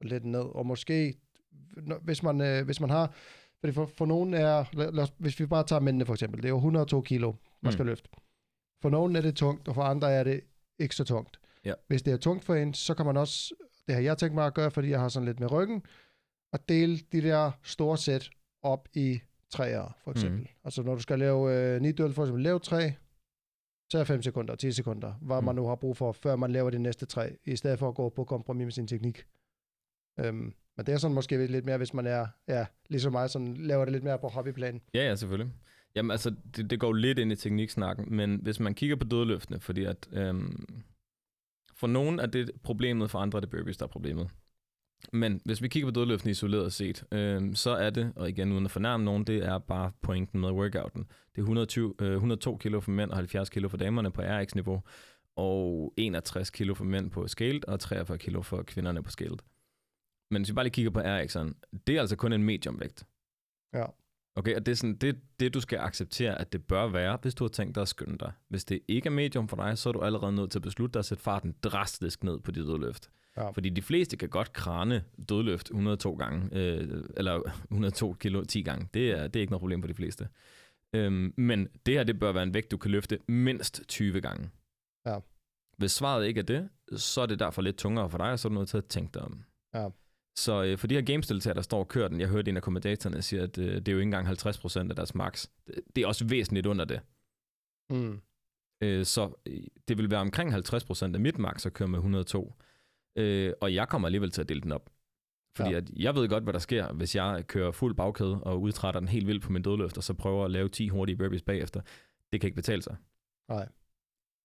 lidt 0.00 0.24
ned, 0.24 0.40
og 0.54 0.66
måske, 0.66 1.14
hvis 2.02 2.22
man, 2.22 2.40
øh, 2.40 2.64
hvis 2.64 2.80
man 2.80 2.90
har, 2.90 3.14
fordi 3.60 3.72
for, 3.72 3.86
for 3.86 4.06
nogen 4.06 4.34
er, 4.34 4.64
lad, 4.72 4.92
lad 4.92 5.02
os, 5.02 5.12
hvis 5.18 5.40
vi 5.40 5.46
bare 5.46 5.64
tager 5.64 5.80
mændene 5.80 6.06
for 6.06 6.12
eksempel, 6.14 6.42
det 6.42 6.48
er 6.48 6.52
jo 6.52 6.56
102 6.56 7.00
kilo, 7.00 7.32
man 7.62 7.72
skal 7.72 7.82
Mm. 7.82 7.88
løfte. 7.88 8.08
For 8.82 8.90
nogen 8.90 9.16
er 9.16 9.20
det 9.20 9.36
tungt, 9.36 9.68
og 9.68 9.74
for 9.74 9.82
andre 9.82 10.12
er 10.12 10.24
det 10.24 10.40
ikke 10.78 10.94
så 10.96 11.04
tungt. 11.04 11.40
Ja. 11.64 11.72
Hvis 11.86 12.02
det 12.02 12.12
er 12.12 12.16
tungt 12.16 12.44
for 12.44 12.54
en, 12.54 12.74
så 12.74 12.94
kan 12.94 13.06
man 13.06 13.16
også, 13.16 13.54
det 13.86 13.94
har 13.94 14.02
jeg 14.02 14.18
tænkt 14.18 14.34
mig 14.34 14.46
at 14.46 14.54
gøre, 14.54 14.70
fordi 14.70 14.90
jeg 14.90 15.00
har 15.00 15.08
sådan 15.08 15.26
lidt 15.26 15.40
med 15.40 15.50
ryggen, 15.52 15.82
at 16.52 16.68
dele 16.68 16.98
de 17.12 17.22
der 17.22 17.50
store 17.62 17.98
sæt 17.98 18.30
op 18.62 18.88
i 18.94 19.20
træer, 19.50 19.96
for 20.04 20.10
eksempel. 20.10 20.40
Mm. 20.40 20.46
Altså 20.64 20.82
når 20.82 20.94
du 20.94 21.02
skal 21.02 21.18
lave 21.18 21.74
øh, 21.74 21.80
9 21.82 21.92
døl, 21.92 22.12
for 22.12 22.22
eksempel, 22.22 22.42
lav 22.42 22.60
3, 22.60 22.92
tag 23.90 24.06
5 24.06 24.22
sekunder, 24.22 24.54
10 24.54 24.72
sekunder, 24.72 25.12
hvad 25.12 25.40
mm. 25.40 25.44
Man 25.44 25.54
nu 25.54 25.66
har 25.66 25.74
brug 25.74 25.96
for, 25.96 26.12
før 26.12 26.36
man 26.36 26.52
laver 26.52 26.70
det 26.70 26.80
næste 26.80 27.06
tre, 27.06 27.36
i 27.44 27.56
stedet 27.56 27.78
for 27.78 27.88
at 27.88 27.94
gå 27.94 28.08
på 28.08 28.24
kompromis 28.24 28.64
med 28.64 28.72
sin 28.72 28.86
teknik. 28.86 29.26
Øhm, 30.20 30.54
men 30.76 30.86
det 30.86 30.88
er 30.88 30.96
sådan 30.96 31.14
måske 31.14 31.46
lidt 31.46 31.64
mere, 31.64 31.76
hvis 31.76 31.94
man 31.94 32.06
er, 32.06 32.26
ja, 32.48 32.66
ligesom 32.88 33.12
mig, 33.12 33.30
sådan 33.30 33.56
laver 33.56 33.84
det 33.84 33.92
lidt 33.92 34.04
mere 34.04 34.18
på 34.18 34.28
hobbyplan. 34.28 34.80
Ja, 34.94 35.08
ja, 35.08 35.14
selvfølgelig. 35.14 35.52
Jamen 35.94 36.10
altså, 36.10 36.34
det, 36.56 36.70
det 36.70 36.80
går 36.80 36.92
lidt 36.92 37.18
ind 37.18 37.32
i 37.32 37.36
tekniksnakken, 37.36 38.16
men 38.16 38.40
hvis 38.42 38.60
man 38.60 38.74
kigger 38.74 38.96
på 38.96 39.04
dødløftene, 39.04 39.60
fordi 39.60 39.84
at 39.84 40.08
øhm, 40.12 40.84
for 41.74 41.86
nogen 41.86 42.18
er 42.18 42.26
det 42.26 42.50
problemet, 42.62 43.10
for 43.10 43.18
andre 43.18 43.36
er 43.36 43.40
det 43.40 43.50
burpees, 43.50 43.76
der 43.76 43.84
er 43.84 43.90
problemet. 43.90 44.30
Men 45.12 45.40
hvis 45.44 45.62
vi 45.62 45.68
kigger 45.68 45.86
på 45.86 45.90
dødløftene 45.90 46.30
isoleret 46.30 46.72
set, 46.72 47.04
øhm, 47.12 47.54
så 47.54 47.70
er 47.70 47.90
det, 47.90 48.12
og 48.16 48.28
igen 48.28 48.52
uden 48.52 48.64
at 48.64 48.70
fornærme 48.70 49.04
nogen, 49.04 49.24
det 49.24 49.44
er 49.44 49.58
bare 49.58 49.92
pointen 50.02 50.40
med 50.40 50.50
workouten. 50.50 51.02
Det 51.02 51.38
er 51.38 51.42
120, 51.42 51.94
øh, 52.00 52.12
102 52.12 52.56
kilo 52.56 52.80
for 52.80 52.90
mænd 52.90 53.10
og 53.10 53.16
70 53.16 53.50
kilo 53.50 53.68
for 53.68 53.76
damerne 53.76 54.10
på 54.10 54.22
RX-niveau, 54.22 54.82
og 55.36 55.94
61 55.96 56.50
kilo 56.50 56.74
for 56.74 56.84
mænd 56.84 57.10
på 57.10 57.28
scaled, 57.28 57.68
og 57.68 57.80
43 57.80 58.18
kilo 58.18 58.42
for 58.42 58.62
kvinderne 58.62 59.02
på 59.02 59.10
scaled. 59.10 59.38
Men 60.30 60.42
hvis 60.42 60.50
vi 60.50 60.54
bare 60.54 60.64
lige 60.64 60.72
kigger 60.72 60.90
på 60.90 61.00
RX'eren, 61.00 61.78
det 61.86 61.96
er 61.96 62.00
altså 62.00 62.16
kun 62.16 62.32
en 62.32 62.42
mediumvægt. 62.42 63.06
Ja. 63.74 63.84
Okay, 64.36 64.56
og 64.56 64.66
det 64.66 64.72
er 64.72 64.76
sådan, 64.76 64.96
det, 64.96 65.20
det 65.40 65.54
du 65.54 65.60
skal 65.60 65.78
acceptere, 65.78 66.40
at 66.40 66.52
det 66.52 66.64
bør 66.64 66.86
være, 66.86 67.18
hvis 67.22 67.34
du 67.34 67.44
har 67.44 67.48
tænkt 67.48 67.74
dig 67.74 67.80
at 67.80 67.88
skynde 67.88 68.18
dig. 68.18 68.32
Hvis 68.48 68.64
det 68.64 68.80
ikke 68.88 69.06
er 69.06 69.10
medium 69.10 69.48
for 69.48 69.56
dig, 69.56 69.78
så 69.78 69.88
er 69.88 69.92
du 69.92 70.00
allerede 70.00 70.32
nødt 70.32 70.50
til 70.50 70.58
at 70.58 70.62
beslutte 70.62 70.92
dig 70.92 70.98
at 70.98 71.04
sætte 71.04 71.22
farten 71.22 71.54
drastisk 71.62 72.24
ned 72.24 72.40
på 72.40 72.50
dit 72.50 72.64
dødløft. 72.64 73.10
Ja. 73.36 73.50
Fordi 73.50 73.68
de 73.68 73.82
fleste 73.82 74.16
kan 74.16 74.28
godt 74.28 74.52
krane 74.52 75.04
dødløft 75.28 75.70
102 75.70 76.14
gange, 76.14 76.48
øh, 76.52 77.04
eller 77.16 77.40
102 77.70 78.12
kilo 78.12 78.44
10 78.44 78.62
gange. 78.62 78.88
Det 78.94 79.10
er, 79.10 79.26
det 79.26 79.36
er 79.36 79.40
ikke 79.40 79.50
noget 79.50 79.60
problem 79.60 79.82
for 79.82 79.88
de 79.88 79.94
fleste. 79.94 80.28
Øhm, 80.94 81.34
men 81.36 81.68
det 81.86 81.94
her, 81.94 82.04
det 82.04 82.18
bør 82.20 82.32
være 82.32 82.42
en 82.42 82.54
vægt, 82.54 82.70
du 82.70 82.76
kan 82.76 82.90
løfte 82.90 83.18
mindst 83.28 83.82
20 83.88 84.20
gange. 84.20 84.50
Ja. 85.06 85.18
Hvis 85.78 85.92
svaret 85.92 86.26
ikke 86.26 86.40
er 86.40 86.44
det, 86.44 86.68
så 86.96 87.20
er 87.20 87.26
det 87.26 87.38
derfor 87.38 87.62
lidt 87.62 87.76
tungere 87.78 88.10
for 88.10 88.18
dig, 88.18 88.32
og 88.32 88.38
så 88.38 88.48
er 88.48 88.50
du 88.50 88.58
nødt 88.58 88.68
til 88.68 88.78
at 88.78 88.84
tænke 88.84 89.14
dig 89.14 89.22
om. 89.22 89.44
Ja. 89.74 89.88
Så 90.36 90.64
øh, 90.64 90.78
for 90.78 90.86
de 90.86 90.94
her 90.94 91.02
gamesdeltagere, 91.02 91.54
der 91.54 91.62
står 91.62 91.78
og 91.78 91.88
kører 91.88 92.08
den, 92.08 92.20
jeg 92.20 92.28
hørte 92.28 92.48
en 92.50 92.56
af 92.56 92.62
kommentatorerne 92.62 93.22
sige, 93.22 93.42
at 93.42 93.58
øh, 93.58 93.74
det 93.74 93.88
er 93.88 93.92
jo 93.92 93.98
ikke 93.98 94.02
engang 94.02 94.28
50% 94.28 94.90
af 94.90 94.96
deres 94.96 95.14
max. 95.14 95.46
Det, 95.66 95.80
det 95.96 96.02
er 96.02 96.06
også 96.06 96.24
væsentligt 96.24 96.66
under 96.66 96.84
det. 96.84 97.00
Mm. 97.90 98.20
Øh, 98.82 99.04
så 99.04 99.42
øh, 99.46 99.62
det 99.88 99.98
vil 99.98 100.10
være 100.10 100.20
omkring 100.20 100.54
50% 100.54 101.14
af 101.14 101.20
mit 101.20 101.38
max 101.38 101.66
at 101.66 101.72
køre 101.72 101.88
med 101.88 101.98
102. 101.98 102.54
Øh, 103.16 103.52
og 103.60 103.74
jeg 103.74 103.88
kommer 103.88 104.08
alligevel 104.08 104.30
til 104.30 104.40
at 104.40 104.48
dele 104.48 104.60
den 104.60 104.72
op. 104.72 104.90
Fordi 105.56 105.70
Ja. 105.70 105.76
at 105.76 105.90
jeg 105.90 106.14
ved 106.14 106.28
godt, 106.28 106.42
hvad 106.44 106.52
der 106.52 106.58
sker, 106.58 106.92
hvis 106.92 107.16
jeg 107.16 107.44
kører 107.46 107.70
fuld 107.72 107.94
bagkæde 107.94 108.42
og 108.42 108.60
udtrætter 108.60 109.00
den 109.00 109.08
helt 109.08 109.26
vildt 109.26 109.42
på 109.42 109.52
min 109.52 109.62
dødløft, 109.62 109.96
og 109.96 110.04
så 110.04 110.14
prøver 110.14 110.44
at 110.44 110.50
lave 110.50 110.68
10 110.68 110.88
hurtige 110.88 111.16
burpees 111.16 111.42
bagefter. 111.42 111.80
Det 112.32 112.40
kan 112.40 112.48
ikke 112.48 112.56
betale 112.56 112.82
sig. 112.82 112.96
Nej. 113.48 113.68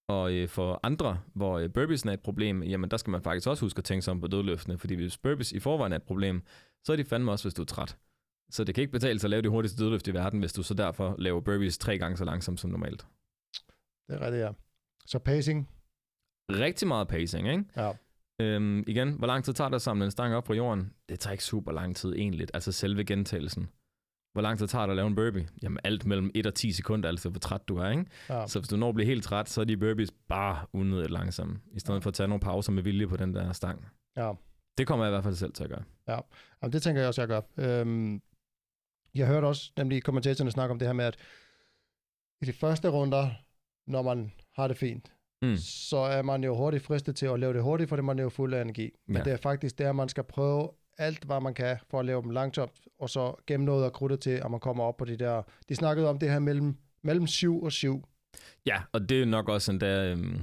Og 0.09 0.33
øh, 0.33 0.47
for 0.47 0.79
andre, 0.83 1.21
hvor 1.33 1.59
øh, 1.59 1.69
burpees 1.69 2.03
er 2.03 2.11
et 2.11 2.19
problem, 2.19 2.63
jamen 2.63 2.91
der 2.91 2.97
skal 2.97 3.11
man 3.11 3.21
faktisk 3.21 3.47
også 3.47 3.65
huske 3.65 3.77
at 3.77 3.83
tænke 3.83 4.01
sig 4.01 4.11
om 4.11 4.21
på 4.21 4.27
dødløftene, 4.27 4.77
fordi 4.77 4.95
hvis 4.95 5.17
burpees 5.17 5.51
i 5.51 5.59
forvejen 5.59 5.91
er 5.93 5.97
et 5.97 6.03
problem, 6.03 6.43
så 6.83 6.91
er 6.91 6.95
de 6.95 7.03
fandme 7.05 7.31
også, 7.31 7.43
hvis 7.45 7.53
du 7.53 7.61
er 7.61 7.65
træt. 7.65 7.97
Så 8.49 8.63
det 8.63 8.75
kan 8.75 8.81
ikke 8.81 8.91
betale 8.91 9.19
sig 9.19 9.27
at 9.27 9.29
lave 9.29 9.41
det 9.41 9.51
hurtigste 9.51 9.83
dødløft 9.83 10.07
i 10.07 10.13
verden, 10.13 10.39
hvis 10.39 10.53
du 10.53 10.63
så 10.63 10.73
derfor 10.73 11.15
laver 11.19 11.41
burpees 11.41 11.77
tre 11.77 11.97
gange 11.97 12.17
så 12.17 12.25
langsomt 12.25 12.59
som 12.59 12.69
normalt. 12.69 13.05
Det 14.09 14.15
er 14.15 14.21
rigtigt, 14.21 14.41
ja. 14.43 14.51
Så 15.05 15.19
pacing, 15.19 15.69
Rigtig 16.51 16.87
meget 16.87 17.07
pacing, 17.07 17.47
ikke? 17.47 17.63
ja. 17.77 17.91
Øhm, 18.41 18.83
igen, 18.87 19.11
hvor 19.13 19.27
lang 19.27 19.43
tid 19.43 19.53
tager 19.53 19.69
det 19.69 19.75
at 19.75 19.81
samle 19.81 20.05
en 20.05 20.11
stang 20.11 20.35
op 20.35 20.47
fra 20.47 20.53
jorden? 20.53 20.93
Det 21.09 21.19
tager 21.19 21.31
ikke 21.31 21.43
super 21.43 21.71
lang 21.71 21.95
tid 21.95 22.15
egentlig, 22.15 22.47
altså 22.53 22.71
selve 22.71 23.03
gentagelsen. 23.03 23.69
Hvor 24.33 24.41
lang 24.41 24.59
tid 24.59 24.67
tager 24.67 24.85
det 24.85 24.91
at 24.91 24.95
lave 24.95 25.07
en 25.07 25.15
burpee? 25.15 25.47
Jamen 25.63 25.79
alt 25.83 26.05
mellem 26.05 26.31
1 26.35 26.45
og 26.47 26.53
10 26.55 26.71
sekunder, 26.71 27.09
altså 27.09 27.29
hvor 27.29 27.39
træt 27.39 27.67
du 27.67 27.77
er, 27.77 27.89
ikke? 27.89 28.05
ja. 28.29 28.47
Så 28.47 28.59
hvis 28.59 28.69
du 28.69 28.75
når 28.77 28.89
at 28.89 28.95
blive 28.95 29.05
helt 29.05 29.23
træt, 29.23 29.49
så 29.49 29.61
er 29.61 29.65
de 29.65 29.77
burpees 29.77 30.11
bare 30.27 30.65
unødigt 30.73 31.11
langsomme, 31.11 31.59
i 31.71 31.79
stedet 31.79 32.03
for 32.03 32.07
at 32.09 32.13
tage 32.13 32.27
nogle 32.27 32.39
pauser 32.39 32.71
med 32.71 32.83
vilje 32.83 33.07
på 33.07 33.17
den 33.17 33.33
der 33.33 33.51
stang. 33.53 33.85
ja. 34.17 34.33
Det 34.77 34.87
kommer 34.87 35.05
jeg 35.05 35.11
i 35.11 35.13
hvert 35.13 35.23
fald 35.23 35.35
selv 35.35 35.53
til 35.53 35.63
at 35.63 35.69
gøre. 35.69 35.83
Jamen, 36.61 36.73
det 36.73 36.81
tænker 36.83 37.01
jeg 37.01 37.07
også, 37.07 37.21
jeg 37.21 37.27
gør. 37.27 37.41
Øhm, 37.57 38.21
jeg 39.15 39.27
hørte 39.27 39.45
også 39.45 39.71
nemlig 39.77 40.03
kommentatorerne 40.03 40.51
snakke 40.51 40.71
om 40.71 40.79
det 40.79 40.87
her 40.87 40.93
med, 40.93 41.05
at 41.05 41.17
i 42.41 42.45
de 42.45 42.53
første 42.53 42.87
runder, 42.89 43.29
når 43.87 44.01
man 44.01 44.31
har 44.55 44.67
det 44.67 44.77
fint, 44.77 45.11
Mm. 45.41 45.55
så 45.57 45.97
er 45.97 46.21
man 46.21 46.43
jo 46.43 46.55
hurtigt 46.55 46.83
fristet 46.83 47.15
til 47.15 47.25
at 47.25 47.39
lave 47.39 47.53
det 47.53 47.63
hurtigt, 47.63 47.89
fordi 47.89 48.01
man 48.01 48.19
er 48.19 48.23
jo 48.23 48.29
fuld 48.29 48.53
af 48.53 48.61
energi. 48.61 48.89
Men 49.07 49.17
Ja. 49.17 49.23
det 49.23 49.33
er 49.33 49.37
faktisk 49.37 49.77
der, 49.77 49.91
man 49.91 50.09
skal 50.09 50.23
prøve 50.23 50.69
alt, 50.97 51.23
hvad 51.23 51.41
man 51.41 51.53
kan, 51.53 51.77
for 51.89 51.99
at 51.99 52.05
lave 52.05 52.21
dem 52.21 52.29
langsomt, 52.29 52.71
og 52.99 53.09
så 53.09 53.33
gemme 53.47 53.65
noget 53.65 53.85
af 53.85 53.93
krudtet 53.93 54.19
til, 54.19 54.29
at 54.29 54.51
man 54.51 54.59
kommer 54.59 54.83
op 54.83 54.97
på 54.97 55.05
de 55.05 55.17
der... 55.17 55.41
De 55.69 55.75
snakkede 55.75 56.09
om 56.09 56.19
det 56.19 56.29
her 56.31 56.39
mellem, 56.39 56.75
mellem 57.03 57.27
7 57.27 57.63
og 57.63 57.71
7. 57.71 58.05
Ja, 58.65 58.81
og 58.91 59.09
det 59.09 59.21
er 59.21 59.25
nok 59.25 59.49
også 59.49 59.71
endda... 59.71 60.11
Øhm, 60.11 60.41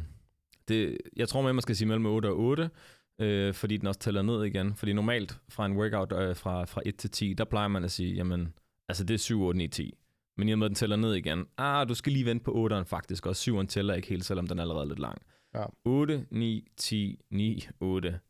det, 0.69 0.99
jeg 1.17 1.29
tror, 1.29 1.43
man 1.53 1.61
skal 1.61 1.77
sige 1.77 1.89
mellem 1.89 2.07
8 2.07 2.27
og 2.27 2.39
8, 2.39 2.71
øh, 3.19 3.55
fordi 3.55 3.77
den 3.77 3.87
også 3.87 4.01
tæller 4.01 4.23
ned 4.23 4.45
igen. 4.45 4.75
Fordi 4.75 4.93
normalt 4.93 5.39
fra 5.49 5.67
en 5.67 5.77
workout 5.77 6.13
øh, 6.13 6.37
fra, 6.37 6.65
fra 6.65 6.81
1 6.87 6.97
til 6.97 7.11
10, 7.11 7.35
der 7.35 7.45
plejer 7.45 7.69
man 7.69 7.85
at 7.85 7.91
sige, 7.91 8.15
jamen, 8.15 8.55
altså 8.89 9.05
det 9.05 9.15
er 9.15 9.19
7, 9.19 9.43
8, 9.43 9.59
9, 9.59 9.69
10. 9.69 9.95
Men 10.39 10.49
i 10.49 10.53
og 10.53 10.59
med, 10.59 10.67
at 10.67 10.69
den 10.69 10.75
tæller 10.75 10.97
ned 10.97 11.15
igen, 11.15 11.47
ah, 11.57 11.89
du 11.89 11.95
skal 11.95 12.13
lige 12.13 12.25
vente 12.25 12.45
på 12.45 12.67
8'eren 12.67 12.83
faktisk, 12.83 13.27
og 13.27 13.33
7'eren 13.33 13.67
tæller 13.67 13.95
ikke 13.95 14.09
helt, 14.09 14.25
selvom 14.25 14.47
den 14.47 14.59
er 14.59 14.63
allerede 14.63 14.89
lidt 14.89 14.99
lang. 14.99 15.23
Ja. 15.55 15.65
8, 15.85 16.27
9, 16.31 16.69
10, 16.77 17.21
9, 17.31 17.69
8. 17.81 18.21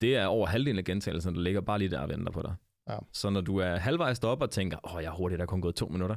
Det 0.00 0.16
er 0.16 0.26
over 0.26 0.46
halvdelen 0.46 0.78
af 0.78 0.84
gentagelsen, 0.84 1.34
der 1.34 1.40
ligger 1.40 1.60
bare 1.60 1.78
lige 1.78 1.90
der 1.90 2.00
og 2.00 2.08
venter 2.08 2.32
på 2.32 2.42
dig. 2.42 2.54
Ja. 2.88 2.98
Så 3.12 3.30
når 3.30 3.40
du 3.40 3.56
er 3.58 3.76
halvvejs 3.76 4.18
deroppe 4.18 4.44
og 4.44 4.50
tænker, 4.50 4.78
åh, 4.84 4.94
oh, 4.94 5.02
jeg 5.02 5.08
er 5.08 5.14
hurtigt, 5.16 5.38
der 5.38 5.42
er 5.42 5.46
kun 5.46 5.60
gået 5.60 5.74
to 5.74 5.88
minutter. 5.88 6.16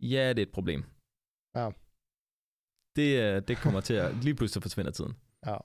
Ja, 0.00 0.28
det 0.28 0.38
er 0.38 0.46
et 0.46 0.52
problem. 0.52 0.84
Ja. 1.54 1.70
Det, 2.96 3.22
øh, 3.22 3.42
det 3.48 3.56
kommer 3.56 3.80
til 3.80 3.94
at, 3.94 4.24
lige 4.24 4.34
pludselig 4.34 4.62
forsvinder 4.62 4.92
tiden. 4.92 5.16
Ja. 5.46 5.56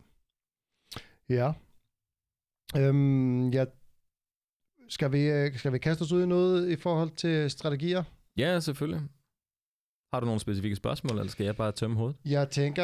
Ja. 1.29 1.53
Øhm, 2.77 3.49
ja. 3.49 3.65
Skal 4.89 5.11
vi, 5.11 5.21
øh, 5.29 5.57
skal 5.57 5.73
vi 5.73 5.79
kaste 5.79 6.01
os 6.01 6.11
ud 6.11 6.23
i 6.23 6.25
noget 6.27 6.69
i 6.69 6.75
forhold 6.75 7.11
til 7.11 7.51
strategier? 7.51 8.03
Ja, 8.37 8.59
selvfølgelig. 8.59 9.01
Har 10.13 10.19
du 10.19 10.25
nogle 10.25 10.39
specifikke 10.39 10.75
spørgsmål, 10.75 11.17
eller 11.17 11.31
skal 11.31 11.43
jeg 11.45 11.55
bare 11.55 11.71
tømme 11.71 11.95
hovedet? 11.97 12.15
Jeg 12.25 12.49
tænker, 12.49 12.83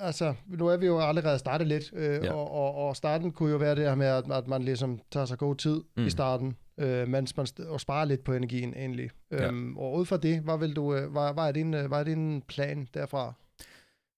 altså, 0.00 0.34
nu 0.46 0.66
er 0.66 0.76
vi 0.76 0.86
jo 0.86 1.00
allerede 1.00 1.38
startet 1.38 1.66
lidt, 1.66 1.90
øh, 1.92 2.24
Ja. 2.24 2.32
og, 2.32 2.50
og, 2.50 2.74
og 2.74 2.96
starten 2.96 3.32
kunne 3.32 3.50
jo 3.50 3.56
være 3.56 3.74
det 3.74 3.84
her 3.84 3.94
med, 3.94 4.06
at, 4.06 4.30
at 4.32 4.48
man 4.48 4.62
ligesom 4.62 5.00
tager 5.10 5.26
sig 5.26 5.38
god 5.38 5.56
tid 5.56 5.80
Mm. 5.96 6.06
i 6.06 6.10
starten, 6.10 6.56
øh, 6.80 7.08
mens 7.08 7.36
man 7.36 7.46
og 7.68 7.80
sparer 7.80 8.04
lidt 8.04 8.24
på 8.24 8.32
energien 8.32 8.74
egentlig. 8.74 9.10
Ja. 9.30 9.46
Øhm, 9.48 9.76
og 9.76 9.94
ud 9.98 10.06
fra 10.06 10.16
det, 10.16 10.40
hvad, 10.40 10.58
vil 10.58 10.76
du, 10.76 10.94
øh, 10.94 11.12
hvad, 11.12 11.34
hvad, 11.34 11.44
er 11.44 11.52
din, 11.52 11.74
øh, 11.74 11.86
hvad 11.88 11.98
er 11.98 12.04
din 12.04 12.42
plan 12.42 12.88
derfra? 12.94 13.34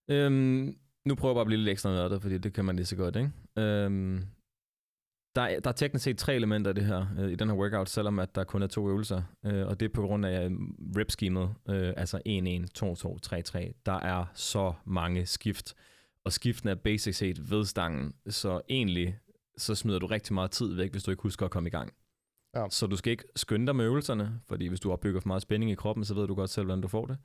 Øhm, 0.09 0.75
nu 1.07 1.15
prøver 1.15 1.31
jeg 1.31 1.35
bare 1.35 1.41
at 1.41 1.47
blive 1.47 1.59
lidt 1.59 1.69
ekstra 1.69 1.89
nørdet, 1.89 2.21
fordi 2.21 2.37
det 2.37 2.53
kan 2.53 2.65
man 2.65 2.75
lige 2.75 2.85
så 2.85 2.95
godt, 2.95 3.15
ikke? 3.15 3.31
Øhm, 3.57 4.23
der, 5.35 5.41
er, 5.41 5.59
der 5.59 5.69
er 5.69 5.73
teknisk 5.73 6.03
set 6.03 6.17
tre 6.17 6.35
elementer 6.35 6.71
i 6.71 6.73
det 6.73 6.85
her, 6.85 7.05
øh, 7.19 7.31
i 7.31 7.35
den 7.35 7.49
her 7.49 7.55
workout, 7.55 7.89
selvom 7.89 8.19
at 8.19 8.35
der 8.35 8.43
kun 8.43 8.61
er 8.61 8.67
to 8.67 8.89
øvelser. 8.89 9.21
Øh, 9.45 9.67
og 9.67 9.79
det 9.79 9.85
er 9.85 9.93
på 9.93 10.01
grund 10.01 10.25
af 10.25 10.49
rep-schemet, 10.97 11.53
øh, 11.69 11.93
altså 11.97 12.17
1-1, 12.17 12.31
2-2, 12.75 13.17
3-3. 13.25 13.81
Der 13.85 13.99
er 13.99 14.25
så 14.33 14.73
mange 14.85 15.25
skift, 15.25 15.75
og 16.23 16.33
skiften 16.33 16.69
er 16.69 16.75
basic 16.75 17.15
set 17.15 17.51
ved 17.51 17.65
stangen, 17.65 18.13
så 18.27 18.61
egentlig 18.69 19.19
så 19.57 19.75
smider 19.75 19.99
du 19.99 20.05
rigtig 20.05 20.33
meget 20.33 20.51
tid 20.51 20.73
væk, 20.73 20.91
hvis 20.91 21.03
du 21.03 21.11
ikke 21.11 21.23
husker 21.23 21.45
at 21.45 21.51
komme 21.51 21.69
i 21.69 21.71
gang. 21.71 21.93
Ja. 22.55 22.65
Så 22.69 22.87
du 22.87 22.95
skal 22.95 23.11
ikke 23.11 23.23
skynde 23.35 23.65
dig 23.65 23.75
med 23.75 23.85
øvelserne, 23.85 24.39
fordi 24.47 24.67
hvis 24.67 24.79
du 24.79 24.91
opbygger 24.91 25.19
for 25.19 25.27
meget 25.27 25.41
spænding 25.41 25.71
i 25.71 25.75
kroppen, 25.75 26.05
så 26.05 26.13
ved 26.13 26.27
du 26.27 26.35
godt 26.35 26.49
selv, 26.49 26.65
hvordan 26.65 26.81
du 26.81 26.87
får 26.87 27.05
det. 27.05 27.17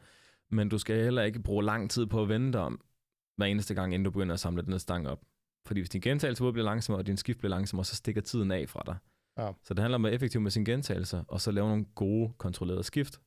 Men 0.50 0.68
du 0.68 0.78
skal 0.78 1.04
heller 1.04 1.22
ikke 1.22 1.42
bruge 1.42 1.64
lang 1.64 1.90
tid 1.90 2.06
på 2.06 2.22
at 2.22 2.28
vente 2.28 2.52
dig 2.52 2.60
om, 2.60 2.80
hver 3.36 3.46
eneste 3.46 3.74
gang, 3.74 3.94
inden 3.94 4.04
du 4.04 4.10
begynder 4.10 4.34
at 4.34 4.40
samle 4.40 4.62
den 4.62 4.72
her 4.72 4.78
stang 4.78 5.08
op. 5.08 5.20
Fordi 5.66 5.80
hvis 5.80 5.90
din 5.90 6.00
gentagelse 6.00 6.42
både 6.42 6.52
bliver 6.52 6.64
langsommere, 6.64 7.00
og 7.00 7.06
din 7.06 7.16
skift 7.16 7.38
bliver 7.38 7.50
langsommere, 7.50 7.84
så 7.84 7.96
stikker 7.96 8.20
tiden 8.20 8.50
af 8.50 8.68
fra 8.68 8.82
dig. 8.86 8.96
Ja. 9.38 9.52
Så 9.62 9.74
det 9.74 9.82
handler 9.82 9.94
om 9.94 10.04
at 10.04 10.08
være 10.08 10.14
effektiv 10.14 10.40
med 10.40 10.50
sine 10.50 10.64
gentagelser, 10.64 11.24
og 11.28 11.40
så 11.40 11.50
lave 11.50 11.68
nogle 11.68 11.84
gode, 11.84 12.32
kontrollerede 12.38 12.82
skift. 12.82 13.20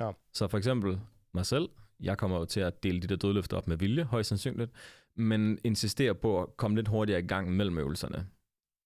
Ja. 0.00 0.10
Så 0.32 0.48
for 0.48 0.58
eksempel 0.58 1.00
mig 1.34 1.46
selv, 1.46 1.68
jeg 2.00 2.18
kommer 2.18 2.38
jo 2.38 2.44
til 2.44 2.60
at 2.60 2.82
dele 2.82 3.00
de 3.00 3.06
der 3.06 3.16
dødløfter 3.16 3.56
op 3.56 3.68
med 3.68 3.76
vilje, 3.76 4.04
højst 4.04 4.28
sandsynligt, 4.28 4.70
men 5.14 5.58
insisterer 5.64 6.12
på 6.12 6.42
at 6.42 6.56
komme 6.56 6.76
lidt 6.76 6.88
hurtigere 6.88 7.20
i 7.20 7.26
gang 7.26 7.52
mellem 7.52 7.78
øvelserne. 7.78 8.26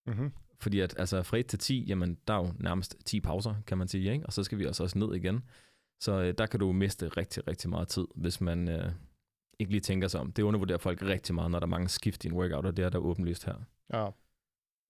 Mm-hmm. 0.06 0.32
Fordi 0.60 0.80
at 0.80 0.94
altså 0.98 1.22
fra 1.22 1.38
1 1.38 1.46
til 1.46 1.58
10, 1.58 1.84
jamen 1.88 2.18
der 2.28 2.34
er 2.34 2.38
jo 2.38 2.52
nærmest 2.58 2.96
10 3.04 3.20
pauser, 3.20 3.54
kan 3.66 3.78
man 3.78 3.88
sige, 3.88 4.12
ikke? 4.12 4.26
og 4.26 4.32
så 4.32 4.44
skal 4.44 4.58
vi 4.58 4.66
også, 4.66 4.82
også 4.82 4.98
ned 4.98 5.14
igen. 5.14 5.44
Så 6.00 6.22
øh, 6.22 6.34
der 6.38 6.46
kan 6.46 6.60
du 6.60 6.72
miste 6.72 7.08
rigtig, 7.08 7.48
rigtig 7.48 7.70
meget 7.70 7.88
tid, 7.88 8.06
hvis 8.14 8.40
man 8.40 8.68
øh, 8.68 8.92
ikke 9.58 9.72
lige 9.72 9.80
tænker 9.80 10.08
sig 10.08 10.20
om. 10.20 10.32
Det 10.32 10.42
undervurderer 10.42 10.78
folk 10.78 11.02
rigtig 11.02 11.34
meget, 11.34 11.50
når 11.50 11.60
der 11.60 11.66
er 11.66 11.70
mange 11.70 11.88
skift 11.88 12.24
i 12.24 12.28
en 12.28 12.34
workout, 12.34 12.66
og 12.66 12.76
det 12.76 12.84
er 12.84 12.88
der 12.88 12.98
åbenlyst 12.98 13.44
her. 13.44 13.54
Ja. 13.92 14.08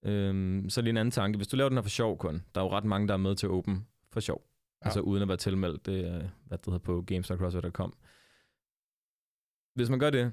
Øhm, 0.05 0.69
så 0.69 0.81
lige 0.81 0.89
en 0.89 0.97
anden 0.97 1.11
tanke. 1.11 1.37
Hvis 1.37 1.47
du 1.47 1.57
laver 1.57 1.69
den 1.69 1.77
her 1.77 1.81
for 1.81 1.89
sjov 1.89 2.17
kun, 2.17 2.43
der 2.55 2.61
er 2.61 2.65
jo 2.65 2.71
ret 2.71 2.85
mange, 2.85 3.07
der 3.07 3.13
er 3.13 3.17
med 3.17 3.35
til 3.35 3.49
åben 3.49 3.87
for 4.11 4.19
sjov. 4.19 4.41
Ja. 4.81 4.87
Altså 4.87 4.99
uden 4.99 5.21
at 5.21 5.27
være 5.27 5.37
tilmeldt, 5.37 5.85
det 5.85 6.07
er, 6.07 6.29
hvad 6.45 6.57
det 6.57 6.65
hedder 6.65 6.79
på 6.79 7.01
games.crossfit.com. 7.01 7.93
Hvis 9.73 9.89
man 9.89 9.99
gør 9.99 10.09
det, 10.09 10.31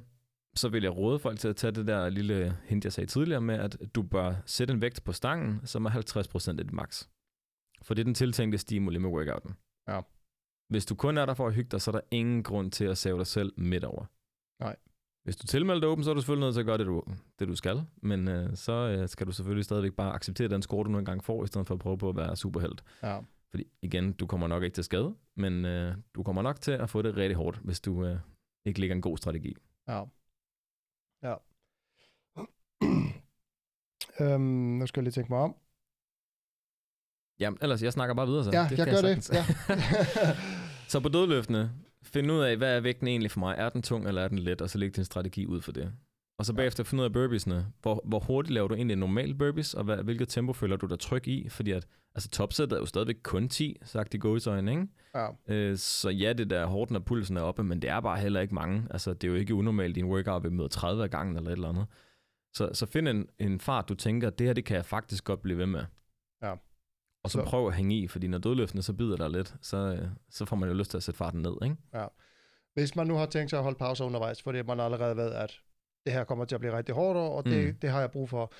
så 0.55 0.69
vil 0.69 0.83
jeg 0.83 0.97
råde 0.97 1.19
folk 1.19 1.39
til 1.39 1.49
at 1.49 1.57
tage 1.57 1.71
det 1.71 1.87
der 1.87 2.09
lille 2.09 2.57
hint, 2.65 2.85
jeg 2.85 2.93
sagde 2.93 3.11
tidligere 3.11 3.41
med, 3.41 3.55
at 3.55 3.77
du 3.95 4.03
bør 4.03 4.35
sætte 4.47 4.75
en 4.75 4.81
vægt 4.81 5.05
på 5.05 5.13
stangen, 5.13 5.67
som 5.67 5.85
er 5.85 5.91
50% 5.91 6.49
af 6.49 6.57
dit 6.57 6.73
max. 6.73 7.09
For 7.83 7.95
det 7.95 8.03
er 8.03 8.05
den 8.05 8.15
tiltænkte 8.15 8.59
stimuli 8.59 8.99
med 8.99 9.11
workouten. 9.11 9.55
Ja. 9.89 10.01
Hvis 10.69 10.87
du 10.87 10.95
kun 10.95 11.19
er 11.19 11.27
der 11.27 11.35
for 11.35 11.47
at 11.47 11.55
hygge 11.55 11.69
dig, 11.69 11.81
så 11.81 11.91
er 11.91 11.93
der 11.93 12.01
ingen 12.11 12.43
grund 12.43 12.71
til 12.71 12.85
at 12.85 12.99
save 12.99 13.19
dig 13.19 13.27
selv 13.27 13.53
midt 13.57 13.85
over. 13.85 14.05
Nej. 14.63 14.77
Hvis 15.25 15.37
du 15.37 15.47
tilmelder 15.47 15.81
dig 15.81 15.89
åben, 15.89 16.05
så 16.05 16.11
er 16.11 16.15
du 16.15 16.21
selvfølgelig 16.21 16.47
nødt 16.47 16.55
til 16.55 16.61
at 16.61 16.67
gøre 16.67 16.79
det, 16.79 16.87
du, 16.87 17.03
det 17.39 17.49
du 17.49 17.57
skal. 17.57 17.83
Men 17.97 18.29
øh, 18.29 18.57
så 18.57 18.73
øh, 18.73 19.09
skal 19.09 19.27
du 19.27 19.33
selvfølgelig 19.33 19.65
stadigvæk 19.65 19.93
bare 19.93 20.13
acceptere 20.13 20.49
den 20.49 20.63
score, 20.63 20.85
du 20.85 20.91
nu 20.91 20.99
engang 20.99 21.25
får, 21.25 21.45
i 21.45 21.47
stedet 21.47 21.67
for 21.67 21.75
at 21.75 21.81
prøve 21.81 21.99
på 21.99 22.09
at 22.09 22.17
være 22.17 22.37
superhelt. 22.37 22.85
Ja. 23.03 23.21
Fordi 23.51 23.65
igen, 23.83 24.13
du 24.13 24.27
kommer 24.27 24.47
nok 24.47 24.63
ikke 24.63 24.75
til 24.75 24.85
skade, 24.85 25.15
men 25.37 25.65
øh, 25.65 25.95
du 26.15 26.23
kommer 26.23 26.43
nok 26.43 26.61
til 26.61 26.73
at 26.73 26.91
få 26.91 27.03
det 27.03 27.17
rigtig 27.17 27.37
hårdt, 27.37 27.59
hvis 27.65 27.81
du 27.81 28.05
øh, 28.05 28.19
ikke 28.65 28.81
lægger 28.81 28.97
en 28.97 29.03
god 29.03 29.17
strategi. 29.19 29.57
Ja. 29.89 30.05
Ja. 31.23 31.35
øhm, 34.35 34.43
nu 34.79 34.87
skal 34.87 35.01
jeg 35.01 35.05
lige 35.05 35.13
tænke 35.13 35.33
mig 35.33 35.39
om. 35.41 35.57
Jamen, 37.41 37.59
ellers, 37.63 37.83
jeg 37.83 37.93
snakker 37.93 38.15
bare 38.15 38.27
videre 38.27 38.45
så. 38.45 38.51
Ja, 38.53 38.61
jeg 38.61 38.77
kan 38.77 38.87
gør 38.87 38.93
det. 38.93 39.25
sagtens. 39.25 39.31
Ja. 39.33 39.45
så 40.93 41.01
på 41.01 41.09
dødløftene, 41.09 41.73
find 42.03 42.33
ud 42.33 42.41
af, 42.41 42.57
hvad 42.57 42.77
er 42.77 42.81
vægten 42.81 43.09
egentlig 43.09 43.31
for 43.31 43.41
mig? 43.41 43.55
Er 43.59 43.69
den 43.69 43.83
tung, 43.83 44.09
eller 44.09 44.23
er 44.23 44.29
den 44.29 44.39
let? 44.39 44.63
Og 44.63 44.71
så 44.71 44.79
læg 44.79 44.97
din 44.97 45.05
strategi 45.05 45.47
ud 45.47 45.61
for 45.61 45.73
det. 45.73 45.93
Og 46.39 46.47
så 46.47 46.55
bagefter 46.55 46.85
finde 46.85 47.01
ud 47.01 47.05
af 47.05 47.13
burpeesene. 47.13 47.67
Hvor, 47.83 48.03
hvor 48.05 48.21
hurtigt 48.21 48.55
laver 48.55 48.69
du 48.69 48.75
egentlig 48.75 48.93
en 48.93 48.99
normal 48.99 49.35
burpees, 49.35 49.75
og 49.75 49.85
hvad, 49.85 49.97
hvilket 49.97 50.29
tempo 50.29 50.53
føler 50.53 50.77
du 50.77 50.87
dig 50.87 50.99
tryg 50.99 51.29
i? 51.29 51.49
Fordi 51.49 51.71
at, 51.71 51.87
altså 52.15 52.29
topsættet 52.29 52.77
er 52.77 52.81
jo 52.81 52.87
stadigvæk 52.87 53.17
kun 53.23 53.49
10, 53.49 53.77
sagt 53.85 54.15
i 54.15 54.19
gåsøjne, 54.19 54.71
ikke? 54.71 54.87
ja. 55.15 55.29
Øh, 55.49 55.77
så 55.77 56.11
ja, 56.11 56.33
det 56.33 56.51
der 56.51 56.61
er 56.61 56.67
hårdt, 56.67 56.91
når 56.91 57.01
pulsen 57.01 57.37
er 57.37 57.41
oppe, 57.41 57.65
men 57.65 57.83
det 57.83 57.91
er 57.91 58.01
bare 58.01 58.19
heller 58.19 58.41
ikke 58.41 58.55
mange. 58.55 58.87
Altså, 58.91 59.15
det 59.15 59.25
er 59.25 59.29
jo 59.29 59.35
ikke 59.35 59.55
unormalt 59.55 59.97
i 59.97 60.01
en 60.01 60.07
workout, 60.07 60.45
vi 60.45 60.49
møder 60.49 60.69
30 60.69 61.03
af 61.03 61.11
gangen 61.11 61.37
eller 61.37 61.51
et 61.51 61.53
eller 61.53 61.69
andet. 61.69 61.87
Så, 62.55 62.71
så 62.73 62.87
find 62.87 63.09
en, 63.09 63.29
en 63.39 63.61
fart, 63.61 63.89
du 63.89 63.95
tænker, 63.95 64.31
det 64.31 64.47
her, 64.47 64.55
det 64.55 64.65
kan 64.65 64.77
jeg 64.77 64.85
faktisk 64.85 65.25
godt 65.25 65.43
blive 65.43 65.59
ved 65.59 65.67
med. 65.67 65.85
Ja. 67.23 67.25
Og 67.25 67.31
så, 67.31 67.39
Så- 67.39 67.45
prøv 67.45 67.67
at 67.69 67.75
hænge 67.75 67.97
i, 67.99 68.09
fordi 68.09 68.27
når 68.27 68.39
dødløftene 68.39 68.83
så 68.83 68.93
bider 68.93 69.17
der 69.17 69.29
lidt, 69.29 69.55
så, 69.63 69.77
øh, 69.77 70.09
så 70.31 70.45
får 70.45 70.57
man 70.57 70.69
jo 70.69 70.75
lyst 70.75 70.91
til 70.91 70.97
at 70.97 71.03
sætte 71.03 71.19
farten 71.19 71.43
ned, 71.43 71.53
ikke? 71.65 71.77
Hvis 72.75 72.97
man 72.97 73.07
nu 73.07 73.15
har 73.15 73.27
tænkt 73.27 73.51
sig 73.51 73.57
at 73.59 73.63
holde 73.63 73.79
pauser 73.79 74.05
undervejs, 74.05 74.43
fordi 74.43 74.63
man 74.63 74.81
allerede 74.81 75.17
ved, 75.17 75.33
at 75.33 75.61
det 76.07 76.13
her 76.13 76.25
kommer 76.25 76.45
til 76.45 76.55
at 76.55 76.61
blive 76.61 76.77
rigtig 76.77 76.95
hårdt, 76.95 77.19
og 77.19 77.45
det, 77.45 77.67
Mm. 77.67 77.75
det 77.83 77.91
har 77.91 78.01
jeg 78.01 78.11
brug 78.11 78.29
for, 78.29 78.53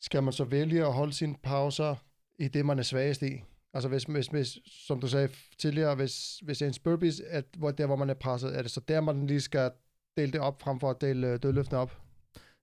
skal 0.00 0.22
man 0.22 0.32
så 0.32 0.44
vælge 0.44 0.86
at 0.86 0.92
holde 0.92 1.12
sine 1.12 1.34
pauser 1.42 1.94
i 2.38 2.48
det, 2.48 2.66
man 2.66 2.78
er 2.78 2.82
svagest 2.82 3.22
i? 3.22 3.42
Altså 3.74 3.88
hvis, 3.88 4.04
hvis, 4.04 4.26
hvis 4.26 4.58
som 4.66 5.00
du 5.00 5.08
sagde 5.08 5.28
tidligere, 5.58 5.94
hvis, 5.94 6.38
hvis 6.44 6.62
en 6.62 6.74
burpees, 6.84 7.20
at, 7.20 7.44
hvor, 7.58 7.70
der 7.70 7.86
hvor 7.86 7.96
man 7.96 8.10
er 8.10 8.14
presset, 8.14 8.58
er 8.58 8.62
det 8.62 8.70
så 8.70 8.80
der, 8.88 9.00
man 9.00 9.26
lige 9.26 9.40
skal 9.40 9.70
dele 10.16 10.32
det 10.32 10.40
op, 10.40 10.62
frem 10.62 10.80
for 10.80 10.90
at 10.90 11.00
dele 11.00 11.26
øh, 11.32 11.38
dødløftene 11.42 11.78
op? 11.78 12.00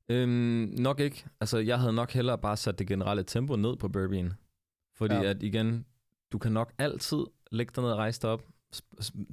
Øhm, 0.10 0.74
nok 0.80 1.00
ikke. 1.00 1.26
Altså, 1.42 1.58
jeg 1.58 1.80
havde 1.80 1.94
nok 1.94 2.12
hellere 2.12 2.38
bare 2.38 2.58
sat 2.58 2.80
det 2.80 2.88
generelle 2.88 3.24
tempo 3.24 3.56
ned 3.56 3.76
på 3.76 3.88
burbien. 3.88 4.34
Fordi 5.00 5.16
Ja. 5.16 5.24
at 5.30 5.44
igen, 5.44 5.86
du 6.32 6.38
kan 6.38 6.52
nok 6.52 6.74
altid 6.78 7.18
lægge 7.52 7.72
dig 7.76 7.84
ned 7.84 7.92
og 7.92 7.98
rejse 7.98 8.22
dig 8.22 8.30
op. 8.30 8.42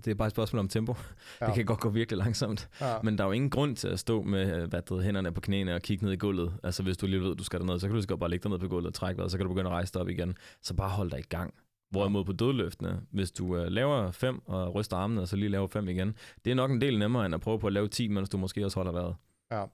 Det 0.05 0.11
er 0.11 0.15
bare 0.15 0.27
et 0.27 0.33
spørgsmål 0.33 0.61
om 0.61 0.69
tempo. 0.69 0.95
Ja. 1.41 1.47
Det 1.47 1.55
kan 1.55 1.65
godt 1.65 1.81
gå 1.81 1.89
virkelig 1.89 2.19
langsomt. 2.19 2.69
Ja. 2.81 2.95
Men 3.03 3.19
der 3.19 3.25
er 3.25 3.29
jo 3.29 3.33
ingen 3.33 3.51
grund 3.51 3.77
til 3.77 3.89
at 3.89 3.99
stå 3.99 4.23
med 4.23 4.63
øh, 4.63 4.69
hvad 4.69 4.83
det 4.83 5.05
hænderne 5.05 5.33
på 5.33 5.41
knæene 5.41 5.75
og 5.75 5.83
kigge 5.83 6.05
ned 6.05 6.13
i 6.13 6.17
gulvet. 6.17 6.53
Altså 6.63 6.83
hvis 6.83 6.97
du 6.97 7.07
lige 7.07 7.21
ved, 7.21 7.37
du 7.37 7.45
skal 7.45 7.61
derned, 7.61 7.79
så 7.79 7.89
kan 7.89 7.97
du 7.97 8.03
godt 8.09 8.21
bare 8.21 8.31
ligge 8.31 8.43
dig 8.43 8.51
ned 8.51 8.59
på 8.59 8.69
gulvet 8.69 8.87
og 8.87 8.95
trække 8.95 9.19
vejret, 9.19 9.31
så 9.31 9.37
kan 9.39 9.47
du 9.47 9.53
begynde 9.53 9.71
at 9.71 9.75
rejse 9.75 9.93
dig 9.93 10.01
op 10.03 10.09
igen. 10.09 10.37
Så 10.63 10.75
bare 10.75 10.89
hold 10.91 11.11
dig 11.11 11.19
i 11.19 11.23
gang. 11.23 11.55
Hvorimod 11.91 12.25
på 12.25 12.33
dødløftene, 12.33 13.01
hvis 13.11 13.31
du 13.33 13.57
øh, 13.57 13.67
laver 13.73 14.11
fem 14.11 14.41
og 14.47 14.75
ryster 14.75 14.97
armene, 14.97 15.21
og 15.21 15.29
så 15.29 15.37
lige 15.37 15.49
laver 15.49 15.67
fem 15.67 15.89
igen, 15.89 16.15
det 16.45 16.51
er 16.51 16.55
nok 16.55 16.71
en 16.71 16.81
del 16.81 16.99
nemmere, 16.99 17.27
end 17.27 17.35
at 17.35 17.41
prøve 17.41 17.59
på 17.59 17.67
at 17.67 17.73
lave 17.73 17.89
10, 17.89 18.09
mens 18.09 18.29
du 18.29 18.39
måske 18.39 18.65
også 18.65 18.79
holder 18.79 18.93
vejret. 18.93 19.15
Ja. 19.51 19.65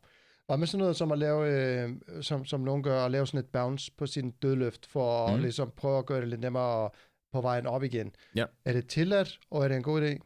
Og 0.52 0.58
med 0.58 0.66
sådan 0.66 0.78
noget 0.80 0.96
som 0.96 1.12
at 1.12 1.18
lave, 1.18 1.48
øh, 1.82 1.90
som, 2.20 2.44
som 2.44 2.60
nogen 2.60 2.82
gør, 2.82 3.04
at 3.04 3.10
lave 3.10 3.26
sådan 3.26 3.40
et 3.40 3.46
bounce 3.46 3.92
på 3.98 4.06
sin 4.06 4.30
dødløft, 4.30 4.86
for 4.86 5.26
at 5.26 5.32
Mhm. 5.32 5.42
ligesom 5.42 5.72
prøve 5.76 5.98
at 5.98 6.06
gøre 6.06 6.20
det 6.20 6.28
lidt 6.28 6.40
nemmere 6.40 6.90
på 7.32 7.40
vejen 7.40 7.66
op 7.66 7.82
igen. 7.82 8.10
Ja. 8.36 8.44
Er 8.64 8.72
det 8.72 8.86
tilladt, 8.88 9.38
og 9.50 9.64
er 9.64 9.68
det 9.68 9.76
en 9.76 9.82
god 9.82 10.02
idé? 10.02 10.18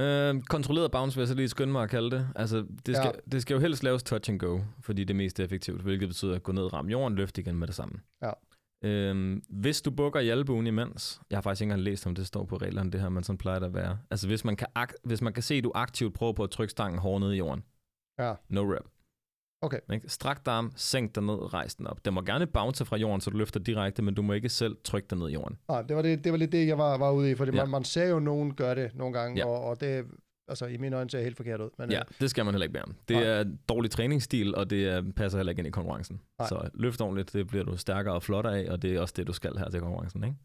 Øh, 0.00 0.42
kontrolleret 0.42 0.90
bounce 0.90 1.16
vil 1.16 1.20
jeg 1.22 1.28
så 1.28 1.34
lige 1.34 1.48
skynde 1.48 1.72
mig 1.72 1.82
at 1.82 1.90
kalde 1.90 2.10
det. 2.10 2.28
Altså, 2.36 2.66
det 2.86 2.96
skal, 2.96 3.12
Ja. 3.14 3.20
det 3.32 3.42
skal 3.42 3.54
jo 3.54 3.60
helst 3.60 3.82
laves 3.82 4.02
touch 4.02 4.30
and 4.30 4.38
go, 4.38 4.60
fordi 4.80 5.04
det 5.04 5.10
er 5.14 5.18
mest 5.18 5.40
effektivt, 5.40 5.82
hvilket 5.82 6.08
betyder 6.08 6.34
at 6.34 6.42
gå 6.42 6.52
ned, 6.52 6.72
ramme 6.72 6.90
jorden, 6.90 7.16
løfte 7.16 7.40
igen 7.40 7.56
med 7.56 7.66
det 7.66 7.74
samme. 7.74 7.94
Ja. 8.22 8.30
Øhm, 8.84 9.42
hvis 9.48 9.82
du 9.82 9.90
bukker 9.90 10.20
i 10.20 10.28
albuen 10.28 10.66
imens, 10.66 11.20
jeg 11.30 11.36
har 11.36 11.42
faktisk 11.42 11.60
ikke 11.60 11.70
engang 11.72 11.82
læst, 11.84 12.06
om 12.06 12.14
det 12.14 12.26
står 12.26 12.44
på 12.44 12.56
reglerne, 12.56 12.90
det 12.90 13.00
her, 13.00 13.08
men 13.08 13.24
sådan 13.24 13.38
plejer 13.38 13.60
at 13.60 13.74
være. 13.74 13.98
Altså, 14.10 14.26
hvis 14.26 14.44
man 14.44 14.56
kan, 14.56 14.66
hvis 15.04 15.22
man 15.22 15.32
kan 15.32 15.42
se, 15.42 15.54
at 15.54 15.64
du 15.64 15.72
aktivt 15.74 16.14
prøver 16.14 16.32
på 16.32 16.42
at 16.44 16.50
trykke 16.50 16.70
stangen 16.70 16.98
hårdt 16.98 17.24
ned 17.24 17.32
i 17.32 17.36
jorden, 17.36 17.64
Ja. 18.18 18.34
no 18.48 18.62
rep. 18.74 18.86
Okay. 19.62 19.78
Ikke? 19.92 20.08
Strak 20.08 20.46
dig 20.46 20.54
arm, 20.54 20.72
sænk 20.76 21.14
dig 21.14 21.22
ned, 21.22 21.54
rejs 21.54 21.74
den 21.74 21.86
op. 21.86 22.04
Den 22.04 22.14
må 22.14 22.20
gerne 22.22 22.46
bounce 22.46 22.84
fra 22.84 22.96
jorden, 22.96 23.20
så 23.20 23.30
du 23.30 23.36
løfter 23.36 23.60
direkte, 23.60 24.02
men 24.02 24.14
du 24.14 24.22
må 24.22 24.32
ikke 24.32 24.48
selv 24.48 24.76
trykke 24.84 25.06
dig 25.10 25.18
ned 25.18 25.28
i 25.28 25.32
jorden. 25.32 25.58
Ah, 25.68 25.88
det, 25.88 25.96
var 25.96 26.02
det, 26.02 26.24
det 26.24 26.32
var 26.32 26.38
lidt 26.38 26.52
det, 26.52 26.66
jeg 26.66 26.78
var, 26.78 26.98
var 26.98 27.10
ude 27.12 27.30
i, 27.30 27.34
fordi 27.34 27.50
ja. 27.50 27.56
Ja. 27.56 27.64
man, 27.64 27.70
man 27.70 27.84
ser 27.84 28.08
jo 28.08 28.18
nogen 28.20 28.54
gøre 28.54 28.74
det 28.74 28.94
nogle 28.94 29.18
gange, 29.18 29.36
Ja. 29.38 29.46
og, 29.46 29.60
og 29.64 29.80
det, 29.80 30.06
altså 30.48 30.66
i 30.66 30.76
mine 30.76 30.96
øjne 30.96 31.10
ser 31.10 31.22
helt 31.22 31.36
forkert 31.36 31.60
ud. 31.60 31.70
Men, 31.78 31.90
Ja, 31.90 31.98
øh, 31.98 32.04
det 32.20 32.30
skal 32.30 32.44
man 32.44 32.54
heller 32.54 32.64
ikke 32.64 32.72
bære. 32.72 32.86
Det 33.08 33.16
Nej. 33.16 33.24
er 33.26 33.44
dårlig 33.68 33.90
træningsstil, 33.90 34.54
og 34.54 34.70
det 34.70 34.88
er, 34.88 35.12
passer 35.16 35.38
heller 35.38 35.50
ikke 35.50 35.60
ind 35.60 35.68
i 35.68 35.70
konkurrencen. 35.70 36.20
Nej. 36.38 36.48
Så 36.48 36.70
løft 36.74 37.00
ordentligt, 37.00 37.32
det 37.32 37.46
bliver 37.46 37.64
du 37.64 37.76
stærkere 37.76 38.14
og 38.14 38.22
flottere 38.22 38.58
af, 38.58 38.70
og 38.72 38.82
det 38.82 38.94
er 38.96 39.00
også 39.00 39.14
det, 39.16 39.26
du 39.26 39.32
skal 39.32 39.56
her 39.58 39.68
til 39.70 39.80
konkurrencen. 39.80 40.24
Ikke? 40.24 40.36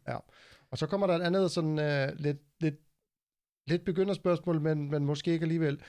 Og 0.71 0.77
så 0.77 0.87
kommer 0.87 1.07
der 1.07 1.13
et 1.15 1.21
andet 1.21 1.51
sådan 1.51 1.79
øh, 1.79 2.09
lidt, 2.19 2.37
lidt, 2.61 2.75
lidt 3.69 3.85
begynderspørgsmål, 3.85 4.61
men, 4.61 4.91
men 4.91 5.05
måske 5.05 5.31
ikke 5.31 5.43
alligevel. 5.43 5.81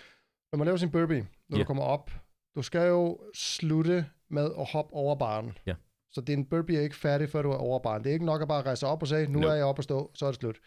Når 0.53 0.57
man 0.57 0.65
laver 0.65 0.77
sin 0.77 0.91
burpee, 0.91 1.27
når 1.53 1.59
Ja. 1.59 1.63
du 1.63 1.67
kommer 1.67 1.83
op, 1.83 2.11
du 2.57 2.63
skal 2.63 2.89
jo 2.89 3.19
slutte 3.35 4.07
med 4.31 4.45
at 4.59 4.71
hoppe 4.73 4.93
over 4.95 5.15
baren. 5.17 5.59
Ja. 5.67 5.75
Så 6.11 6.21
din 6.21 6.45
burpee 6.47 6.77
er 6.77 6.81
ikke 6.81 6.97
færdig, 6.97 7.29
før 7.29 7.43
du 7.43 7.51
er 7.51 7.57
over 7.57 7.79
baren. 7.79 8.05
Det 8.05 8.11
er 8.11 8.15
ikke 8.15 8.25
nok 8.27 8.43
at 8.43 8.49
bare 8.49 8.63
rejse 8.63 8.87
op 8.87 9.03
og 9.03 9.09
sige, 9.09 9.27
nu 9.27 9.39
Nope. 9.41 9.47
er 9.53 9.55
jeg 9.55 9.65
oppe 9.65 9.81
og 9.81 9.85
stå, 9.85 10.11
så 10.15 10.27
er 10.27 10.31
det 10.31 10.41
slut. 10.41 10.59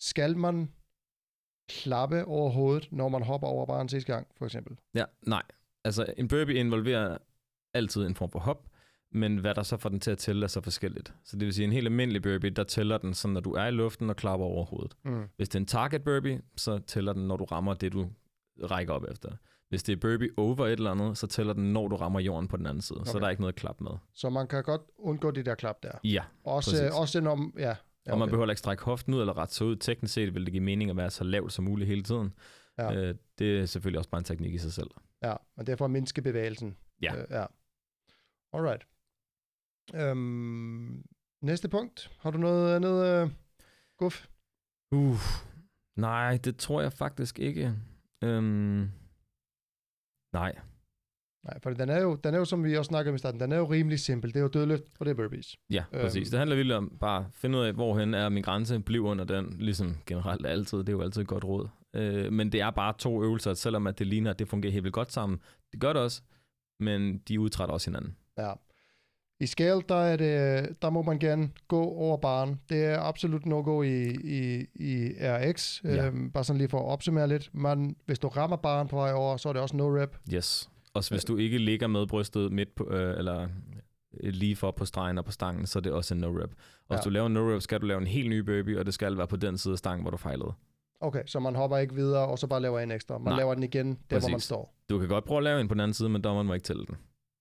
Skal 0.00 0.36
man 0.36 0.72
klappe 1.68 2.24
over 2.24 2.50
hovedet, 2.50 2.88
når 2.92 3.08
man 3.08 3.22
hopper 3.22 3.48
over 3.48 3.66
baren 3.66 3.88
sidste 3.88 4.12
gang, 4.12 4.26
for 4.38 4.44
eksempel? 4.44 4.76
Ja, 4.94 5.04
nej. 5.26 5.42
Altså, 5.84 6.14
en 6.16 6.28
burpee 6.28 6.54
involverer 6.54 7.18
altid 7.74 8.06
en 8.06 8.14
form 8.14 8.30
for 8.30 8.38
hop, 8.38 8.68
men 9.12 9.36
hvad 9.36 9.54
der 9.54 9.62
så 9.62 9.76
får 9.76 9.88
den 9.88 10.00
til 10.00 10.10
at 10.10 10.18
tælle 10.18 10.44
er 10.44 10.48
så 10.48 10.60
forskelligt. 10.60 11.14
Så 11.24 11.36
det 11.36 11.46
vil 11.46 11.54
sige, 11.54 11.64
en 11.64 11.72
helt 11.72 11.86
almindelig 11.86 12.22
burpee, 12.22 12.50
der 12.50 12.64
tæller 12.64 12.98
den 12.98 13.14
sådan, 13.14 13.32
når 13.34 13.40
du 13.40 13.52
er 13.52 13.66
i 13.66 13.70
luften 13.70 14.10
og 14.10 14.16
klapper 14.16 14.46
over 14.46 14.64
hovedet. 14.64 14.96
Mm. 15.04 15.28
Hvis 15.36 15.48
det 15.48 15.54
er 15.54 15.60
en 15.60 15.66
target 15.66 16.04
burpee, 16.04 16.42
så 16.56 16.78
tæller 16.78 17.12
den, 17.12 17.28
når 17.28 17.36
du 17.36 17.44
rammer 17.44 17.74
det, 17.74 17.92
du 17.92 18.10
rækker 18.62 18.94
op 18.94 19.04
efter. 19.10 19.32
Hvis 19.68 19.82
det 19.82 19.92
er 19.92 19.96
burpee 19.96 20.30
over 20.36 20.66
et 20.66 20.72
eller 20.72 20.90
andet, 20.90 21.18
så 21.18 21.26
tæller 21.26 21.52
den, 21.52 21.72
når 21.72 21.88
du 21.88 21.96
rammer 21.96 22.20
jorden 22.20 22.48
på 22.48 22.56
den 22.56 22.66
anden 22.66 22.80
side. 22.82 22.98
Okay. 23.00 23.06
Så 23.06 23.10
Okay. 23.12 23.20
der 23.20 23.26
er 23.26 23.30
ikke 23.30 23.42
noget 23.42 23.52
at 23.52 23.58
klappe 23.60 23.84
med. 23.84 23.92
Så 24.14 24.30
man 24.30 24.46
kan 24.46 24.62
godt 24.62 24.80
undgå 24.98 25.30
de 25.30 25.42
der 25.42 25.54
klap 25.54 25.82
der. 25.82 25.92
Ja, 26.04 26.24
Også, 26.44 26.70
Præcis. 26.70 26.90
også 26.90 27.20
når, 27.20 27.50
ja, 27.58 27.68
ja 27.68 27.74
Ja, 28.06 28.12
og 28.12 28.18
man 28.18 28.28
behøver 28.28 28.50
ikke 28.50 28.58
strække 28.58 28.84
hoften 28.84 29.14
ud 29.14 29.20
eller 29.20 29.38
ret 29.38 29.52
sig 29.52 29.66
ud. 29.66 29.76
Teknisk 29.76 30.14
set 30.14 30.34
vil 30.34 30.44
det 30.44 30.52
give 30.52 30.62
mening 30.62 30.90
at 30.90 30.96
være 30.96 31.10
så 31.10 31.24
lavt 31.24 31.52
som 31.52 31.64
muligt 31.64 31.88
hele 31.88 32.02
tiden. 32.02 32.32
Ja. 32.78 32.94
Øh, 32.94 33.14
det 33.38 33.60
er 33.60 33.66
selvfølgelig 33.66 33.98
også 33.98 34.10
bare 34.10 34.18
en 34.18 34.24
teknik 34.24 34.54
i 34.54 34.58
sig 34.58 34.72
selv. 34.72 34.90
Ja, 35.22 35.34
men 35.56 35.66
det 35.66 35.72
er 35.72 35.76
for 35.76 35.84
at 35.84 35.90
mindske 35.90 36.22
bevægelsen. 36.22 36.76
Ja. 37.02 37.16
Øh, 37.16 37.26
ja. 37.30 37.44
Alright. 38.52 38.86
Øhm, 39.94 41.02
næste 41.42 41.68
punkt. 41.68 42.10
Har 42.18 42.30
du 42.30 42.38
noget 42.38 42.76
andet 42.76 43.04
øh, 43.06 43.30
guf? 43.98 44.26
Uh, 44.92 45.16
nej, 45.96 46.36
det 46.36 46.56
tror 46.56 46.80
jeg 46.82 46.92
faktisk 46.92 47.38
ikke. 47.38 47.74
Øhm, 48.24 48.90
nej. 50.32 50.58
Nej, 51.44 51.60
for 51.62 51.70
den 51.70 51.88
er, 51.88 52.00
jo, 52.02 52.14
den 52.24 52.34
er 52.34 52.38
jo, 52.38 52.44
som 52.44 52.64
vi 52.64 52.76
også 52.76 52.88
snakkede 52.88 53.10
om 53.10 53.14
i 53.14 53.18
starten, 53.18 53.40
den 53.40 53.52
er 53.52 53.56
jo 53.56 53.64
rimelig 53.70 54.00
simpel. 54.00 54.30
Det 54.34 54.36
er 54.36 54.42
jo 54.42 54.48
dødløft, 54.48 54.82
og 55.00 55.06
det 55.06 55.10
er 55.10 55.14
burpees. 55.14 55.56
Ja, 55.70 55.84
Øhm. 55.92 56.00
præcis. 56.02 56.30
Det 56.30 56.38
handler 56.38 56.56
vildt 56.56 56.72
om 56.72 56.96
bare 57.00 57.18
at 57.24 57.26
finde 57.32 57.58
ud 57.58 57.64
af, 57.64 57.72
hvorhen 57.72 58.14
er 58.14 58.28
min 58.28 58.42
grænse, 58.42 58.80
bliv 58.80 59.04
under 59.04 59.24
den, 59.24 59.56
ligesom 59.58 59.96
generelt 60.06 60.46
altid. 60.46 60.78
Det 60.78 60.88
er 60.88 60.92
jo 60.92 61.00
altid 61.02 61.22
et 61.22 61.28
godt 61.28 61.44
råd. 61.44 61.68
Øh, 61.96 62.32
men 62.32 62.52
det 62.52 62.60
er 62.60 62.70
bare 62.70 62.94
to 62.98 63.22
øvelser, 63.22 63.54
selvom 63.54 63.86
at 63.86 63.98
det 63.98 64.06
ligner, 64.06 64.30
at 64.30 64.38
det 64.38 64.48
fungerer 64.48 64.72
helt 64.72 64.84
vildt 64.84 64.94
godt 64.94 65.12
sammen. 65.12 65.40
Det 65.72 65.80
gør 65.80 65.92
det 65.92 66.02
også, 66.02 66.22
men 66.80 67.18
de 67.18 67.40
udtrætter 67.40 67.72
også 67.72 67.90
hinanden. 67.90 68.16
Ja. 68.38 68.52
I 69.40 69.46
scale, 69.46 69.82
der, 69.88 69.94
er 69.94 70.16
det, 70.16 70.68
der 70.82 70.90
må 70.90 71.02
man 71.02 71.18
gerne 71.18 71.50
gå 71.68 71.82
over 71.84 72.16
baren. 72.16 72.60
Det 72.68 72.84
er 72.84 73.00
absolut 73.00 73.46
no-go 73.46 73.82
i, 73.82 74.08
i, 74.10 74.66
i 74.74 75.12
RX. 75.20 75.84
Ja. 75.84 76.06
Øhm, 76.06 76.30
bare 76.30 76.44
sådan 76.44 76.58
lige 76.58 76.68
for 76.68 76.78
at 76.78 76.84
opsummere 76.84 77.28
lidt. 77.28 77.50
Man, 77.52 77.96
hvis 78.06 78.18
du 78.18 78.28
rammer 78.28 78.56
baren 78.56 78.88
på 78.88 78.96
vej 78.96 79.12
over, 79.12 79.36
så 79.36 79.48
er 79.48 79.52
det 79.52 79.62
også 79.62 79.76
no-rep. 79.76 80.34
Yes. 80.34 80.70
Også 80.94 81.14
hvis 81.14 81.24
du 81.24 81.36
ikke 81.36 81.58
ligger 81.58 81.86
med 81.86 82.06
brystet 82.06 82.52
midt 82.52 82.74
på, 82.74 82.88
øh, 82.90 83.18
eller 83.18 83.42
øh, 84.22 84.32
lige 84.32 84.56
for 84.56 84.70
på 84.70 84.84
stregen 84.84 85.18
og 85.18 85.24
på 85.24 85.32
stangen, 85.32 85.66
så 85.66 85.78
er 85.78 85.80
det 85.80 85.92
også 85.92 86.14
en 86.14 86.24
no-rep. 86.24 86.50
Og 86.88 86.96
hvis 86.96 86.98
Ja. 86.98 87.02
du 87.04 87.10
laver 87.10 87.26
en 87.26 87.36
no-rep, 87.36 87.60
skal 87.60 87.80
du 87.80 87.86
lave 87.86 88.00
en 88.00 88.06
helt 88.06 88.28
ny 88.30 88.38
burpee, 88.38 88.78
og 88.78 88.86
det 88.86 88.94
skal 88.94 89.16
være 89.18 89.26
på 89.26 89.36
den 89.36 89.58
side 89.58 89.72
af 89.72 89.78
stangen, 89.78 90.02
hvor 90.02 90.10
du 90.10 90.16
fejlede. 90.16 90.52
Okay, 91.00 91.22
så 91.26 91.40
man 91.40 91.54
hopper 91.54 91.76
ikke 91.76 91.94
videre, 91.94 92.26
og 92.26 92.38
så 92.38 92.46
bare 92.46 92.60
laver 92.62 92.80
en 92.80 92.90
ekstra. 92.90 93.18
Man 93.18 93.30
Nej. 93.30 93.36
laver 93.38 93.54
den 93.54 93.62
igen, 93.62 93.86
der 94.10 94.18
hvor 94.18 94.28
man 94.28 94.34
Præcis. 94.34 94.44
står. 94.46 94.74
Du 94.90 94.98
kan 94.98 95.08
godt 95.08 95.24
prøve 95.24 95.38
at 95.38 95.44
lave 95.44 95.60
en 95.60 95.68
på 95.68 95.74
den 95.74 95.80
anden 95.80 95.94
side, 95.94 96.08
men 96.08 96.22
dommeren 96.22 96.46
må 96.46 96.54
ikke 96.54 96.64
tælle 96.64 96.84
den. 96.86 96.96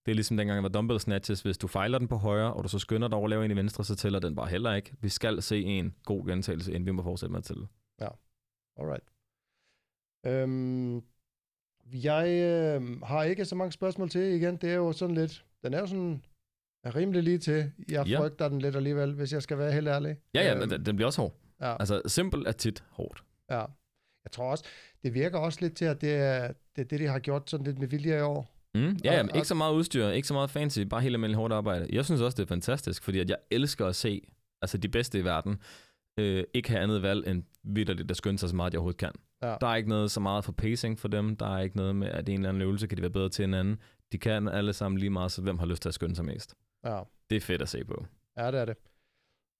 Det 0.08 0.12
er 0.12 0.16
ligesom 0.16 0.38
dengang, 0.38 0.56
der 0.58 0.62
var 0.62 0.70
dumbbell 0.70 1.00
snatches. 1.00 1.42
Hvis 1.42 1.58
du 1.58 1.68
fejler 1.68 1.98
den 2.00 2.08
på 2.08 2.16
højre, 2.16 2.54
og 2.54 2.64
du 2.64 2.70
så 2.70 2.80
skynder 2.80 3.08
dig 3.08 3.18
over 3.18 3.26
at 3.26 3.30
lave 3.30 3.46
en 3.46 3.52
i 3.52 3.56
venstre, 3.56 3.84
så 3.84 3.96
tæller 3.96 4.20
den 4.20 4.36
bare 4.36 4.48
heller 4.48 4.74
ikke. 4.74 4.94
Vi 5.02 5.10
skal 5.10 5.42
se 5.42 5.62
en 5.62 5.96
god 6.04 6.28
gentagelse, 6.28 6.72
inden 6.74 6.86
vi 6.86 6.92
må 6.92 7.04
fortsætte 7.04 7.32
med 7.32 7.38
at 7.40 7.44
tælle. 7.44 7.68
Alright. 8.80 9.04
Øhm, 10.26 10.96
jeg 11.94 12.28
øh, 12.30 13.02
har 13.02 13.24
ikke 13.24 13.46
så 13.46 13.56
mange 13.56 13.72
spørgsmål 13.72 14.10
til 14.10 14.22
igen. 14.22 14.56
Det 14.58 14.70
er 14.70 14.76
jo 14.76 14.92
sådan 14.92 15.16
lidt, 15.16 15.46
den 15.64 15.74
er 15.74 15.80
jo 15.80 15.86
sådan 15.88 16.24
er 16.84 16.96
rimelig 16.96 17.24
lige 17.24 17.38
til. 17.38 17.72
Jeg 17.90 18.08
Ja. 18.08 18.20
frygter 18.20 18.50
den 18.50 18.60
lidt 18.60 18.76
alligevel, 18.76 19.14
hvis 19.14 19.34
jeg 19.34 19.42
skal 19.44 19.58
være 19.58 19.72
helt 19.72 19.88
ærlig. 19.88 20.18
Ja, 20.34 20.42
ja, 20.42 20.56
Øhm, 20.62 20.84
den, 20.84 20.96
bliver 20.96 21.06
også 21.08 21.22
hård. 21.22 21.34
ja, 21.62 21.76
Altså, 21.80 22.02
simpel 22.06 22.44
er 22.48 22.52
tit 22.52 22.84
hårdt. 22.90 23.24
ja. 23.50 23.66
Jeg 24.24 24.32
tror 24.32 24.52
også, 24.52 24.64
det 25.04 25.14
virker 25.14 25.40
også 25.40 25.60
lidt 25.62 25.76
til, 25.76 25.86
at 25.86 26.02
det 26.02 26.14
er 26.16 26.54
det, 26.76 26.90
det 26.90 27.00
de 27.00 27.06
har 27.08 27.20
gjort 27.20 27.50
sådan 27.50 27.66
lidt 27.66 27.80
med 27.80 27.88
vilje 27.88 28.18
i 28.18 28.22
år. 28.22 28.50
Mm, 28.76 28.82
ja, 29.04 29.14
ja, 29.14 29.20
Og- 29.20 29.26
men 29.26 29.36
ikke 29.36 29.48
så 29.48 29.56
meget 29.56 29.74
udstyr, 29.74 30.08
ikke 30.08 30.28
så 30.28 30.34
meget 30.34 30.50
fancy, 30.50 30.80
bare 30.80 31.02
helt 31.02 31.16
almindeligt 31.16 31.38
hårdt 31.38 31.54
arbejde. 31.54 31.88
Jeg 31.92 32.06
synes 32.06 32.22
også, 32.22 32.36
det 32.36 32.44
er 32.44 32.48
fantastisk, 32.48 33.04
fordi 33.04 33.20
at 33.20 33.30
jeg 33.30 33.38
elsker 33.52 33.86
at 33.86 33.96
se 33.96 34.22
altså 34.62 34.78
de 34.78 34.90
bedste 34.90 35.20
i 35.20 35.24
verden 35.24 35.62
øh, 36.20 36.44
ikke 36.54 36.70
have 36.70 36.82
andet 36.82 37.02
valg 37.02 37.28
end 37.28 37.44
vidderligt 37.64 38.12
at 38.12 38.18
skynde 38.18 38.40
sig 38.40 38.50
så 38.50 38.56
meget, 38.56 38.74
de 38.74 38.78
overhovedet 38.78 39.00
kan. 39.00 39.12
Ja. 39.42 39.56
Der 39.62 39.68
er 39.68 39.76
ikke 39.76 39.90
noget 39.90 40.12
så 40.12 40.20
meget 40.20 40.46
for 40.46 40.52
pacing 40.52 41.00
for 41.00 41.08
dem, 41.08 41.36
der 41.36 41.56
er 41.58 41.60
ikke 41.62 41.78
noget 41.78 41.96
med, 41.96 42.08
at 42.08 42.30
en 42.30 42.36
eller 42.36 42.50
anden 42.50 42.62
øvelse 42.62 42.88
kan 42.88 42.98
de 42.98 43.02
være 43.02 43.12
bedre 43.12 43.30
til 43.30 43.44
en 43.46 43.54
anden. 43.54 43.80
De 44.12 44.18
kan 44.18 44.48
alle 44.48 44.74
sammen 44.74 45.00
lige 45.00 45.10
meget, 45.10 45.32
så 45.32 45.42
hvem 45.42 45.60
har 45.60 45.66
lyst 45.66 45.82
til 45.82 45.90
at 45.90 45.96
skynde 45.96 46.16
sig 46.16 46.26
mest? 46.26 46.56
Ja, 46.86 47.02
Det 47.30 47.36
er 47.36 47.42
fedt 47.42 47.62
at 47.62 47.70
se 47.70 47.84
på. 47.86 48.06
ja 48.38 48.52
det 48.52 48.60
er 48.60 48.66
det. 48.66 48.78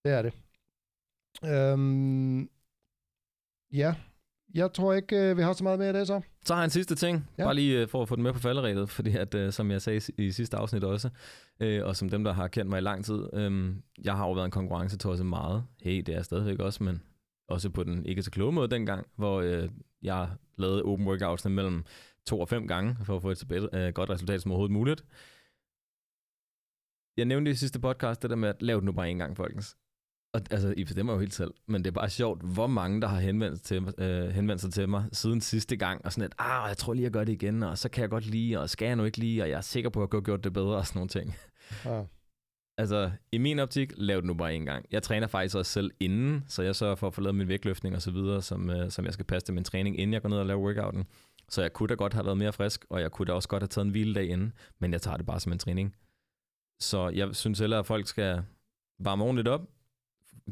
Det 0.06 0.12
er 0.14 0.22
det. 0.22 0.34
Øhm, 1.46 2.50
ja, 3.74 3.96
jeg 4.56 4.74
tror 4.74 4.94
ikke, 4.94 5.16
øh, 5.30 5.38
vi 5.38 5.42
har 5.42 5.54
så 5.54 5.64
meget 5.64 5.80
mere 5.80 5.88
af 5.88 5.94
det 5.94 6.08
så. 6.08 6.22
Så 6.46 6.54
har 6.54 6.62
jeg 6.62 6.66
en 6.66 6.70
sidste 6.70 6.96
ting, 6.96 7.30
Ja. 7.38 7.44
bare 7.44 7.56
lige 7.56 7.82
øh, 7.82 7.88
for 7.88 8.02
at 8.02 8.08
få 8.08 8.16
den 8.16 8.24
med 8.24 8.34
på 8.34 8.40
falderædet, 8.40 8.90
fordi 8.90 9.16
at, 9.18 9.36
øh, 9.36 9.52
som 9.52 9.72
jeg 9.72 9.82
sagde 9.82 10.02
i- 10.18 10.26
i 10.26 10.32
sidste 10.32 10.58
afsnit 10.58 10.84
også, 10.84 11.10
og 11.60 11.96
som 11.96 12.10
dem, 12.10 12.24
der 12.24 12.34
har 12.34 12.48
kendt 12.48 12.70
mig 12.70 12.78
i 12.78 12.82
lang 12.82 13.06
tid, 13.06 13.24
øh, 13.34 13.76
jeg 14.04 14.16
har 14.16 14.28
jo 14.28 14.32
været 14.34 14.46
en 14.46 14.52
konkurrencetosset 14.52 15.26
meget. 15.26 15.64
Hey, 15.82 15.98
det 15.98 16.10
er 16.10 16.14
jeg 16.14 16.26
stadigvæk 16.26 16.60
også, 16.60 16.84
men 16.84 17.02
også 17.48 17.70
på 17.70 17.84
den 17.84 18.06
ikke 18.06 18.24
så 18.24 18.32
kloge 18.32 18.52
måde 18.52 18.68
dengang, 18.68 19.08
hvor 19.16 19.42
jeg 20.02 20.30
lavede 20.58 20.84
open 20.84 21.08
workouts 21.08 21.46
mellem 21.46 21.84
to 22.26 22.40
og 22.40 22.50
fem 22.50 22.68
gange, 22.68 22.98
for 23.04 23.16
at 23.16 23.22
få 23.22 23.30
et 23.32 23.38
så 23.38 23.92
godt 23.96 24.10
resultat 24.10 24.42
som 24.42 24.52
overhovedet 24.52 24.74
muligt. 24.74 25.06
Jeg 27.18 27.26
nævnte 27.26 27.52
i 27.52 27.54
sidste 27.54 27.80
podcast 27.80 28.22
det 28.22 28.30
der 28.30 28.36
med 28.36 28.50
at 28.50 28.62
lave 28.62 28.76
det 28.80 28.86
nu 28.86 28.92
bare 28.92 29.10
en 29.10 29.18
gang, 29.18 29.38
folkens. 29.38 29.78
Og 30.34 30.42
altså, 30.52 30.74
I 30.78 30.84
bestemmer 30.84 31.14
jo 31.14 31.20
helt 31.20 31.34
selv, 31.34 31.54
men 31.68 31.84
det 31.84 31.88
er 31.88 31.94
bare 31.94 32.10
sjovt, 32.10 32.42
hvor 32.54 32.68
mange, 32.68 33.02
der 33.02 33.08
har 33.08 33.20
henvendt, 33.20 33.62
til, 33.62 33.94
øh, 33.98 34.30
henvendt 34.30 34.62
sig 34.62 34.74
til 34.74 34.90
mig 34.90 35.06
siden 35.12 35.42
sidste 35.42 35.76
gang, 35.76 36.06
og 36.06 36.14
sådan 36.14 36.26
at, 36.26 36.36
ah, 36.40 36.70
jeg 36.70 36.78
tror 36.78 36.94
lige, 36.94 37.04
jeg 37.04 37.12
gør 37.12 37.24
det 37.24 37.34
igen, 37.34 37.64
og 37.64 37.78
så 37.78 37.90
kan 37.90 38.02
jeg 38.02 38.10
godt 38.10 38.26
lide, 38.26 38.60
og 38.60 38.70
skal 38.70 38.86
jeg 38.86 38.96
nu 38.96 39.04
ikke 39.04 39.18
lige, 39.18 39.44
og 39.44 39.50
jeg 39.50 39.58
er 39.58 39.62
sikker 39.62 39.90
på, 39.90 40.04
at 40.04 40.10
jeg 40.14 40.18
har 40.18 40.22
gjort 40.22 40.44
det 40.44 40.54
bedre, 40.54 40.76
og 40.76 40.88
sådan 40.88 40.98
nogle 40.98 41.10
ting. 41.10 41.36
Ja. 41.86 42.04
Altså, 42.78 43.12
i 43.32 43.38
min 43.38 43.60
optik, 43.60 43.94
lav 43.96 44.16
det 44.16 44.26
nu 44.26 44.34
bare 44.34 44.56
en 44.56 44.66
gang. 44.66 44.86
Jeg 44.92 45.04
træner 45.04 45.28
faktisk 45.28 45.56
også 45.56 45.72
selv 45.72 45.92
inden, 46.00 46.44
så 46.48 46.64
jeg 46.64 46.76
sørger 46.76 46.96
for 46.96 47.08
at 47.08 47.14
få 47.14 47.22
lavet 47.22 47.36
min 47.36 47.48
vægtløftning 47.48 47.96
og 47.96 48.02
så 48.02 48.12
videre, 48.12 48.42
som, 48.42 48.70
øh, 48.70 48.92
som 48.92 49.06
jeg 49.06 49.14
skal 49.14 49.26
passe 49.26 49.46
til 49.46 49.54
min 49.54 49.64
træning, 49.64 50.00
inden 50.00 50.14
jeg 50.14 50.22
går 50.22 50.30
ned 50.30 50.38
og 50.38 50.46
laver 50.46 50.62
workouten. 50.62 51.06
Så 51.50 51.62
jeg 51.62 51.74
kunne 51.74 51.88
da 51.88 51.94
godt 51.94 52.14
have 52.14 52.26
været 52.26 52.38
mere 52.38 52.54
frisk, 52.54 52.86
og 52.90 53.02
jeg 53.02 53.12
kunne 53.12 53.26
da 53.26 53.34
også 53.34 53.50
godt 53.50 53.64
have 53.64 53.68
taget 53.68 53.86
en 53.86 53.92
hviledag 53.92 54.30
inden, 54.30 54.54
men 54.80 54.92
jeg 54.94 55.02
tager 55.02 55.18
det 55.18 55.26
bare 55.26 55.40
som 55.40 55.52
en 55.52 55.60
træning. 55.60 55.96
Så 56.80 57.10
jeg 57.10 57.36
synes 57.36 57.60
heller, 57.60 57.80
at 57.80 57.86
folk 57.86 58.08
skal 58.08 58.44
varme 59.00 59.24
ordentligt 59.24 59.48
op, 59.48 59.62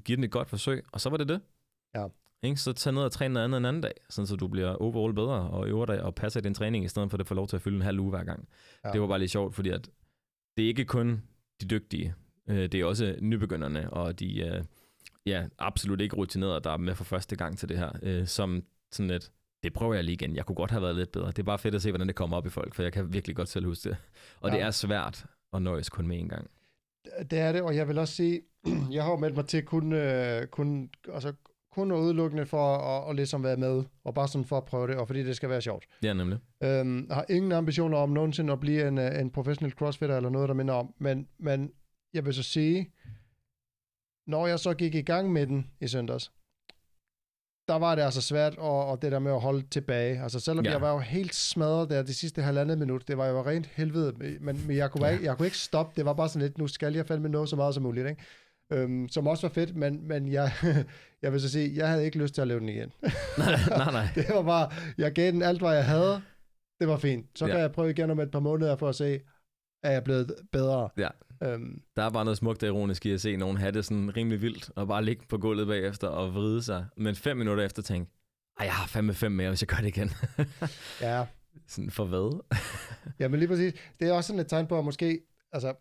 give 0.05 0.15
den 0.15 0.23
et 0.23 0.31
godt 0.31 0.49
forsøg, 0.49 0.83
og 0.91 1.01
så 1.01 1.09
var 1.09 1.17
det 1.17 1.29
det. 1.29 1.41
Ja. 1.95 2.07
Ikke? 2.43 2.61
Så 2.61 2.73
tag 2.73 2.93
ned 2.93 3.01
og 3.01 3.11
træn 3.11 3.31
noget 3.31 3.43
andet 3.43 3.57
en 3.57 3.65
anden 3.65 3.81
dag, 3.81 3.93
sådan 4.09 4.27
så 4.27 4.35
du 4.35 4.47
bliver 4.47 4.75
overall 4.75 5.13
bedre 5.13 5.49
og 5.49 5.67
øver 5.67 5.85
dig 5.85 6.03
og 6.03 6.15
passer 6.15 6.39
i 6.39 6.43
din 6.43 6.53
træning, 6.53 6.85
i 6.85 6.87
stedet 6.87 7.09
for 7.09 7.15
at 7.15 7.19
det 7.19 7.27
får 7.27 7.35
lov 7.35 7.47
til 7.47 7.55
at 7.55 7.61
fylde 7.61 7.75
en 7.75 7.81
halv 7.81 7.99
uge 7.99 8.09
hver 8.09 8.23
gang. 8.23 8.47
Ja. 8.85 8.91
Det 8.91 9.01
var 9.01 9.07
bare 9.07 9.19
lidt 9.19 9.31
sjovt, 9.31 9.55
fordi 9.55 9.69
at 9.69 9.89
det 10.57 10.63
er 10.63 10.67
ikke 10.67 10.85
kun 10.85 11.23
de 11.61 11.67
dygtige, 11.67 12.15
øh, 12.47 12.57
det 12.57 12.75
er 12.75 12.85
også 12.85 13.15
nybegynderne, 13.21 13.93
og 13.93 14.19
de 14.19 14.41
øh, 14.41 14.63
ja, 15.25 15.47
absolut 15.59 16.01
ikke 16.01 16.15
rutinerede, 16.15 16.59
der 16.59 16.71
er 16.71 16.77
med 16.77 16.95
for 16.95 17.03
første 17.03 17.35
gang 17.35 17.57
til 17.57 17.69
det 17.69 17.77
her, 17.77 17.91
øh, 18.01 18.27
som 18.27 18.63
sådan 18.91 19.09
lidt, 19.11 19.31
det 19.63 19.73
prøver 19.73 19.93
jeg 19.93 20.03
lige 20.03 20.13
igen, 20.13 20.35
jeg 20.35 20.45
kunne 20.45 20.55
godt 20.55 20.71
have 20.71 20.81
været 20.81 20.95
lidt 20.95 21.11
bedre. 21.11 21.27
Det 21.27 21.39
er 21.39 21.43
bare 21.43 21.59
fedt 21.59 21.75
at 21.75 21.81
se, 21.81 21.91
hvordan 21.91 22.07
det 22.07 22.15
kommer 22.15 22.37
op 22.37 22.45
i 22.45 22.49
folk, 22.49 22.75
for 22.75 22.83
jeg 22.83 22.93
kan 22.93 23.13
virkelig 23.13 23.35
godt 23.35 23.49
selv 23.49 23.65
huske 23.65 23.89
det. 23.89 23.97
Og 24.39 24.49
ja. 24.49 24.55
det 24.55 24.63
er 24.63 24.71
svært 24.71 25.25
at 25.53 25.61
nøjes 25.61 25.89
kun 25.89 26.07
med 26.07 26.19
en 26.19 26.29
gang. 26.29 26.49
Det 27.31 27.39
er 27.39 27.51
det, 27.51 27.61
og 27.61 27.75
jeg 27.75 27.87
vil 27.87 27.97
også 27.97 28.13
sige, 28.13 28.41
jeg 28.95 29.04
har 29.04 29.15
meldt 29.15 29.36
mig 29.36 29.47
til 29.47 29.65
kun, 29.65 29.93
øh, 29.93 30.47
kun, 30.47 30.89
altså, 31.13 31.34
kun 31.71 31.91
og 31.91 32.01
udelukkende 32.01 32.45
for 32.45 32.78
at, 32.78 33.10
at 33.10 33.15
ligesom 33.15 33.43
være 33.43 33.58
med, 33.58 33.84
og 34.04 34.13
bare 34.13 34.28
sådan 34.28 34.45
for 34.45 34.58
at 34.58 34.65
prøve 34.65 34.88
det, 34.88 34.95
og 34.95 35.08
fordi 35.08 35.23
det 35.23 35.36
skal 35.36 35.49
være 35.49 35.62
sjovt. 35.62 35.86
Ja, 36.04 36.13
nemlig. 36.13 36.39
Øhm, 36.63 37.06
jeg 37.08 37.15
har 37.15 37.25
ingen 37.30 37.51
ambitioner 37.51 37.97
om 37.97 38.10
nogensinde 38.10 38.54
at 38.54 38.60
blive 38.60 38.88
en, 38.88 38.97
øh, 38.97 39.19
en 39.19 39.32
professionel 39.32 39.73
crossfitter 39.73 40.17
eller 40.17 40.30
noget, 40.30 40.49
der 40.49 40.56
minder 40.56 40.73
om, 40.73 40.93
men, 40.97 41.28
men 41.39 41.71
jeg 42.13 42.25
vil 42.25 42.34
så 42.34 42.43
sige, 42.43 42.91
når 44.28 44.47
jeg 44.47 44.60
så 44.60 44.73
gik 44.73 44.95
i 44.95 45.01
gang 45.01 45.32
med 45.34 45.47
den 45.47 45.71
i 45.82 45.88
søndags, 45.88 46.32
der 47.67 47.75
var 47.75 47.95
det 47.95 48.01
altså 48.01 48.21
svært, 48.21 48.58
og, 48.58 48.88
og 48.88 49.01
det 49.01 49.12
der 49.12 49.19
med 49.19 49.32
at 49.32 49.41
holde 49.41 49.67
tilbage. 49.67 50.23
Altså 50.23 50.39
selvom 50.39 50.65
ja. 50.65 50.71
Jeg 50.71 50.82
var 50.82 50.91
jo 50.91 50.99
helt 50.99 51.36
smadret 51.36 51.89
der 51.89 52.04
de 52.04 52.13
sidste 52.13 52.41
halvandet 52.41 52.78
minut, 52.78 53.08
det 53.08 53.17
var 53.17 53.28
jo 53.28 53.45
rent 53.45 53.65
helvede, 53.65 54.13
men, 54.17 54.67
men 54.67 54.78
jeg, 54.78 54.91
kunne, 54.91 55.06
ja. 55.06 55.12
Ja. 55.12 55.13
ikke, 55.13 55.25
jeg 55.25 55.38
kunne 55.38 55.47
ikke 55.47 55.58
stoppe, 55.58 55.93
det 55.95 56.06
var 56.06 56.13
bare 56.13 56.30
sådan 56.30 56.41
lidt, 56.47 56.58
nu 56.58 56.67
skal 56.67 56.93
jeg 56.93 57.06
fandme 57.06 57.30
nå 57.30 57.45
så 57.45 57.56
meget 57.56 57.73
som 57.73 57.84
muligt, 57.84 58.08
ikke? 58.10 58.23
Øhm, 58.73 59.10
som 59.10 59.28
også 59.28 59.47
var 59.47 59.54
fedt, 59.54 59.75
men, 59.75 60.08
men 60.08 60.32
jeg, 60.32 60.51
jeg 61.21 61.32
vil 61.34 61.41
så 61.41 61.49
sige, 61.51 61.75
jeg 61.75 61.89
havde 61.89 62.06
ikke 62.06 62.17
lyst 62.17 62.34
til 62.34 62.41
at 62.41 62.47
lave 62.47 62.60
den 62.60 62.69
igen. 62.69 62.91
nej, 63.38 63.56
nej, 63.69 63.91
nej. 63.91 64.08
det 64.15 64.25
var 64.30 64.43
bare, 64.43 64.71
jeg 64.97 65.12
gav 65.13 65.32
den 65.32 65.41
alt, 65.41 65.60
hvad 65.62 65.73
jeg 65.73 65.86
havde. 65.86 66.21
Det 66.80 66.88
var 66.88 66.97
fint. 66.97 67.25
Så 67.39 67.45
kan 67.45 67.56
Ja. 67.56 67.62
jeg 67.62 67.71
prøve 67.71 67.89
igen 67.89 68.10
om 68.10 68.19
et 68.19 68.32
par 68.32 68.39
måneder 68.39 68.75
for 68.78 68.89
at 68.89 68.95
se, 68.95 69.19
er 69.84 69.91
jeg 69.91 70.04
blevet 70.04 70.36
bedre. 70.51 70.89
Ja. 70.97 71.08
Øhm, 71.43 71.82
Der 71.95 72.04
er 72.04 72.10
bare 72.10 72.25
noget 72.25 72.38
smukt 72.38 72.63
og 72.63 72.69
ironisk 72.69 73.06
i 73.06 73.12
at 73.12 73.21
se 73.21 73.36
nogen 73.36 73.58
have 73.58 73.71
det 73.71 73.86
sådan 73.86 74.17
rimelig 74.17 74.41
vildt, 74.41 74.69
og 74.75 74.88
bare 74.88 75.04
ligge 75.06 75.25
på 75.30 75.38
gulvet 75.38 75.67
bagefter 75.67 76.08
og 76.08 76.34
vride 76.36 76.63
sig. 76.63 76.86
Men 76.97 77.15
fem 77.15 77.38
minutter 77.38 77.65
efter 77.65 77.82
tænke, 77.82 78.12
ej, 78.60 78.65
jeg 78.65 78.73
har 78.73 78.88
fandme 78.88 79.13
fem 79.13 79.32
mere, 79.32 79.49
hvis 79.49 79.62
jeg 79.62 79.67
gør 79.67 79.78
det 79.78 79.88
igen. 79.88 80.10
ja, 81.01 81.25
sådan 81.67 81.91
for 81.91 82.06
hvad? 82.06 82.43
Ja, 83.19 83.28
men 83.28 83.39
lige 83.39 83.49
præcis. 83.49 83.73
Det 83.99 84.08
er 84.08 84.13
også 84.13 84.28
sådan 84.28 84.39
et 84.39 84.47
tegn 84.47 84.67
på, 84.67 84.80
at 84.80 84.86
måske, 84.86 85.21
altså, 85.51 85.73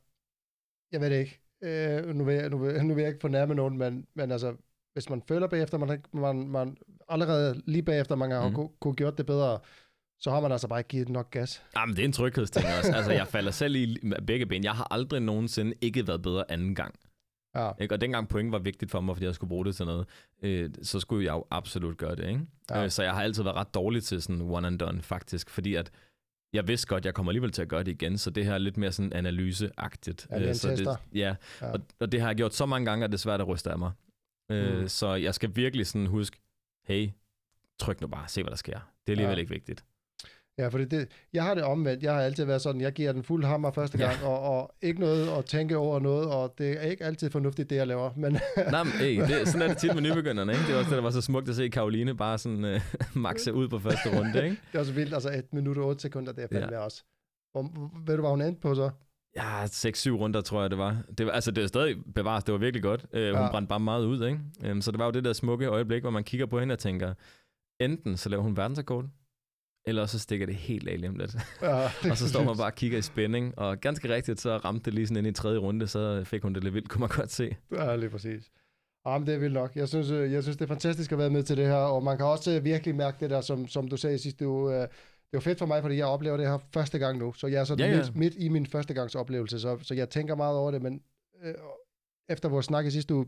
jeg 0.93 1.01
ved 1.01 1.11
det 1.11 1.19
ikke, 1.21 1.41
øh, 1.65 2.15
nu, 2.15 2.25
vil 2.25 2.35
jeg, 2.35 2.51
nu, 2.51 2.59
vil, 2.59 2.85
nu 2.85 2.95
vil 2.95 3.03
jeg 3.03 3.09
ikke 3.09 3.21
fornærme 3.21 3.55
nogen, 3.55 3.79
men, 3.79 4.07
men 4.15 4.31
altså, 4.31 4.57
hvis 4.93 5.11
man 5.11 5.23
føler 5.29 5.47
bagefter, 5.47 5.79
man, 5.79 6.03
man, 6.13 6.49
man 6.49 6.77
allerede 7.09 7.63
lige 7.67 7.83
bagefter, 7.83 8.17
man 8.17 8.31
har 8.31 8.49
mm. 8.49 8.55
kunne, 8.55 8.69
kunne 8.81 8.95
gjort 8.95 9.19
det 9.19 9.27
bedre, 9.27 9.59
så 10.21 10.31
har 10.31 10.41
man 10.41 10.53
altså 10.53 10.69
bare 10.69 10.81
ikke 10.81 10.89
givet 10.89 11.09
nok 11.09 11.31
gas. 11.31 11.65
Jamen, 11.77 11.97
det 11.97 12.03
er 12.03 12.07
en 12.07 12.13
tryghedsting 12.13 12.67
også. 12.79 12.93
Altså, 12.97 13.13
jeg 13.13 13.27
falder 13.27 13.51
selv 13.51 13.77
i 13.77 13.99
begge 14.27 14.47
ben. 14.47 14.65
Jeg 14.65 14.73
har 14.73 14.89
aldrig 14.91 15.21
nogensinde 15.21 15.75
ikke 15.81 16.07
været 16.07 16.23
bedre 16.23 16.51
anden 16.51 16.75
gang. 16.75 16.95
Ja, 17.55 17.71
Ikke? 17.81 17.95
Og 17.95 18.01
dengang 18.01 18.29
point 18.29 18.53
var 18.53 18.59
vigtigt 18.59 18.91
for 18.91 19.01
mig, 19.01 19.17
fordi 19.17 19.27
jeg 19.27 19.35
skulle 19.35 19.49
bruge 19.49 19.65
det 19.65 19.77
til 19.77 19.87
noget, 19.87 20.07
øh, 20.43 20.71
så 20.83 21.01
skulle 21.01 21.25
jeg 21.25 21.33
jo 21.33 21.45
absolut 21.51 21.97
gøre 21.97 22.17
det. 22.17 22.29
Ikke? 22.29 22.41
Ja. 22.71 22.85
Øh, 22.85 22.91
så 22.91 23.03
jeg 23.03 23.13
har 23.13 23.23
altid 23.23 23.43
været 23.43 23.57
ret 23.57 23.75
dårlig 23.75 24.03
til 24.03 24.23
sådan 24.23 24.41
one 24.41 24.67
and 24.67 24.79
done, 24.79 25.03
faktisk. 25.03 25.51
Fordi 25.51 25.75
at 25.75 25.91
jeg 26.55 26.69
vidste 26.69 26.87
godt, 26.87 27.05
jeg 27.05 27.15
kommer 27.15 27.31
alligevel 27.33 27.53
til 27.53 27.63
at 27.63 27.69
gøre 27.69 27.83
det 27.85 27.93
igen, 27.93 28.19
så 28.19 28.31
det 28.31 28.45
her 28.45 28.55
er 28.55 28.59
lidt 28.59 28.77
mere 28.77 28.93
sådan 28.93 29.13
analyseagtigt. 29.13 30.27
Ja, 30.31 30.35
det 30.35 30.43
en 30.43 30.49
Øh, 30.49 30.55
så 30.55 30.69
tester. 30.69 30.97
ja, 31.15 31.35
Ja. 31.61 31.73
Og, 31.73 31.81
og 32.01 32.13
det 32.13 32.21
har 32.21 32.29
jeg 32.29 32.37
gjort 32.37 32.55
så 32.55 32.67
mange 32.67 32.87
gange, 32.91 33.05
at 33.05 33.11
det 33.11 33.17
er 33.17 33.21
svært 33.21 33.41
at 33.41 33.49
ryste 33.49 33.71
af 33.71 33.79
mig. 33.79 33.93
Øh, 34.51 34.81
Mm. 34.81 34.89
Så 34.89 35.15
jeg 35.15 35.35
skal 35.35 35.57
virkelig 35.57 35.87
sådan 35.87 36.07
huske, 36.07 36.37
hey, 36.85 37.11
tryk 37.79 38.01
nu 38.01 38.07
bare, 38.07 38.29
se 38.29 38.43
hvad 38.43 38.51
der 38.51 38.57
sker. 38.57 38.73
Det 38.79 38.83
er 39.07 39.13
alligevel 39.13 39.35
ja. 39.37 39.41
ikke 39.41 39.53
vigtigt. 39.53 39.85
Ja 40.59 40.69
fordi 40.69 40.85
det, 40.85 41.09
jeg 41.33 41.43
har 41.45 41.55
det 41.55 41.65
omvendt. 41.65 42.03
Jeg 42.03 42.15
har 42.15 42.21
altid 42.21 42.45
været 42.45 42.61
sådan, 42.63 42.81
jeg 42.81 42.93
giver 42.93 43.13
den 43.13 43.23
fuld 43.23 43.45
hammer 43.45 43.71
første 43.71 43.99
Ja. 43.99 44.05
gang, 44.07 44.25
og, 44.25 44.41
og 44.41 44.75
ikke 44.83 45.01
noget 45.01 45.29
at 45.39 45.45
tænke 45.45 45.77
over 45.77 46.01
noget, 46.01 46.31
og 46.31 46.55
det 46.59 46.71
er 46.71 46.81
ikke 46.91 47.05
altid 47.05 47.31
fornuftigt, 47.31 47.71
det 47.71 47.77
jeg 47.77 47.87
laver. 47.87 48.11
Men 48.17 48.33
Nej, 48.71 48.83
men, 48.83 48.93
hey, 48.93 49.21
det, 49.21 49.49
sådan 49.49 49.63
er 49.63 49.69
det 49.69 49.77
tit 49.79 49.95
med 49.95 50.03
nybegynderne, 50.03 50.53
ikke? 50.53 50.65
Det 50.67 50.75
er 50.75 50.79
også 50.79 50.91
det, 50.91 50.97
der 50.97 51.03
var 51.03 51.11
så 51.11 51.21
smukt 51.21 51.49
at 51.49 51.55
se 51.57 51.69
Karoline 51.69 52.17
bare 52.17 52.39
sådan 52.39 52.65
øh, 52.65 52.81
makse 53.15 53.53
ud 53.55 53.69
på 53.69 53.79
første 53.79 54.19
runde, 54.19 54.45
ikke? 54.45 54.57
det 54.73 54.75
er 54.75 54.79
også 54.79 54.93
vildt, 54.93 55.15
altså 55.15 55.31
et 55.31 55.53
minut 55.53 55.79
og 55.79 55.87
otte 55.87 56.01
sekunder, 56.03 56.33
det 56.33 56.45
er 56.45 56.49
fandme 56.53 56.73
ja. 56.73 56.79
Ja. 56.79 56.85
også. 56.85 57.05
Hvor, 57.53 57.91
ved 58.07 58.15
du, 58.17 58.21
hvad 58.23 58.31
hun 58.31 58.43
endte 58.43 58.61
på 58.61 58.75
så? 58.75 58.91
Ja, 59.37 59.65
6-7 59.65 60.11
runder, 60.11 60.41
tror 60.41 60.61
jeg, 60.61 60.71
det 60.71 60.79
var. 60.79 60.97
Det 61.19 61.27
var 61.27 61.33
altså, 61.33 61.51
det 61.51 61.63
var 61.63 61.69
stadig 61.69 61.97
bevares, 62.15 62.45
det 62.45 62.53
var 62.53 62.59
virkelig 62.59 62.83
godt. 62.83 63.07
Øh, 63.13 63.27
hun 63.29 63.37
Ja. 63.39 63.45
ja. 63.45 63.51
brændte 63.51 63.69
bare 63.69 63.81
meget 63.81 64.05
ud, 64.07 64.27
ikke? 64.27 64.71
Um, 64.73 64.81
så 64.83 64.91
det 64.91 64.99
var 64.99 65.05
jo 65.05 65.11
det 65.11 65.25
der 65.25 65.33
smukke 65.33 65.67
øjeblik, 65.67 66.03
hvor 66.03 66.11
man 66.11 66.25
kigger 66.25 66.47
på 66.47 66.61
hende 66.61 66.73
og 66.73 66.79
tænker, 66.79 67.15
enten 67.81 68.17
så 68.17 68.29
laver 68.29 68.43
hun 68.43 68.57
verdensrekord, 68.57 69.05
eller 69.87 70.07
så 70.07 70.19
stikker 70.19 70.47
det 70.47 70.55
helt 70.55 70.89
af 70.89 71.01
lige 71.01 71.09
om 71.11 71.17
lidt. 71.17 71.37
Ja, 71.63 71.85
og 72.11 72.17
så 72.17 72.29
står 72.29 72.45
man 72.45 72.57
bare 72.57 72.67
og 72.67 72.75
kigger 72.75 72.99
i 72.99 73.03
spænding, 73.03 73.59
og 73.59 73.81
ganske 73.81 74.15
rigtigt, 74.15 74.41
så 74.41 74.57
ramte 74.57 74.85
det 74.85 74.95
lige 74.95 75.07
sådan 75.07 75.27
ind 75.27 75.37
i 75.37 75.41
tredje 75.41 75.59
runde, 75.59 75.87
så 75.87 76.25
fik 76.25 76.43
hun 76.43 76.55
det 76.55 76.65
lidt 76.65 76.75
vildt, 76.75 76.89
kunne 76.89 77.01
man 77.01 77.09
godt 77.09 77.33
se. 77.33 77.57
Ja, 77.73 77.97
lige 77.97 78.11
præcis. 78.11 78.51
Jamen, 79.07 79.27
det 79.27 79.35
er 79.35 79.39
vildt 79.39 79.55
nok. 79.55 79.77
Jeg 79.77 79.89
synes, 79.89 80.11
øh, 80.11 80.33
jeg 80.33 80.43
synes, 80.43 80.57
det 80.57 80.65
er 80.65 80.69
fantastisk 80.69 81.13
at 81.13 81.19
være 81.19 81.31
med 81.31 81.43
til 81.43 81.57
det 81.57 81.67
her, 81.67 81.75
og 81.75 82.03
man 82.05 82.17
kan 82.17 82.27
også 82.27 82.57
øh, 82.57 82.65
virkelig 82.65 82.95
mærke 82.95 83.17
det 83.21 83.31
der, 83.31 83.41
som, 83.41 83.69
som 83.69 83.89
du 83.89 83.97
sagde 83.97 84.19
sidst, 84.19 84.41
du, 84.41 84.71
øh, 84.71 84.81
det 84.81 84.89
var 85.33 85.41
fedt 85.41 85.59
for 85.59 85.67
mig, 85.67 85.83
fordi 85.83 85.97
jeg 85.97 86.07
oplever 86.07 86.37
det 86.37 86.47
her 86.47 86.59
første 86.75 86.99
gang 86.99 87.19
nu, 87.19 87.33
så 87.33 87.47
jeg 87.47 87.61
er 87.61 87.65
sådan 87.65 87.87
Ja, 87.91 87.97
ja. 87.97 88.03
Midt, 88.03 88.17
midt 88.17 88.35
i 88.39 88.49
min 88.49 88.67
første 88.67 88.95
gangs 88.95 89.15
oplevelse, 89.15 89.61
så, 89.61 89.79
så 89.83 89.95
jeg 89.95 90.11
tænker 90.11 90.35
meget 90.35 90.57
over 90.57 90.71
det, 90.71 90.83
men 90.83 91.01
øh, 91.45 91.55
efter 92.29 92.49
vores 92.49 92.67
snak 92.67 92.87
i 92.87 92.91
sidste 92.91 93.15
uge, 93.15 93.27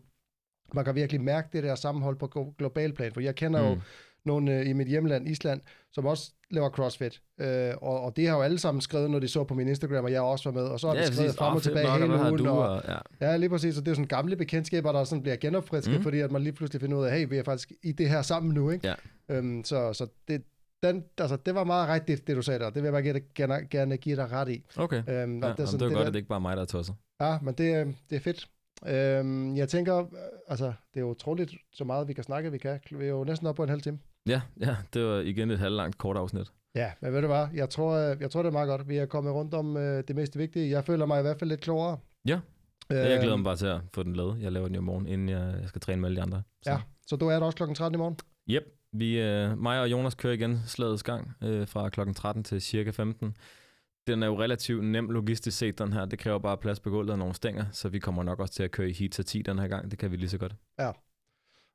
man 0.75 0.85
kan 0.85 0.95
virkelig 0.95 1.21
mærke 1.21 1.49
det 1.53 1.63
der 1.63 1.75
sammenhold 1.75 2.17
på 2.17 2.31
glo- 2.37 2.55
global 2.59 2.93
plan, 2.93 3.13
for 3.13 3.21
jeg 3.21 3.35
kender 3.35 3.63
mm. 3.63 3.69
jo. 3.69 3.81
Nogle 4.27 4.59
øh, 4.61 4.69
i 4.69 4.73
mit 4.73 4.89
hjemland, 4.89 5.29
Island, 5.29 5.61
som 5.93 6.07
også 6.07 6.33
laver 6.51 6.71
CrossFit. 6.71 7.23
Øh, 7.41 7.75
og, 7.83 8.01
og 8.01 8.17
det 8.17 8.29
har 8.29 8.37
jo 8.37 8.43
alle 8.43 8.59
sammen 8.59 8.81
skrevet, 8.81 9.11
når 9.11 9.19
de 9.19 9.29
så 9.29 9.45
på 9.45 9.55
min 9.55 9.69
Instagram, 9.69 10.05
og 10.05 10.13
jeg 10.13 10.21
også 10.21 10.51
var 10.51 10.61
med, 10.61 10.69
og 10.69 10.81
så 10.81 10.89
har 10.89 10.95
ja, 10.95 11.01
de 11.07 11.15
skrevet 11.15 11.35
frem 11.35 11.57
og 11.57 11.63
fedt 11.63 11.77
tilbage 11.77 11.93
hele 11.93 12.21
ugen. 12.21 12.39
du, 12.39 12.49
og, 12.51 12.83
ja. 12.89 12.99
Ja, 13.21 13.37
lige 13.37 13.51
præcis. 13.51 13.79
Og 13.79 13.83
det 13.83 13.89
er 13.89 13.91
jo 13.91 13.95
sådan 13.95 14.09
gamle 14.09 14.37
bekendtskaber, 14.37 14.93
der 14.93 15.05
sådan 15.05 15.23
bliver 15.23 15.37
genopfrisket, 15.37 15.97
mm. 15.97 16.03
Fordi 16.03 16.21
at 16.21 16.31
man 16.31 16.43
lige 16.43 16.53
pludselig 16.53 16.81
finder 16.81 16.97
ud 16.97 17.05
af, 17.05 17.19
hey, 17.19 17.29
vi 17.29 17.37
er 17.37 17.43
faktisk 17.45 17.73
i 17.83 17.93
det 17.93 18.09
her 18.09 18.23
sammen 18.23 18.55
nu, 18.55 18.71
ikke? 18.71 18.89
Ja. 18.89 18.95
Øhm, 19.37 19.65
så 19.65 19.93
så 19.93 20.07
det, 20.29 20.43
den, 20.83 21.05
altså, 21.19 21.37
det 21.37 21.55
var 21.55 21.65
meget 21.65 21.89
rigtigt, 21.89 22.27
det 22.27 22.37
du 22.37 22.43
sagde 22.43 22.61
der. 22.61 22.67
Det 22.71 22.75
vil 22.75 22.85
jeg 22.85 22.93
bare 22.93 23.03
gerne, 23.03 23.21
gerne, 23.35 23.67
gerne 23.71 23.97
give 23.97 24.17
dig 24.17 24.33
ret 24.33 24.49
i. 24.49 24.65
Okay. 24.77 24.97
Øhm, 25.09 25.09
Ja, 25.43 25.49
det, 25.49 25.61
er 25.61 25.65
sådan, 25.67 25.81
det 25.81 25.87
var 25.87 25.93
godt, 25.93 26.01
der, 26.01 26.07
at 26.07 26.13
det 26.13 26.17
ikke 26.19 26.29
bare 26.29 26.39
er 26.39 26.41
mig, 26.41 26.57
der 26.57 26.63
er 26.63 26.67
tosset. 26.67 26.95
Ja, 27.21 27.39
men 27.43 27.55
det, 27.55 27.77
øh, 27.77 27.87
det 28.11 28.17
er 28.17 28.21
fedt. 28.21 28.49
Øhm, 28.87 29.57
jeg 29.57 29.69
tænker, 29.69 29.99
øh, 29.99 30.07
altså, 30.49 30.67
det 30.67 30.97
er 30.97 31.01
jo 31.01 31.11
utroligt, 31.11 31.55
så 31.73 31.85
meget 31.85 32.09
vi 32.09 32.13
kan 32.13 32.25
snakke, 32.25 32.53
vi 32.53 32.59
kan. 32.59 32.81
Vi 32.91 33.05
er 33.05 33.09
jo 33.09 33.25
næsten 33.25 33.47
oppe 33.47 33.57
på 33.57 33.63
en 33.63 33.69
halv 33.69 33.81
time. 33.83 33.99
Ja, 34.27 34.41
ja, 34.61 34.77
det 34.95 35.05
var 35.05 35.21
igen 35.21 35.51
et 35.51 35.59
halvlangt 35.59 35.99
kort 35.99 36.17
afsnit. 36.17 36.53
Ja, 36.75 36.93
men 37.01 37.13
ved 37.13 37.21
du 37.21 37.27
hvad, 37.27 37.47
jeg 37.55 37.71
tror, 37.71 37.93
øh, 37.93 38.17
jeg 38.21 38.31
tror 38.31 38.43
det 38.43 38.49
er 38.49 38.53
meget 38.53 38.69
godt. 38.69 38.89
Vi 38.89 38.97
er 38.97 39.07
kommet 39.07 39.33
rundt 39.33 39.55
om 39.55 39.77
øh, 39.77 40.05
det 40.09 40.17
mest 40.17 40.39
vigtige. 40.39 40.71
Jeg 40.71 40.85
føler 40.85 41.07
mig 41.07 41.19
i 41.19 41.23
hvert 41.23 41.39
fald 41.39 41.51
lidt 41.51 41.61
klogere. 41.61 41.99
Ja. 42.29 42.41
Ja, 42.91 43.11
jeg 43.11 43.21
glæder 43.21 43.37
mig 43.37 43.45
bare 43.45 43.57
til 43.57 43.67
at 43.67 43.81
få 43.95 44.03
den 44.03 44.17
lavet. 44.17 44.43
Jeg 44.43 44.53
laver 44.53 44.67
den 44.67 44.75
i 44.75 44.79
morgen, 44.79 45.07
inden 45.07 45.29
jeg, 45.29 45.55
jeg 45.61 45.69
skal 45.69 45.81
træne 45.81 46.01
med 46.01 46.09
alle 46.09 46.17
de 46.17 46.23
andre. 46.23 46.43
Så. 46.63 46.71
Ja, 46.71 46.79
så 47.07 47.17
du 47.17 47.29
er 47.29 47.39
der 47.39 47.47
også 47.47 47.57
klokken 47.57 47.75
13 47.75 47.95
i 47.95 47.99
morgen? 47.99 48.17
Yep, 48.51 48.65
vi, 48.93 49.21
øh, 49.21 49.59
mig 49.59 49.81
og 49.81 49.91
Jonas 49.91 50.15
kører 50.15 50.33
igen 50.33 50.59
slagets 50.67 51.03
gang 51.03 51.33
øh, 51.43 51.67
fra 51.69 51.89
klokken 51.89 52.15
13 52.15 52.45
til 52.45 52.61
cirka 52.61 52.91
15. 52.91 53.37
Den 54.07 54.23
er 54.23 54.27
jo 54.27 54.41
relativt 54.43 54.85
nem 54.85 55.11
logistisk 55.11 55.59
set, 55.59 55.79
den 55.79 55.93
her. 55.93 56.05
Det 56.05 56.19
kræver 56.19 56.39
bare 56.39 56.57
plads 56.57 56.81
på 56.81 56.91
gulvet 56.91 57.11
og 57.11 57.19
nogle 57.19 57.35
stænger, 57.35 57.65
så 57.73 57.89
vi 57.89 57.99
kommer 57.99 58.23
nok 58.23 58.41
også 58.41 58.55
til 58.55 58.63
at 58.63 58.71
køre 58.71 58.91
i 58.91 58.93
heat 58.93 59.11
til 59.11 59.25
10 59.25 59.43
den 59.43 59.59
her 59.59 59.69
gang. 59.69 59.91
Det 59.91 59.99
kan 59.99 60.11
vi 60.11 60.17
lige 60.17 60.29
så 60.29 60.39
godt. 60.39 60.55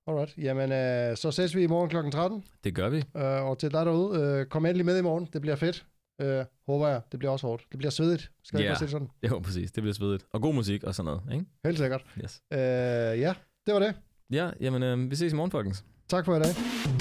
Alright, 0.07 0.37
jamen 0.37 0.71
øh, 0.71 1.17
så 1.17 1.31
ses 1.31 1.55
vi 1.55 1.63
i 1.63 1.67
morgen 1.67 1.89
klokken 1.89 2.11
13. 2.11 2.43
Det 2.63 2.75
gør 2.75 2.89
vi. 2.89 2.97
Øh, 2.97 3.23
og 3.23 3.57
til 3.57 3.71
dig 3.71 3.85
derude, 3.85 4.21
øh, 4.21 4.45
kom 4.45 4.65
endelig 4.65 4.85
med 4.85 4.99
i 4.99 5.01
morgen. 5.01 5.29
Det 5.33 5.41
bliver 5.41 5.55
fedt. 5.55 5.85
Øh, 6.21 6.45
håber 6.67 6.87
jeg. 6.87 7.01
Det 7.11 7.19
bliver 7.19 7.31
også 7.31 7.47
hårdt. 7.47 7.63
Det 7.71 7.77
bliver 7.77 7.91
svedigt. 7.91 8.31
Skal 8.43 8.59
jeg 8.59 8.65
yeah. 8.65 8.77
sige 8.77 8.85
det 8.85 8.91
sådan? 8.91 9.09
Jo, 9.29 9.39
præcis. 9.39 9.71
Det 9.71 9.83
bliver 9.83 9.93
svedigt. 9.93 10.25
Og 10.33 10.41
god 10.41 10.53
musik 10.53 10.83
og 10.83 10.95
sådan 10.95 11.05
noget, 11.05 11.21
ikke? 11.33 11.45
Helt 11.65 11.77
sikkert. 11.77 12.05
Yes. 12.23 12.41
Øh, 12.53 12.59
ja, 13.19 13.33
det 13.65 13.73
var 13.73 13.79
det. 13.79 13.95
Ja, 14.31 14.49
jamen, 14.59 14.83
øh, 14.83 15.11
vi 15.11 15.15
ses 15.15 15.33
i 15.33 15.35
morgen, 15.35 15.51
folkens. 15.51 15.85
Tak 16.09 16.25
for 16.25 16.35
i 16.35 16.39
dag. 16.39 17.00